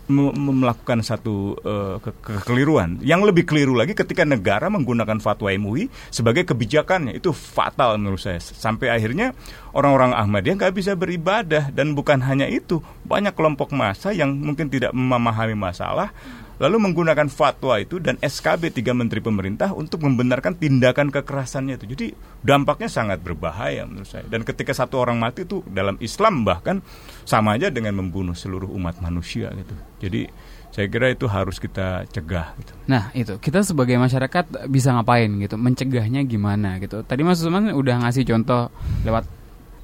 melakukan 0.08 1.01
satu 1.01 1.58
uh, 1.66 1.97
ke 1.97 2.14
kekeliruan. 2.22 3.01
Yang 3.01 3.34
lebih 3.34 3.43
keliru 3.49 3.74
lagi 3.74 3.97
ketika 3.97 4.22
negara 4.22 4.70
menggunakan 4.70 5.18
fatwa 5.18 5.49
MUI 5.58 5.89
sebagai 6.14 6.45
kebijakannya 6.45 7.18
itu 7.18 7.34
fatal 7.34 7.97
menurut 7.97 8.22
saya. 8.22 8.38
Sampai 8.38 8.93
akhirnya 8.93 9.34
orang-orang 9.74 10.14
Ahmadiyah 10.14 10.56
nggak 10.62 10.76
bisa 10.78 10.93
beribadah 10.93 11.74
dan 11.74 11.97
bukan 11.97 12.22
hanya 12.22 12.45
itu 12.45 12.80
banyak 13.06 13.34
kelompok 13.34 13.74
massa 13.74 14.14
yang 14.14 14.34
mungkin 14.34 14.70
tidak 14.70 14.93
memahami 14.93 15.58
masalah 15.58 16.14
lalu 16.62 16.78
menggunakan 16.80 17.28
fatwa 17.28 17.76
itu 17.80 17.99
dan 17.99 18.16
SKB 18.24 18.72
tiga 18.72 18.95
menteri 18.95 19.20
pemerintah 19.20 19.76
untuk 19.76 20.03
membenarkan 20.03 20.56
tindakan 20.56 21.12
kekerasannya 21.12 21.76
itu. 21.76 21.86
Jadi 21.91 22.06
dampaknya 22.41 22.88
sangat 22.88 23.20
berbahaya 23.20 23.84
menurut 23.84 24.08
saya. 24.08 24.24
Dan 24.28 24.47
ketika 24.47 24.72
satu 24.72 25.03
orang 25.03 25.20
mati 25.20 25.43
itu 25.43 25.62
dalam 25.68 25.99
Islam 25.99 26.47
bahkan 26.47 26.80
sama 27.28 27.60
aja 27.60 27.68
dengan 27.72 27.99
membunuh 27.99 28.36
seluruh 28.38 28.72
umat 28.72 28.99
manusia 29.03 29.51
gitu. 29.51 29.76
Jadi 29.99 30.22
saya 30.76 30.91
kira 30.91 31.08
itu 31.08 31.24
harus 31.32 31.56
kita 31.56 32.03
cegah 32.12 32.51
gitu. 32.60 32.74
Nah, 32.91 33.08
itu 33.16 33.39
kita 33.39 33.64
sebagai 33.64 33.95
masyarakat 33.95 34.68
bisa 34.68 34.91
ngapain 34.91 35.32
gitu? 35.39 35.56
Mencegahnya 35.56 36.28
gimana 36.28 36.84
gitu. 36.84 36.99
Tadi 36.99 37.24
Mas 37.24 37.39
Usman 37.39 37.72
udah 37.72 38.03
ngasih 38.03 38.28
contoh 38.28 38.68
lewat 39.08 39.24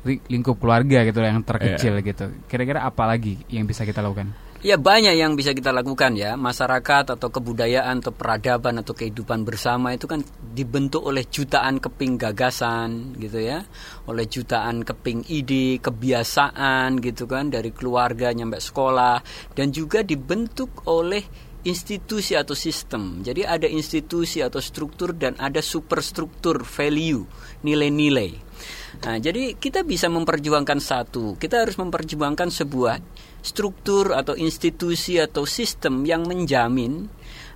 lingkup 0.03 0.59
keluarga 0.59 1.07
gitu 1.07 1.23
yang 1.23 1.47
terkecil 1.47 1.95
yeah. 1.95 2.03
gitu. 2.03 2.25
Kira-kira 2.51 2.83
apa 2.83 3.07
lagi 3.07 3.39
yang 3.47 3.63
bisa 3.63 3.87
kita 3.87 4.03
lakukan? 4.03 4.35
Ya 4.61 4.77
banyak 4.77 5.17
yang 5.17 5.33
bisa 5.33 5.57
kita 5.57 5.73
lakukan 5.73 6.13
ya. 6.13 6.37
Masyarakat 6.37 7.17
atau 7.17 7.27
kebudayaan 7.33 7.97
atau 7.97 8.13
peradaban 8.13 8.77
atau 8.77 8.93
kehidupan 8.93 9.41
bersama 9.41 9.97
itu 9.97 10.05
kan 10.05 10.21
dibentuk 10.53 11.01
oleh 11.01 11.25
jutaan 11.25 11.81
keping 11.81 12.21
gagasan 12.21 13.17
gitu 13.17 13.41
ya. 13.41 13.65
Oleh 14.05 14.29
jutaan 14.29 14.85
keping 14.85 15.25
ide, 15.33 15.81
kebiasaan 15.81 17.01
gitu 17.01 17.25
kan 17.25 17.49
Dari 17.49 17.73
keluarga 17.73 18.29
nyampe 18.29 18.61
sekolah. 18.61 19.25
Dan 19.57 19.73
juga 19.73 20.05
dibentuk 20.05 20.85
oleh 20.85 21.25
institusi 21.65 22.37
atau 22.37 22.53
sistem. 22.53 23.25
Jadi 23.25 23.41
ada 23.41 23.65
institusi 23.65 24.45
atau 24.45 24.61
struktur 24.61 25.17
dan 25.17 25.41
ada 25.41 25.65
superstruktur 25.65 26.61
value 26.61 27.25
Nilai-nilai. 27.65 28.53
Nah, 29.01 29.17
jadi 29.17 29.57
kita 29.57 29.81
bisa 29.81 30.05
memperjuangkan 30.05 30.77
satu, 30.77 31.33
kita 31.41 31.65
harus 31.65 31.81
memperjuangkan 31.81 32.53
sebuah 32.53 33.01
struktur 33.41 34.13
atau 34.13 34.37
institusi 34.37 35.17
atau 35.17 35.45
sistem 35.45 36.05
yang 36.05 36.25
menjamin 36.25 37.09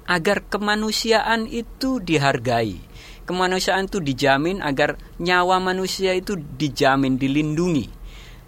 agar 0.05 0.45
kemanusiaan 0.45 1.49
itu 1.49 2.01
dihargai. 2.01 2.77
Kemanusiaan 3.25 3.89
itu 3.89 3.97
dijamin 3.97 4.61
agar 4.61 5.01
nyawa 5.17 5.57
manusia 5.57 6.13
itu 6.13 6.37
dijamin, 6.37 7.17
dilindungi. 7.17 7.89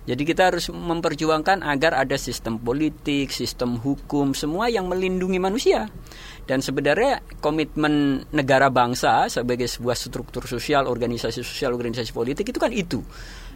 Jadi 0.07 0.23
kita 0.23 0.53
harus 0.53 0.71
memperjuangkan 0.71 1.67
agar 1.67 1.97
ada 1.97 2.15
sistem 2.15 2.55
politik, 2.55 3.27
sistem 3.33 3.75
hukum, 3.75 4.31
semua 4.31 4.71
yang 4.71 4.87
melindungi 4.87 5.35
manusia. 5.35 5.91
Dan 6.47 6.63
sebenarnya 6.63 7.19
komitmen 7.43 8.23
negara 8.31 8.71
bangsa 8.71 9.27
sebagai 9.27 9.67
sebuah 9.67 9.99
struktur 9.99 10.47
sosial, 10.47 10.87
organisasi 10.87 11.43
sosial, 11.43 11.75
organisasi 11.75 12.15
politik 12.15 12.47
itu 12.47 12.55
kan 12.55 12.71
itu. 12.71 13.03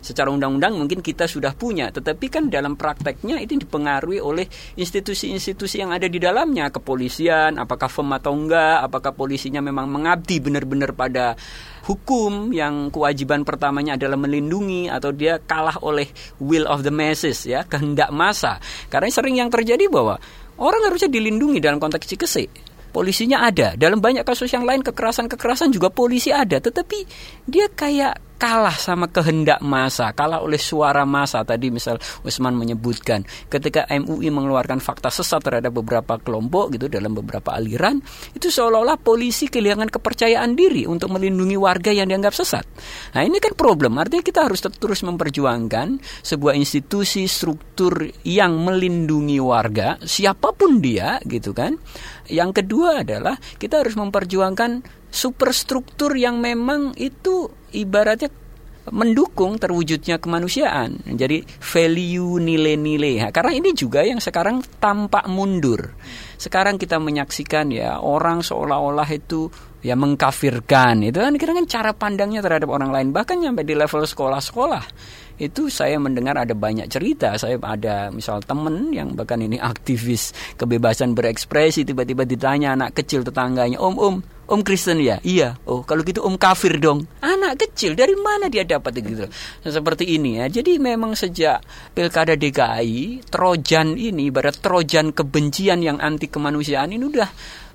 Secara 0.01 0.33
undang-undang 0.33 0.75
mungkin 0.75 0.99
kita 0.99 1.29
sudah 1.29 1.53
punya, 1.53 1.93
tetapi 1.93 2.25
kan 2.27 2.49
dalam 2.49 2.73
prakteknya 2.73 3.37
itu 3.37 3.61
dipengaruhi 3.61 4.17
oleh 4.17 4.49
institusi-institusi 4.73 5.77
yang 5.77 5.93
ada 5.93 6.09
di 6.09 6.17
dalamnya, 6.17 6.73
kepolisian, 6.73 7.61
apakah 7.61 7.85
firm 7.85 8.09
atau 8.17 8.33
enggak, 8.33 8.81
apakah 8.81 9.13
polisinya 9.13 9.61
memang 9.61 9.85
mengabdi 9.87 10.41
benar-benar 10.41 10.97
pada 10.97 11.37
hukum 11.85 12.49
yang 12.49 12.89
kewajiban 12.89 13.45
pertamanya 13.45 13.93
adalah 13.93 14.17
melindungi 14.17 14.89
atau 14.89 15.13
dia 15.13 15.37
kalah 15.37 15.77
oleh 15.85 16.09
will 16.41 16.65
of 16.65 16.81
the 16.81 16.91
masses 16.91 17.45
ya, 17.45 17.61
kehendak 17.69 18.09
massa. 18.09 18.57
Karena 18.89 19.07
sering 19.13 19.37
yang 19.37 19.53
terjadi 19.53 19.85
bahwa 19.85 20.17
orang 20.57 20.81
harusnya 20.89 21.13
dilindungi 21.13 21.61
dalam 21.61 21.77
konteks 21.77 22.09
cikesik 22.09 22.70
polisinya 22.91 23.47
ada. 23.47 23.73
Dalam 23.79 24.03
banyak 24.03 24.27
kasus 24.27 24.51
yang 24.51 24.67
lain 24.67 24.83
kekerasan-kekerasan 24.83 25.71
juga 25.71 25.89
polisi 25.89 26.29
ada, 26.29 26.59
tetapi 26.59 27.07
dia 27.47 27.71
kayak 27.71 28.30
kalah 28.41 28.73
sama 28.73 29.05
kehendak 29.05 29.61
masa, 29.61 30.09
kalah 30.17 30.41
oleh 30.41 30.57
suara 30.57 31.05
masa. 31.05 31.45
Tadi 31.45 31.69
misal 31.69 32.01
Usman 32.25 32.57
menyebutkan 32.57 33.21
ketika 33.53 33.85
MUI 33.85 34.33
mengeluarkan 34.33 34.81
fakta 34.81 35.13
sesat 35.13 35.45
terhadap 35.45 35.69
beberapa 35.77 36.17
kelompok 36.17 36.73
gitu 36.73 36.89
dalam 36.89 37.13
beberapa 37.13 37.53
aliran, 37.53 38.01
itu 38.33 38.49
seolah-olah 38.49 38.97
polisi 38.97 39.45
kehilangan 39.45 39.93
kepercayaan 39.93 40.57
diri 40.57 40.89
untuk 40.89 41.13
melindungi 41.13 41.53
warga 41.53 41.93
yang 41.93 42.09
dianggap 42.09 42.33
sesat. 42.33 42.65
Nah, 43.13 43.21
ini 43.21 43.37
kan 43.37 43.53
problem. 43.53 44.01
Artinya 44.01 44.25
kita 44.25 44.49
harus 44.49 44.65
terus 44.65 45.05
memperjuangkan 45.05 46.01
sebuah 46.25 46.57
institusi 46.57 47.29
struktur 47.29 48.09
yang 48.25 48.57
melindungi 48.57 49.37
warga 49.37 50.01
siapa 50.01 50.49
pun 50.57 50.81
dia 50.81 51.21
gitu 51.29 51.53
kan. 51.53 51.77
Yang 52.25 52.63
kedua 52.63 53.05
adalah 53.05 53.37
kita 53.61 53.85
harus 53.85 53.93
memperjuangkan 53.93 55.00
superstruktur 55.11 56.15
yang 56.15 56.39
memang 56.39 56.95
itu 56.95 57.51
ibaratnya 57.75 58.31
mendukung 58.89 59.61
terwujudnya 59.61 60.17
kemanusiaan. 60.17 61.05
Jadi 61.05 61.45
value 61.45 62.41
nilai-nilai. 62.41 63.21
Nah, 63.21 63.29
karena 63.29 63.53
ini 63.53 63.77
juga 63.77 64.01
yang 64.01 64.17
sekarang 64.17 64.65
tampak 64.81 65.29
mundur. 65.29 65.93
Sekarang 66.41 66.81
kita 66.81 66.97
menyaksikan 66.97 67.69
ya 67.69 68.01
orang 68.01 68.41
seolah-olah 68.41 69.05
itu 69.13 69.53
ya 69.81 69.97
mengkafirkan 69.97 71.01
itu 71.01 71.17
kan 71.17 71.33
kira 71.41 71.57
kan 71.57 71.65
cara 71.65 71.91
pandangnya 71.97 72.45
terhadap 72.45 72.69
orang 72.69 72.93
lain 72.93 73.09
bahkan 73.09 73.41
sampai 73.41 73.65
di 73.65 73.73
level 73.73 74.05
sekolah-sekolah 74.05 74.83
itu 75.41 75.73
saya 75.73 75.97
mendengar 75.97 76.37
ada 76.37 76.53
banyak 76.53 76.85
cerita. 76.85 77.33
Saya 77.41 77.57
ada 77.65 78.13
misal 78.13 78.45
temen 78.45 78.93
yang 78.93 79.17
bahkan 79.17 79.41
ini 79.41 79.57
aktivis 79.57 80.37
kebebasan 80.61 81.17
berekspresi 81.17 81.81
tiba-tiba 81.81 82.29
ditanya 82.29 82.77
anak 82.77 82.93
kecil 82.93 83.25
tetangganya 83.25 83.81
om 83.81 83.97
om 83.97 84.15
om 84.51 84.61
Kristen 84.61 85.01
ya? 85.01 85.17
Iya. 85.25 85.57
Oh 85.65 85.81
kalau 85.81 86.05
gitu 86.05 86.21
om 86.21 86.37
kafir 86.37 86.77
dong. 86.77 87.09
Anak 87.25 87.57
kecil 87.57 87.97
dari 87.97 88.13
mana 88.13 88.53
dia 88.53 88.61
dapat? 88.61 89.01
Gitu. 89.01 89.25
Seperti 89.65 90.13
ini 90.13 90.37
ya. 90.37 90.45
Jadi 90.51 90.77
memang 90.77 91.17
sejak 91.17 91.65
pilkada 91.97 92.37
DKI 92.37 93.25
trojan 93.33 93.97
ini 93.97 94.29
ibarat 94.29 94.61
trojan 94.61 95.09
kebencian 95.09 95.81
yang 95.81 95.97
anti 95.97 96.29
kemanusiaan 96.29 96.93
ini 96.93 97.01
udah 97.01 97.29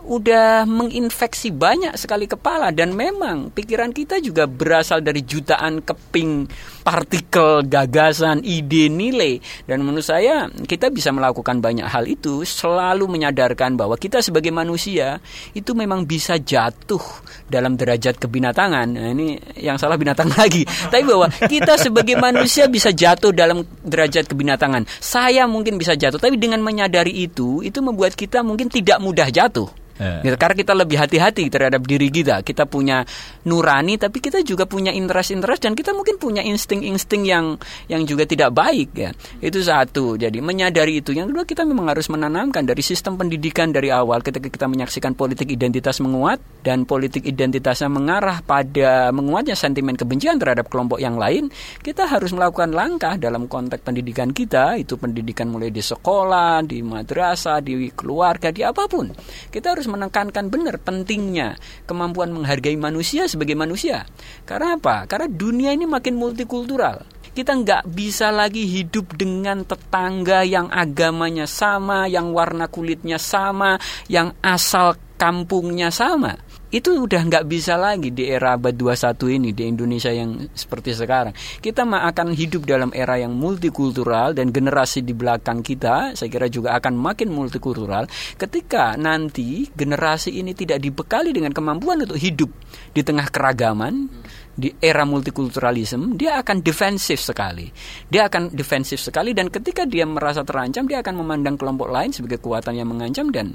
udah 0.07 0.63
menginfeksi 0.71 1.51
banyak 1.51 1.99
sekali 1.99 2.31
kepala 2.31 2.71
dan 2.71 2.95
memang 2.95 3.51
pikiran 3.51 3.91
kita 3.91 4.23
juga 4.23 4.47
berasal 4.47 5.03
dari 5.03 5.27
jutaan 5.27 5.83
keping 5.83 6.47
partikel 6.87 7.67
gagasan 7.67 8.47
ide 8.47 8.87
nilai. 8.87 9.43
Dan 9.67 9.83
menurut 9.83 10.07
saya 10.07 10.47
kita 10.47 10.95
bisa 10.95 11.11
melakukan 11.11 11.59
banyak 11.59 11.83
hal 11.83 12.07
itu 12.07 12.47
selalu 12.47 13.11
menyadarkan 13.11 13.75
bahwa 13.75 13.99
kita 13.99 14.23
sebagai 14.23 14.55
manusia 14.55 15.19
itu 15.59 15.75
memang 15.75 16.07
bisa 16.07 16.39
jatuh 16.39 17.03
dalam 17.51 17.75
derajat 17.75 18.23
kebinatangan. 18.23 18.87
Nah, 18.87 19.11
ini 19.11 19.43
yang 19.59 19.75
salah 19.77 19.99
binatang 19.99 20.31
lagi. 20.39 20.63
Tapi 20.65 21.03
bahwa 21.03 21.27
kita 21.51 21.75
sebagai 21.83 22.15
manusia 22.15 22.71
bisa 22.71 22.95
jatuh 22.95 23.35
dalam 23.35 23.67
derajat 23.83 24.31
kebinatangan. 24.31 24.87
Saya 25.03 25.51
mungkin 25.51 25.75
bisa 25.75 25.99
jatuh 25.99 26.23
tapi 26.23 26.39
dengan 26.39 26.63
menyadari 26.63 27.27
itu 27.27 27.67
itu 27.67 27.83
membuat 27.83 28.15
kita 28.15 28.47
mungkin 28.47 28.71
tidak 28.71 29.03
mudah 29.03 29.27
jatuh 29.27 29.67
Yeah. 29.97 30.21
Gitu. 30.25 30.37
Karena 30.37 30.55
kita 30.57 30.73
lebih 30.77 30.97
hati-hati 31.01 31.45
terhadap 31.49 31.83
diri 31.85 32.13
kita. 32.13 32.45
Kita 32.45 32.69
punya 32.69 33.03
nurani, 33.49 33.97
tapi 33.97 34.21
kita 34.21 34.45
juga 34.45 34.69
punya 34.69 34.93
interest-interest 34.93 35.65
dan 35.65 35.73
kita 35.73 35.97
mungkin 35.97 36.21
punya 36.21 36.45
insting-insting 36.45 37.25
yang 37.25 37.57
yang 37.89 38.05
juga 38.05 38.29
tidak 38.29 38.53
baik 38.53 38.93
ya. 38.93 39.11
Itu 39.41 39.65
satu. 39.65 40.21
Jadi 40.21 40.39
menyadari 40.45 41.01
itu. 41.01 41.17
Yang 41.17 41.33
kedua 41.33 41.45
kita 41.49 41.63
memang 41.65 41.89
harus 41.89 42.13
menanamkan 42.13 42.69
dari 42.69 42.85
sistem 42.85 43.17
pendidikan 43.17 43.73
dari 43.73 43.89
awal 43.89 44.21
ketika 44.21 44.53
kita 44.53 44.67
menyaksikan 44.69 45.17
politik 45.17 45.49
identitas 45.49 45.99
menguat 46.05 46.39
dan 46.61 46.85
politik 46.85 47.25
identitasnya 47.25 47.89
mengarah 47.89 48.45
pada 48.45 49.09
menguatnya 49.11 49.57
sentimen 49.57 49.97
kebencian 49.97 50.37
terhadap 50.37 50.69
kelompok 50.69 51.01
yang 51.01 51.17
lain, 51.17 51.49
kita 51.81 52.05
harus 52.05 52.37
melakukan 52.37 52.75
langkah 52.75 53.17
dalam 53.17 53.49
konteks 53.49 53.81
pendidikan 53.81 54.35
kita. 54.35 54.77
Itu 54.77 55.01
pendidikan 55.01 55.49
mulai 55.49 55.73
di 55.73 55.81
sekolah, 55.81 56.61
di 56.67 56.85
madrasah, 56.85 57.65
di 57.65 57.89
keluarga, 57.95 58.53
di 58.53 58.61
apa 58.61 58.85
pun. 58.91 59.09
Kita 59.49 59.73
harus 59.73 59.86
harus 59.87 59.95
menekankan 59.95 60.51
benar 60.51 60.83
pentingnya 60.83 61.55
kemampuan 61.87 62.35
menghargai 62.35 62.75
manusia 62.75 63.31
sebagai 63.31 63.55
manusia. 63.55 64.03
Karena 64.43 64.75
apa? 64.75 65.07
Karena 65.07 65.31
dunia 65.31 65.71
ini 65.71 65.87
makin 65.87 66.19
multikultural 66.19 67.07
kita 67.37 67.53
nggak 67.53 67.93
bisa 67.93 68.33
lagi 68.33 68.65
hidup 68.65 69.13
dengan 69.13 69.61
tetangga 69.61 70.41
yang 70.41 70.73
agamanya 70.73 71.45
sama, 71.45 72.09
yang 72.09 72.33
warna 72.33 72.65
kulitnya 72.65 73.21
sama, 73.21 73.77
yang 74.09 74.33
asal 74.41 74.97
kampungnya 75.21 75.93
sama 75.93 76.41
itu 76.75 76.99
udah 76.99 77.23
nggak 77.31 77.47
bisa 77.47 77.79
lagi 77.79 78.11
di 78.11 78.27
era 78.27 78.59
abad 78.59 78.75
21 78.75 79.39
ini 79.39 79.55
di 79.55 79.71
Indonesia 79.71 80.11
yang 80.11 80.51
seperti 80.51 80.99
sekarang. 80.99 81.31
Kita 81.63 81.87
akan 81.87 82.35
hidup 82.35 82.67
dalam 82.67 82.91
era 82.91 83.15
yang 83.23 83.39
multikultural 83.39 84.35
dan 84.35 84.51
generasi 84.51 85.07
di 85.07 85.15
belakang 85.15 85.63
kita 85.63 86.19
saya 86.19 86.27
kira 86.27 86.51
juga 86.51 86.75
akan 86.75 86.99
makin 86.99 87.31
multikultural 87.31 88.11
ketika 88.35 88.99
nanti 88.99 89.71
generasi 89.71 90.43
ini 90.43 90.59
tidak 90.59 90.83
dibekali 90.83 91.31
dengan 91.31 91.55
kemampuan 91.55 92.03
untuk 92.03 92.19
hidup 92.19 92.51
di 92.91 93.07
tengah 93.07 93.31
keragaman 93.31 94.11
di 94.57 94.73
era 94.81 95.07
multikulturalisme 95.07 96.19
dia 96.19 96.43
akan 96.43 96.67
defensif 96.67 97.23
sekali. 97.23 97.71
Dia 98.11 98.27
akan 98.27 98.51
defensif 98.51 98.99
sekali 98.99 99.39
dan 99.39 99.55
ketika 99.55 99.87
dia 99.87 100.03
merasa 100.03 100.43
terancam 100.43 100.91
dia 100.91 100.99
akan 100.99 101.15
memandang 101.15 101.55
kelompok 101.55 101.95
lain 101.95 102.11
sebagai 102.11 102.43
kekuatan 102.43 102.75
yang 102.75 102.91
mengancam 102.91 103.31
dan 103.31 103.55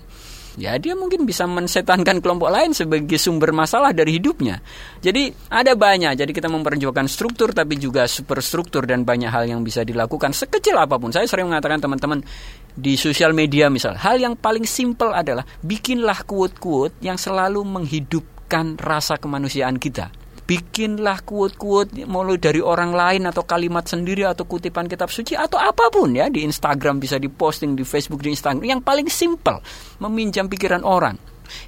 ya 0.59 0.75
dia 0.79 0.95
mungkin 0.95 1.23
bisa 1.23 1.47
mensetankan 1.47 2.19
kelompok 2.19 2.51
lain 2.51 2.71
sebagai 2.75 3.19
sumber 3.19 3.51
masalah 3.55 3.91
dari 3.91 4.19
hidupnya. 4.19 4.59
Jadi 5.03 5.31
ada 5.51 5.75
banyak. 5.75 6.15
Jadi 6.15 6.31
kita 6.31 6.47
memperjuangkan 6.51 7.07
struktur 7.07 7.51
tapi 7.51 7.75
juga 7.79 8.07
superstruktur 8.07 8.87
dan 8.87 9.03
banyak 9.03 9.31
hal 9.31 9.47
yang 9.47 9.61
bisa 9.63 9.83
dilakukan 9.83 10.31
sekecil 10.31 10.79
apa 10.79 10.95
pun. 10.95 11.11
Saya 11.11 11.27
sering 11.27 11.51
mengatakan 11.51 11.79
teman-teman 11.83 12.23
di 12.71 12.95
sosial 12.95 13.35
media 13.35 13.67
misal, 13.67 13.99
hal 13.99 14.15
yang 14.15 14.39
paling 14.39 14.63
simpel 14.63 15.11
adalah 15.11 15.43
bikinlah 15.59 16.23
quote-quote 16.23 17.03
yang 17.03 17.19
selalu 17.19 17.67
menghidupkan 17.67 18.79
rasa 18.79 19.19
kemanusiaan 19.19 19.75
kita 19.75 20.20
bikinlah 20.51 21.23
quote-quote 21.23 22.03
mulai 22.03 22.35
dari 22.35 22.59
orang 22.59 22.91
lain 22.91 23.23
atau 23.23 23.47
kalimat 23.47 23.87
sendiri 23.87 24.27
atau 24.27 24.43
kutipan 24.43 24.83
kitab 24.91 25.07
suci 25.07 25.31
atau 25.31 25.55
apa 25.55 25.87
pun 25.87 26.11
ya 26.11 26.27
di 26.27 26.43
Instagram 26.43 26.99
bisa 26.99 27.15
diposting 27.15 27.71
di 27.71 27.87
Facebook 27.87 28.19
di 28.19 28.35
Instagram 28.35 28.59
yang 28.67 28.83
paling 28.83 29.07
simple 29.07 29.63
meminjam 30.03 30.51
pikiran 30.51 30.83
orang 30.83 31.15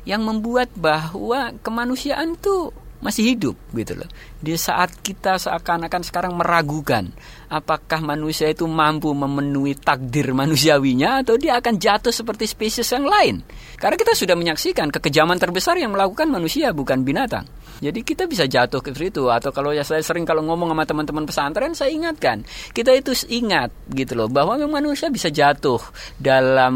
yang 0.03 0.27
membuat 0.27 0.67
bahwa 0.75 1.55
kemanusiaan 1.63 2.35
tuh 2.35 2.75
masih 3.03 3.35
hidup 3.35 3.55
gitu 3.75 3.99
loh. 3.99 4.07
Di 4.39 4.55
saat 4.55 4.95
kita 5.03 5.35
seakan-akan 5.35 6.01
sekarang 6.07 6.33
meragukan 6.39 7.11
apakah 7.51 7.99
manusia 7.99 8.47
itu 8.47 8.63
mampu 8.63 9.11
memenuhi 9.11 9.75
takdir 9.75 10.31
manusiawinya 10.31 11.19
atau 11.19 11.35
dia 11.35 11.59
akan 11.59 11.75
jatuh 11.75 12.15
seperti 12.15 12.47
spesies 12.47 12.87
yang 12.95 13.03
lain. 13.03 13.43
Karena 13.75 13.99
kita 13.99 14.15
sudah 14.15 14.39
menyaksikan 14.39 14.87
kekejaman 14.87 15.35
terbesar 15.35 15.75
yang 15.75 15.91
melakukan 15.91 16.31
manusia 16.31 16.71
bukan 16.71 17.03
binatang. 17.03 17.43
Jadi 17.83 17.99
kita 18.07 18.23
bisa 18.31 18.47
jatuh 18.47 18.79
ke 18.79 18.95
situ. 18.95 19.27
Atau 19.27 19.51
kalau 19.51 19.75
ya 19.75 19.83
saya 19.83 19.99
sering 19.99 20.23
kalau 20.23 20.39
ngomong 20.47 20.71
sama 20.71 20.87
teman-teman 20.87 21.27
pesantren 21.27 21.75
saya 21.75 21.91
ingatkan. 21.91 22.47
Kita 22.71 22.95
itu 22.95 23.11
ingat 23.27 23.75
gitu 23.91 24.15
loh 24.15 24.31
bahwa 24.31 24.55
manusia 24.71 25.11
bisa 25.11 25.27
jatuh 25.27 25.83
dalam 26.15 26.75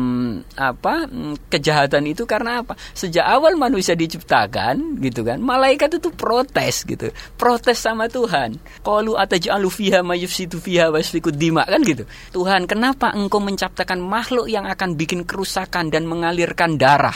apa 0.59 1.07
mm, 1.07 1.47
kejahatan 1.47 2.11
itu 2.11 2.27
karena 2.27 2.59
apa? 2.59 2.75
Sejak 2.91 3.23
awal 3.23 3.55
manusia 3.55 3.95
diciptakan 3.95 4.99
gitu 4.99 5.23
kan 5.23 5.39
malaikat 5.39 5.95
itu 5.95 6.11
protes 6.11 6.83
gitu. 6.83 7.15
Protes 7.39 7.79
sama 7.79 8.11
Tuhan. 8.11 8.59
Qalu 8.83 9.15
ataj'alu 9.15 9.71
fiha 9.71 10.03
mayufsitu 10.03 10.59
fiha 10.59 10.91
wasfiku 10.91 11.31
dima 11.31 11.63
kan 11.63 11.79
gitu. 11.87 12.03
Tuhan 12.35 12.67
kenapa 12.67 13.15
engkau 13.15 13.39
menciptakan 13.39 14.03
makhluk 14.03 14.51
yang 14.51 14.67
akan 14.67 14.99
bikin 14.99 15.23
kerusakan 15.23 15.87
dan 15.87 16.03
mengalirkan 16.03 16.75
darah? 16.75 17.15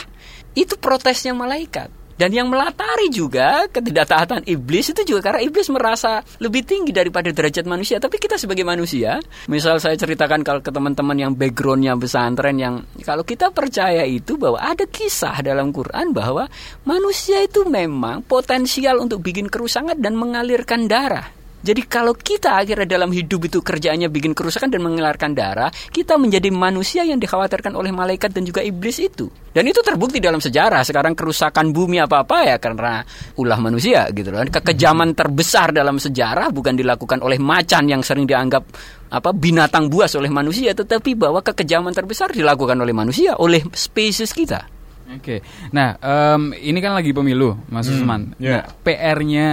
Itu 0.56 0.80
protesnya 0.80 1.36
malaikat 1.36 2.01
dan 2.16 2.30
yang 2.32 2.48
melatari 2.48 3.08
juga 3.08 3.66
ketidaktaatan 3.68 4.44
iblis 4.48 4.92
itu 4.92 5.02
juga 5.04 5.32
karena 5.32 5.40
iblis 5.44 5.68
merasa 5.72 6.22
lebih 6.40 6.64
tinggi 6.64 6.92
daripada 6.94 7.28
derajat 7.32 7.64
manusia. 7.66 7.96
Tapi 7.98 8.16
kita 8.16 8.36
sebagai 8.38 8.64
manusia, 8.64 9.18
misal 9.48 9.78
saya 9.82 9.98
ceritakan 9.98 10.44
kalau 10.46 10.60
ke 10.60 10.70
teman-teman 10.70 11.16
yang 11.18 11.32
backgroundnya 11.34 11.96
pesantren 11.98 12.56
yang 12.56 12.74
kalau 13.02 13.26
kita 13.26 13.50
percaya 13.50 14.06
itu 14.06 14.38
bahwa 14.38 14.60
ada 14.60 14.84
kisah 14.88 15.42
dalam 15.42 15.74
Quran 15.74 16.14
bahwa 16.14 16.48
manusia 16.86 17.42
itu 17.42 17.66
memang 17.66 18.24
potensial 18.24 19.02
untuk 19.02 19.20
bikin 19.20 19.50
kerusakan 19.50 19.98
dan 19.98 20.14
mengalirkan 20.16 20.86
darah. 20.86 21.41
Jadi 21.62 21.86
kalau 21.86 22.12
kita 22.18 22.58
akhirnya 22.58 22.98
dalam 22.98 23.14
hidup 23.14 23.46
itu 23.46 23.62
kerjaannya 23.62 24.10
bikin 24.10 24.34
kerusakan 24.34 24.66
dan 24.66 24.82
mengeluarkan 24.82 25.30
darah, 25.30 25.70
kita 25.94 26.18
menjadi 26.18 26.50
manusia 26.50 27.06
yang 27.06 27.22
dikhawatirkan 27.22 27.78
oleh 27.78 27.94
malaikat 27.94 28.34
dan 28.34 28.42
juga 28.42 28.66
iblis 28.66 28.98
itu. 28.98 29.30
Dan 29.54 29.70
itu 29.70 29.78
terbukti 29.78 30.18
dalam 30.18 30.42
sejarah. 30.42 30.82
Sekarang 30.82 31.14
kerusakan 31.14 31.70
bumi 31.70 32.02
apa-apa 32.02 32.50
ya 32.50 32.56
karena 32.58 33.06
ulah 33.38 33.58
manusia 33.62 34.10
gitu 34.10 34.34
loh. 34.34 34.42
Kekejaman 34.42 35.14
terbesar 35.14 35.70
dalam 35.70 36.02
sejarah 36.02 36.50
bukan 36.50 36.74
dilakukan 36.74 37.22
oleh 37.22 37.38
macan 37.38 37.86
yang 37.86 38.02
sering 38.02 38.26
dianggap 38.26 38.66
apa 39.12 39.30
binatang 39.30 39.86
buas 39.86 40.16
oleh 40.18 40.32
manusia, 40.32 40.74
tetapi 40.74 41.14
bahwa 41.14 41.44
kekejaman 41.44 41.94
terbesar 41.94 42.32
dilakukan 42.34 42.80
oleh 42.80 42.96
manusia, 42.96 43.38
oleh 43.38 43.62
spesies 43.76 44.34
kita. 44.34 44.81
Oke, 45.10 45.42
nah 45.74 45.98
um, 45.98 46.54
ini 46.54 46.78
kan 46.78 46.94
lagi 46.94 47.14
pemilu, 47.14 47.58
Mas 47.68 47.86
hmm, 47.86 47.94
Usman. 47.98 48.22
Yeah. 48.38 48.62
Nah, 48.62 48.64
PR-nya 48.86 49.48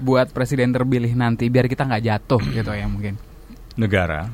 buat 0.00 0.32
presiden 0.32 0.72
terpilih 0.72 1.12
nanti 1.16 1.48
biar 1.48 1.68
kita 1.68 1.84
nggak 1.88 2.04
jatuh 2.04 2.42
gitu 2.52 2.70
ya 2.72 2.86
mungkin. 2.86 3.16
Negara 3.80 4.28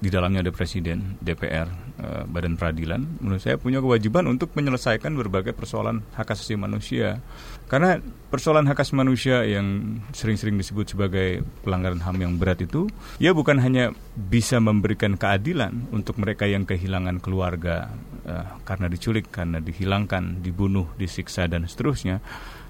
di 0.00 0.08
dalamnya 0.12 0.44
ada 0.44 0.52
presiden, 0.52 1.16
DPR, 1.20 1.83
uh, 2.00 2.22
Badan 2.26 2.58
Peradilan. 2.58 3.04
Menurut 3.20 3.42
saya 3.42 3.60
punya 3.60 3.78
kewajiban 3.78 4.26
untuk 4.30 4.54
menyelesaikan 4.54 5.14
berbagai 5.14 5.52
persoalan 5.54 6.02
hak 6.14 6.34
asasi 6.34 6.54
manusia. 6.58 7.20
Karena 7.66 7.98
persoalan 8.30 8.66
hak 8.70 8.80
asasi 8.80 8.94
manusia 8.94 9.42
yang 9.44 9.98
sering-sering 10.14 10.54
disebut 10.58 10.94
sebagai 10.94 11.42
pelanggaran 11.66 12.02
HAM 12.02 12.18
yang 12.22 12.34
berat 12.38 12.62
itu, 12.62 12.86
ya 13.18 13.34
bukan 13.34 13.58
hanya 13.60 13.90
bisa 14.14 14.62
memberikan 14.62 15.18
keadilan 15.18 15.90
untuk 15.90 16.20
mereka 16.20 16.46
yang 16.46 16.62
kehilangan 16.68 17.18
keluarga 17.18 17.90
uh, 18.24 18.60
karena 18.62 18.86
diculik, 18.86 19.32
karena 19.32 19.58
dihilangkan, 19.58 20.44
dibunuh, 20.44 20.90
disiksa 21.00 21.50
dan 21.50 21.66
seterusnya, 21.66 22.20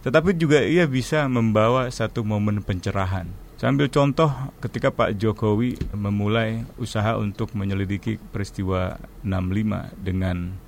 tetapi 0.07 0.37
juga 0.37 0.61
ia 0.61 0.85
bisa 0.85 1.25
membawa 1.27 1.89
satu 1.89 2.23
momen 2.23 2.61
pencerahan 2.61 3.44
Saya 3.55 3.71
ambil 3.71 3.87
contoh 3.87 4.35
ketika 4.59 4.91
Pak 4.91 5.15
Jokowi 5.15 5.79
memulai 5.95 6.67
usaha 6.75 7.15
untuk 7.15 7.55
menyelidiki 7.55 8.19
peristiwa 8.19 8.99
65 9.23 9.95
dengan 10.03 10.59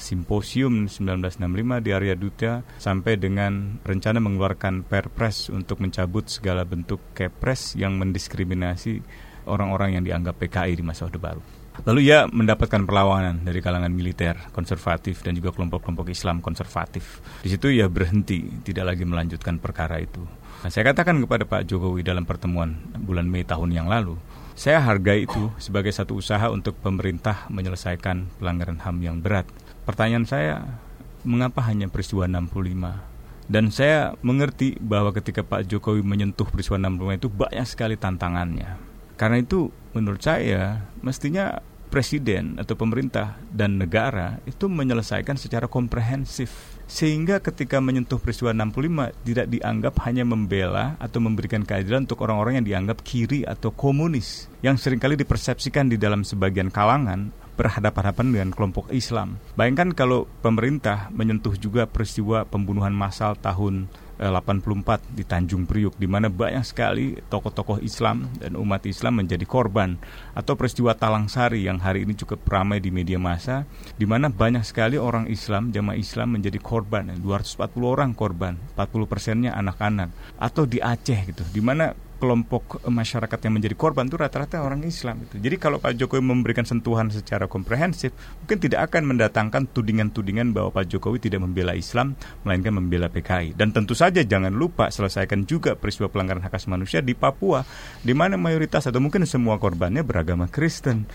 simposium 0.00 0.88
1965 0.88 1.84
di 1.84 1.90
Arya 1.92 2.16
Duta 2.16 2.64
sampai 2.80 3.20
dengan 3.20 3.76
rencana 3.84 4.24
mengeluarkan 4.24 4.88
perpres 4.88 5.52
untuk 5.52 5.84
mencabut 5.84 6.32
segala 6.32 6.64
bentuk 6.64 7.12
kepres 7.12 7.76
yang 7.76 8.00
mendiskriminasi 8.00 9.04
orang-orang 9.44 10.00
yang 10.00 10.04
dianggap 10.08 10.40
PKI 10.40 10.80
di 10.80 10.84
masa 10.84 11.12
Orde 11.12 11.20
Baru. 11.20 11.44
Lalu 11.84 12.08
ia 12.08 12.24
mendapatkan 12.24 12.88
perlawanan 12.88 13.44
dari 13.44 13.60
kalangan 13.60 13.92
militer 13.92 14.36
konservatif 14.52 15.20
dan 15.20 15.36
juga 15.36 15.52
kelompok-kelompok 15.52 16.08
Islam 16.08 16.40
konservatif. 16.40 17.20
Di 17.44 17.52
situ 17.52 17.68
ia 17.68 17.88
berhenti, 17.88 18.64
tidak 18.64 18.96
lagi 18.96 19.04
melanjutkan 19.04 19.60
perkara 19.60 20.00
itu. 20.00 20.39
Nah, 20.60 20.68
saya 20.68 20.92
katakan 20.92 21.16
kepada 21.24 21.48
Pak 21.48 21.64
Jokowi 21.64 22.04
dalam 22.04 22.28
pertemuan 22.28 22.76
bulan 23.00 23.24
Mei 23.24 23.48
tahun 23.48 23.72
yang 23.72 23.88
lalu, 23.88 24.20
saya 24.52 24.76
hargai 24.76 25.24
itu 25.24 25.48
sebagai 25.56 25.88
satu 25.88 26.20
usaha 26.20 26.52
untuk 26.52 26.76
pemerintah 26.84 27.48
menyelesaikan 27.48 28.28
pelanggaran 28.36 28.76
HAM 28.84 29.00
yang 29.00 29.16
berat. 29.24 29.48
Pertanyaan 29.88 30.28
saya, 30.28 30.76
mengapa 31.24 31.64
hanya 31.64 31.88
peristiwa 31.88 32.28
65? 32.28 33.08
Dan 33.48 33.72
saya 33.72 34.12
mengerti 34.20 34.76
bahwa 34.78 35.16
ketika 35.16 35.40
Pak 35.40 35.64
Jokowi 35.64 36.04
menyentuh 36.04 36.44
peristiwa 36.44 36.76
65 36.76 37.18
itu 37.24 37.28
banyak 37.32 37.66
sekali 37.66 37.96
tantangannya. 37.96 38.76
Karena 39.16 39.40
itu 39.40 39.72
menurut 39.96 40.20
saya 40.20 40.84
mestinya 41.00 41.64
presiden 41.90 42.60
atau 42.62 42.78
pemerintah 42.78 43.40
dan 43.50 43.80
negara 43.80 44.38
itu 44.46 44.70
menyelesaikan 44.70 45.34
secara 45.34 45.66
komprehensif 45.66 46.69
sehingga 46.90 47.38
ketika 47.38 47.78
menyentuh 47.78 48.18
peristiwa 48.18 48.50
65 48.50 49.14
tidak 49.22 49.46
dianggap 49.46 49.94
hanya 50.10 50.26
membela 50.26 50.98
atau 50.98 51.22
memberikan 51.22 51.62
keadilan 51.62 52.02
untuk 52.02 52.26
orang-orang 52.26 52.58
yang 52.58 52.66
dianggap 52.66 53.06
kiri 53.06 53.46
atau 53.46 53.70
komunis 53.70 54.50
yang 54.58 54.74
sering 54.74 54.98
kali 54.98 55.14
dipersepsikan 55.14 55.86
di 55.86 55.94
dalam 55.94 56.26
sebagian 56.26 56.66
kalangan 56.74 57.30
berhadapan-hadapan 57.54 58.26
dengan 58.34 58.50
kelompok 58.50 58.90
Islam. 58.90 59.38
Bayangkan 59.54 59.94
kalau 59.94 60.26
pemerintah 60.42 61.12
menyentuh 61.14 61.54
juga 61.54 61.86
peristiwa 61.86 62.42
pembunuhan 62.42 62.90
massal 62.90 63.38
tahun 63.38 63.86
84 64.20 65.16
di 65.16 65.24
Tanjung 65.24 65.64
Priuk 65.64 65.96
di 65.96 66.04
mana 66.04 66.28
banyak 66.28 66.60
sekali 66.60 67.16
tokoh-tokoh 67.16 67.80
Islam 67.80 68.28
dan 68.36 68.52
umat 68.60 68.84
Islam 68.84 69.24
menjadi 69.24 69.48
korban 69.48 69.96
atau 70.36 70.52
peristiwa 70.60 70.92
Talang 70.92 71.32
Sari 71.32 71.64
yang 71.64 71.80
hari 71.80 72.04
ini 72.04 72.12
cukup 72.12 72.44
ramai 72.44 72.84
di 72.84 72.92
media 72.92 73.16
massa 73.16 73.64
di 73.96 74.04
mana 74.04 74.28
banyak 74.28 74.60
sekali 74.60 75.00
orang 75.00 75.24
Islam 75.32 75.72
jamaah 75.72 75.96
Islam 75.96 76.36
menjadi 76.36 76.60
korban. 76.60 77.08
240 77.16 77.64
orang 77.80 78.12
korban 78.12 78.60
40 78.76 79.08
persennya 79.08 79.56
anak-anak 79.56 80.12
atau 80.36 80.68
di 80.68 80.84
Aceh 80.84 81.20
gitu 81.32 81.42
di 81.48 81.64
mana 81.64 81.96
kelompok 82.20 82.84
masyarakat 82.84 83.40
yang 83.48 83.56
menjadi 83.56 83.72
korban 83.72 84.04
itu 84.04 84.20
rata-rata 84.20 84.60
orang 84.60 84.84
Islam 84.84 85.24
itu. 85.24 85.40
Jadi 85.40 85.56
kalau 85.56 85.80
Pak 85.80 85.96
Jokowi 85.96 86.20
memberikan 86.20 86.68
sentuhan 86.68 87.08
secara 87.08 87.48
komprehensif, 87.48 88.12
mungkin 88.44 88.60
tidak 88.60 88.92
akan 88.92 89.16
mendatangkan 89.16 89.72
tudingan-tudingan 89.72 90.52
bahwa 90.52 90.70
Pak 90.76 90.92
Jokowi 90.92 91.24
tidak 91.24 91.40
membela 91.40 91.72
Islam, 91.72 92.12
melainkan 92.44 92.76
membela 92.76 93.08
PKI. 93.08 93.56
Dan 93.56 93.72
tentu 93.72 93.96
saja 93.96 94.20
jangan 94.20 94.52
lupa 94.52 94.92
selesaikan 94.92 95.48
juga 95.48 95.72
peristiwa 95.72 96.12
pelanggaran 96.12 96.44
hak 96.44 96.52
asasi 96.52 96.68
manusia 96.68 97.00
di 97.00 97.16
Papua, 97.16 97.64
di 98.04 98.12
mana 98.12 98.36
mayoritas 98.36 98.84
atau 98.84 99.00
mungkin 99.00 99.24
semua 99.24 99.56
korbannya 99.56 100.04
beragama 100.04 100.44
Kristen 100.52 101.08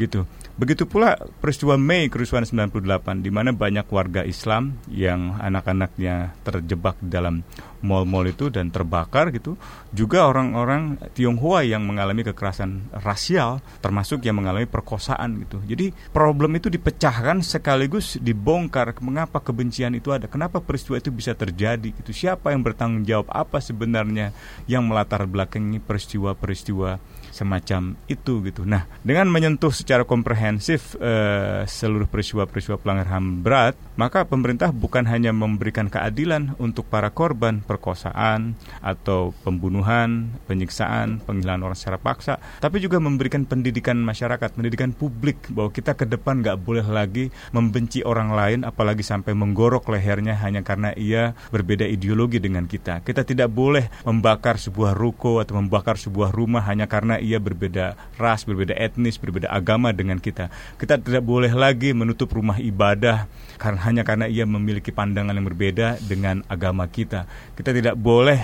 gitu. 0.00 0.24
Begitu 0.52 0.84
pula 0.84 1.16
peristiwa 1.40 1.80
Mei 1.80 2.12
kerusuhan 2.12 2.44
98 2.44 3.24
di 3.24 3.32
mana 3.32 3.56
banyak 3.56 3.88
warga 3.88 4.20
Islam 4.20 4.76
yang 4.92 5.40
anak-anaknya 5.40 6.36
terjebak 6.44 7.00
dalam 7.00 7.40
mal-mal 7.80 8.28
itu 8.28 8.52
dan 8.52 8.68
terbakar 8.68 9.32
gitu. 9.32 9.56
Juga 9.96 10.28
orang-orang 10.28 11.00
Tionghoa 11.16 11.64
yang 11.64 11.88
mengalami 11.88 12.20
kekerasan 12.22 12.92
rasial 13.00 13.64
termasuk 13.80 14.22
yang 14.28 14.38
mengalami 14.38 14.68
perkosaan 14.68 15.40
gitu. 15.40 15.58
Jadi 15.64 15.90
problem 16.12 16.60
itu 16.60 16.68
dipecahkan 16.68 17.40
sekaligus 17.40 18.20
dibongkar 18.20 18.92
mengapa 19.00 19.40
kebencian 19.40 19.96
itu 19.96 20.12
ada, 20.12 20.28
kenapa 20.28 20.60
peristiwa 20.60 21.00
itu 21.00 21.08
bisa 21.08 21.32
terjadi 21.32 21.96
gitu. 21.96 22.12
Siapa 22.12 22.52
yang 22.52 22.60
bertanggung 22.60 23.08
jawab 23.08 23.32
apa 23.32 23.58
sebenarnya 23.58 24.36
yang 24.68 24.84
melatar 24.84 25.24
belakangi 25.24 25.80
peristiwa-peristiwa 25.80 27.00
semacam 27.42 27.98
itu 28.06 28.38
gitu. 28.46 28.62
Nah, 28.62 28.86
dengan 29.02 29.26
menyentuh 29.26 29.74
secara 29.74 30.06
komprehensif 30.06 30.94
uh, 31.02 31.66
seluruh 31.66 32.06
peristiwa-peristiwa 32.06 32.78
pelanggaran 32.78 33.10
HAM 33.10 33.26
berat, 33.42 33.74
maka 33.94 34.24
pemerintah 34.24 34.72
bukan 34.72 35.04
hanya 35.04 35.34
memberikan 35.36 35.92
keadilan 35.92 36.56
untuk 36.56 36.88
para 36.88 37.12
korban 37.12 37.60
perkosaan 37.60 38.56
atau 38.80 39.36
pembunuhan, 39.44 40.32
penyiksaan, 40.48 41.20
penghilangan 41.24 41.72
orang 41.72 41.78
secara 41.78 41.98
paksa, 42.00 42.40
tapi 42.58 42.80
juga 42.80 42.96
memberikan 43.02 43.44
pendidikan 43.44 44.00
masyarakat, 44.00 44.56
pendidikan 44.56 44.96
publik 44.96 45.50
bahwa 45.52 45.68
kita 45.74 45.92
ke 45.92 46.08
depan 46.08 46.40
nggak 46.40 46.60
boleh 46.62 46.86
lagi 46.86 47.28
membenci 47.52 48.00
orang 48.00 48.32
lain, 48.32 48.60
apalagi 48.64 49.04
sampai 49.04 49.36
menggorok 49.36 49.92
lehernya 49.92 50.40
hanya 50.40 50.64
karena 50.64 50.96
ia 50.96 51.36
berbeda 51.52 51.84
ideologi 51.84 52.40
dengan 52.40 52.64
kita. 52.64 53.04
Kita 53.04 53.28
tidak 53.28 53.52
boleh 53.52 53.92
membakar 54.08 54.56
sebuah 54.56 54.96
ruko 54.96 55.42
atau 55.42 55.60
membakar 55.60 56.00
sebuah 56.00 56.32
rumah 56.32 56.64
hanya 56.64 56.88
karena 56.88 57.20
ia 57.20 57.36
berbeda 57.36 57.98
ras, 58.16 58.48
berbeda 58.48 58.72
etnis, 58.78 59.20
berbeda 59.20 59.52
agama 59.52 59.92
dengan 59.92 60.16
kita. 60.16 60.48
Kita 60.80 60.96
tidak 60.96 61.26
boleh 61.26 61.52
lagi 61.52 61.92
menutup 61.92 62.32
rumah 62.32 62.56
ibadah 62.56 63.28
karena 63.60 63.81
hanya 63.82 64.06
karena 64.06 64.30
ia 64.30 64.46
memiliki 64.46 64.94
pandangan 64.94 65.34
yang 65.34 65.46
berbeda 65.46 65.98
dengan 66.06 66.46
agama 66.46 66.86
kita. 66.86 67.26
Kita 67.58 67.74
tidak 67.74 67.98
boleh 67.98 68.38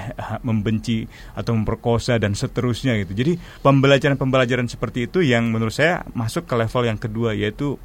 membenci 0.47 1.07
atau 1.34 1.55
memperkosa 1.55 2.18
dan 2.18 2.34
seterusnya 2.34 2.99
gitu. 3.03 3.14
Jadi 3.14 3.39
pembelajaran-pembelajaran 3.62 4.66
seperti 4.66 5.07
itu 5.07 5.22
yang 5.22 5.49
menurut 5.49 5.74
saya 5.74 6.03
masuk 6.12 6.45
ke 6.45 6.55
level 6.59 6.82
yang 6.84 6.99
kedua 6.99 7.32
yaitu 7.32 7.78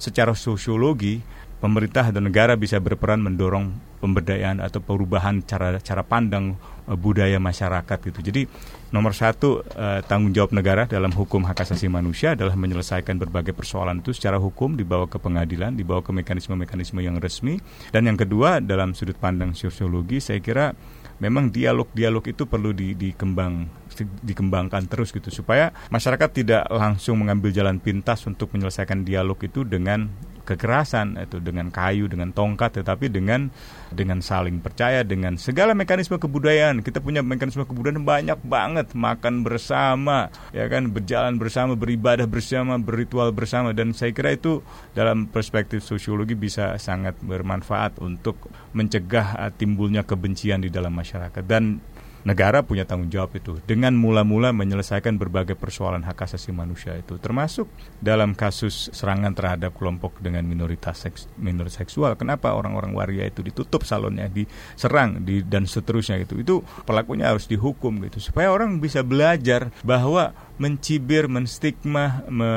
secara 0.00 0.32
sosiologi 0.32 1.20
pemerintah 1.60 2.08
dan 2.08 2.26
negara 2.26 2.56
bisa 2.56 2.80
berperan 2.80 3.20
mendorong 3.20 3.70
pemberdayaan 4.00 4.64
atau 4.64 4.80
perubahan 4.80 5.44
cara 5.44 5.76
cara 5.78 6.00
pandang 6.00 6.56
uh, 6.88 6.96
budaya 6.96 7.36
masyarakat 7.36 7.98
gitu. 8.00 8.20
Jadi 8.24 8.48
nomor 8.90 9.12
satu 9.12 9.60
uh, 9.76 10.00
tanggung 10.08 10.32
jawab 10.32 10.56
negara 10.56 10.88
dalam 10.88 11.12
hukum 11.12 11.44
hak 11.44 11.68
asasi 11.68 11.86
manusia 11.92 12.32
adalah 12.32 12.56
menyelesaikan 12.56 13.20
berbagai 13.20 13.52
persoalan 13.52 14.00
itu 14.00 14.16
secara 14.16 14.40
hukum 14.40 14.74
dibawa 14.74 15.04
ke 15.06 15.20
pengadilan, 15.20 15.76
dibawa 15.76 16.00
ke 16.00 16.10
mekanisme-mekanisme 16.16 16.98
yang 17.04 17.20
resmi. 17.20 17.60
Dan 17.92 18.08
yang 18.08 18.16
kedua 18.16 18.64
dalam 18.64 18.96
sudut 18.96 19.20
pandang 19.20 19.52
sosiologi 19.52 20.18
saya 20.18 20.40
kira 20.40 20.72
memang 21.20 21.52
dialog-dialog 21.52 22.24
itu 22.24 22.48
perlu 22.48 22.72
di, 22.72 22.96
dikembang 22.96 23.79
dikembangkan 23.98 24.86
terus 24.86 25.10
gitu 25.10 25.28
supaya 25.30 25.74
masyarakat 25.90 26.30
tidak 26.30 26.62
langsung 26.70 27.20
mengambil 27.20 27.50
jalan 27.50 27.82
pintas 27.82 28.24
untuk 28.26 28.54
menyelesaikan 28.54 29.02
dialog 29.02 29.38
itu 29.42 29.66
dengan 29.66 30.10
kekerasan 30.50 31.14
itu 31.20 31.38
dengan 31.38 31.70
kayu 31.70 32.10
dengan 32.10 32.34
tongkat 32.34 32.82
tetapi 32.82 33.06
dengan 33.06 33.54
dengan 33.94 34.18
saling 34.18 34.58
percaya 34.58 35.06
dengan 35.06 35.38
segala 35.38 35.78
mekanisme 35.78 36.18
kebudayaan. 36.18 36.82
Kita 36.82 36.98
punya 36.98 37.22
mekanisme 37.22 37.62
kebudayaan 37.62 38.02
banyak 38.02 38.40
banget 38.42 38.90
makan 38.98 39.46
bersama 39.46 40.32
ya 40.50 40.66
kan 40.66 40.90
berjalan 40.90 41.38
bersama 41.38 41.78
beribadah 41.78 42.26
bersama 42.26 42.82
berritual 42.82 43.30
bersama 43.30 43.70
dan 43.70 43.94
saya 43.94 44.10
kira 44.10 44.34
itu 44.34 44.58
dalam 44.90 45.30
perspektif 45.30 45.86
sosiologi 45.86 46.34
bisa 46.34 46.74
sangat 46.82 47.14
bermanfaat 47.22 48.02
untuk 48.02 48.50
mencegah 48.74 49.38
uh, 49.38 49.50
timbulnya 49.54 50.02
kebencian 50.02 50.66
di 50.66 50.70
dalam 50.72 50.90
masyarakat. 50.90 51.42
Dan 51.46 51.78
negara 52.22 52.60
punya 52.60 52.84
tanggung 52.84 53.08
jawab 53.08 53.32
itu 53.36 53.56
dengan 53.64 53.96
mula-mula 53.96 54.52
menyelesaikan 54.52 55.16
berbagai 55.16 55.56
persoalan 55.56 56.04
hak 56.04 56.28
asasi 56.28 56.52
manusia 56.52 56.96
itu 56.96 57.16
termasuk 57.16 57.66
dalam 58.00 58.36
kasus 58.36 58.92
serangan 58.92 59.32
terhadap 59.32 59.72
kelompok 59.76 60.20
dengan 60.20 60.44
minoritas 60.44 61.00
seks, 61.00 61.26
minoritas 61.40 61.80
seksual. 61.80 62.16
Kenapa 62.16 62.52
orang-orang 62.52 62.92
waria 62.92 63.24
itu 63.28 63.40
ditutup 63.40 63.86
salonnya 63.88 64.28
diserang 64.28 65.24
di, 65.24 65.40
dan 65.40 65.64
seterusnya 65.64 66.20
itu 66.20 66.40
itu 66.40 66.60
pelakunya 66.84 67.32
harus 67.32 67.48
dihukum 67.48 68.02
gitu 68.04 68.20
supaya 68.20 68.52
orang 68.52 68.78
bisa 68.78 69.00
belajar 69.00 69.72
bahwa 69.80 70.36
mencibir, 70.60 71.24
menstigma, 71.24 72.20
me, 72.28 72.52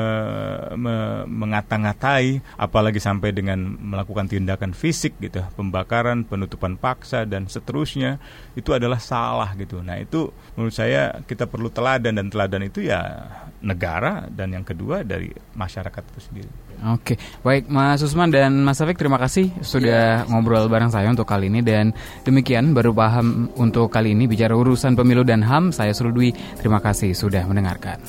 me, 0.76 0.94
mengata-ngatai, 1.24 2.44
apalagi 2.60 3.00
sampai 3.00 3.32
dengan 3.32 3.56
melakukan 3.64 4.28
tindakan 4.28 4.76
fisik 4.76 5.16
gitu, 5.24 5.40
pembakaran, 5.56 6.28
penutupan 6.28 6.76
paksa 6.76 7.24
dan 7.24 7.48
seterusnya 7.48 8.20
itu 8.52 8.76
adalah 8.76 9.00
salah 9.00 9.56
gitu. 9.56 9.80
Nah 9.80 9.96
itu 9.96 10.28
menurut 10.52 10.76
saya 10.76 11.24
kita 11.24 11.48
perlu 11.48 11.72
teladan 11.72 12.20
dan 12.20 12.28
teladan 12.28 12.68
itu 12.68 12.84
ya 12.84 13.24
negara 13.64 14.28
dan 14.28 14.52
yang 14.52 14.68
kedua 14.68 15.00
dari 15.00 15.32
masyarakat 15.56 16.02
itu 16.12 16.20
sendiri. 16.20 16.52
Oke, 16.94 17.16
baik 17.46 17.70
Mas 17.70 18.02
Usman 18.02 18.32
dan 18.32 18.64
Mas 18.66 18.82
Afik 18.82 18.98
terima 18.98 19.16
kasih 19.16 19.50
sudah 19.62 20.24
ya. 20.24 20.28
ngobrol 20.28 20.66
bareng 20.66 20.90
saya 20.90 21.08
untuk 21.10 21.28
kali 21.28 21.48
ini 21.48 21.60
dan 21.64 21.94
demikian 22.26 22.74
baru 22.74 22.90
paham 22.90 23.52
untuk 23.58 23.92
kali 23.92 24.12
ini 24.12 24.26
bicara 24.26 24.52
urusan 24.56 24.98
pemilu 24.98 25.22
dan 25.22 25.44
HAM 25.44 25.70
saya 25.70 25.94
Surudwi 25.94 26.34
terima 26.58 26.82
kasih 26.82 27.14
sudah 27.14 27.44
mendengarkan. 27.46 28.00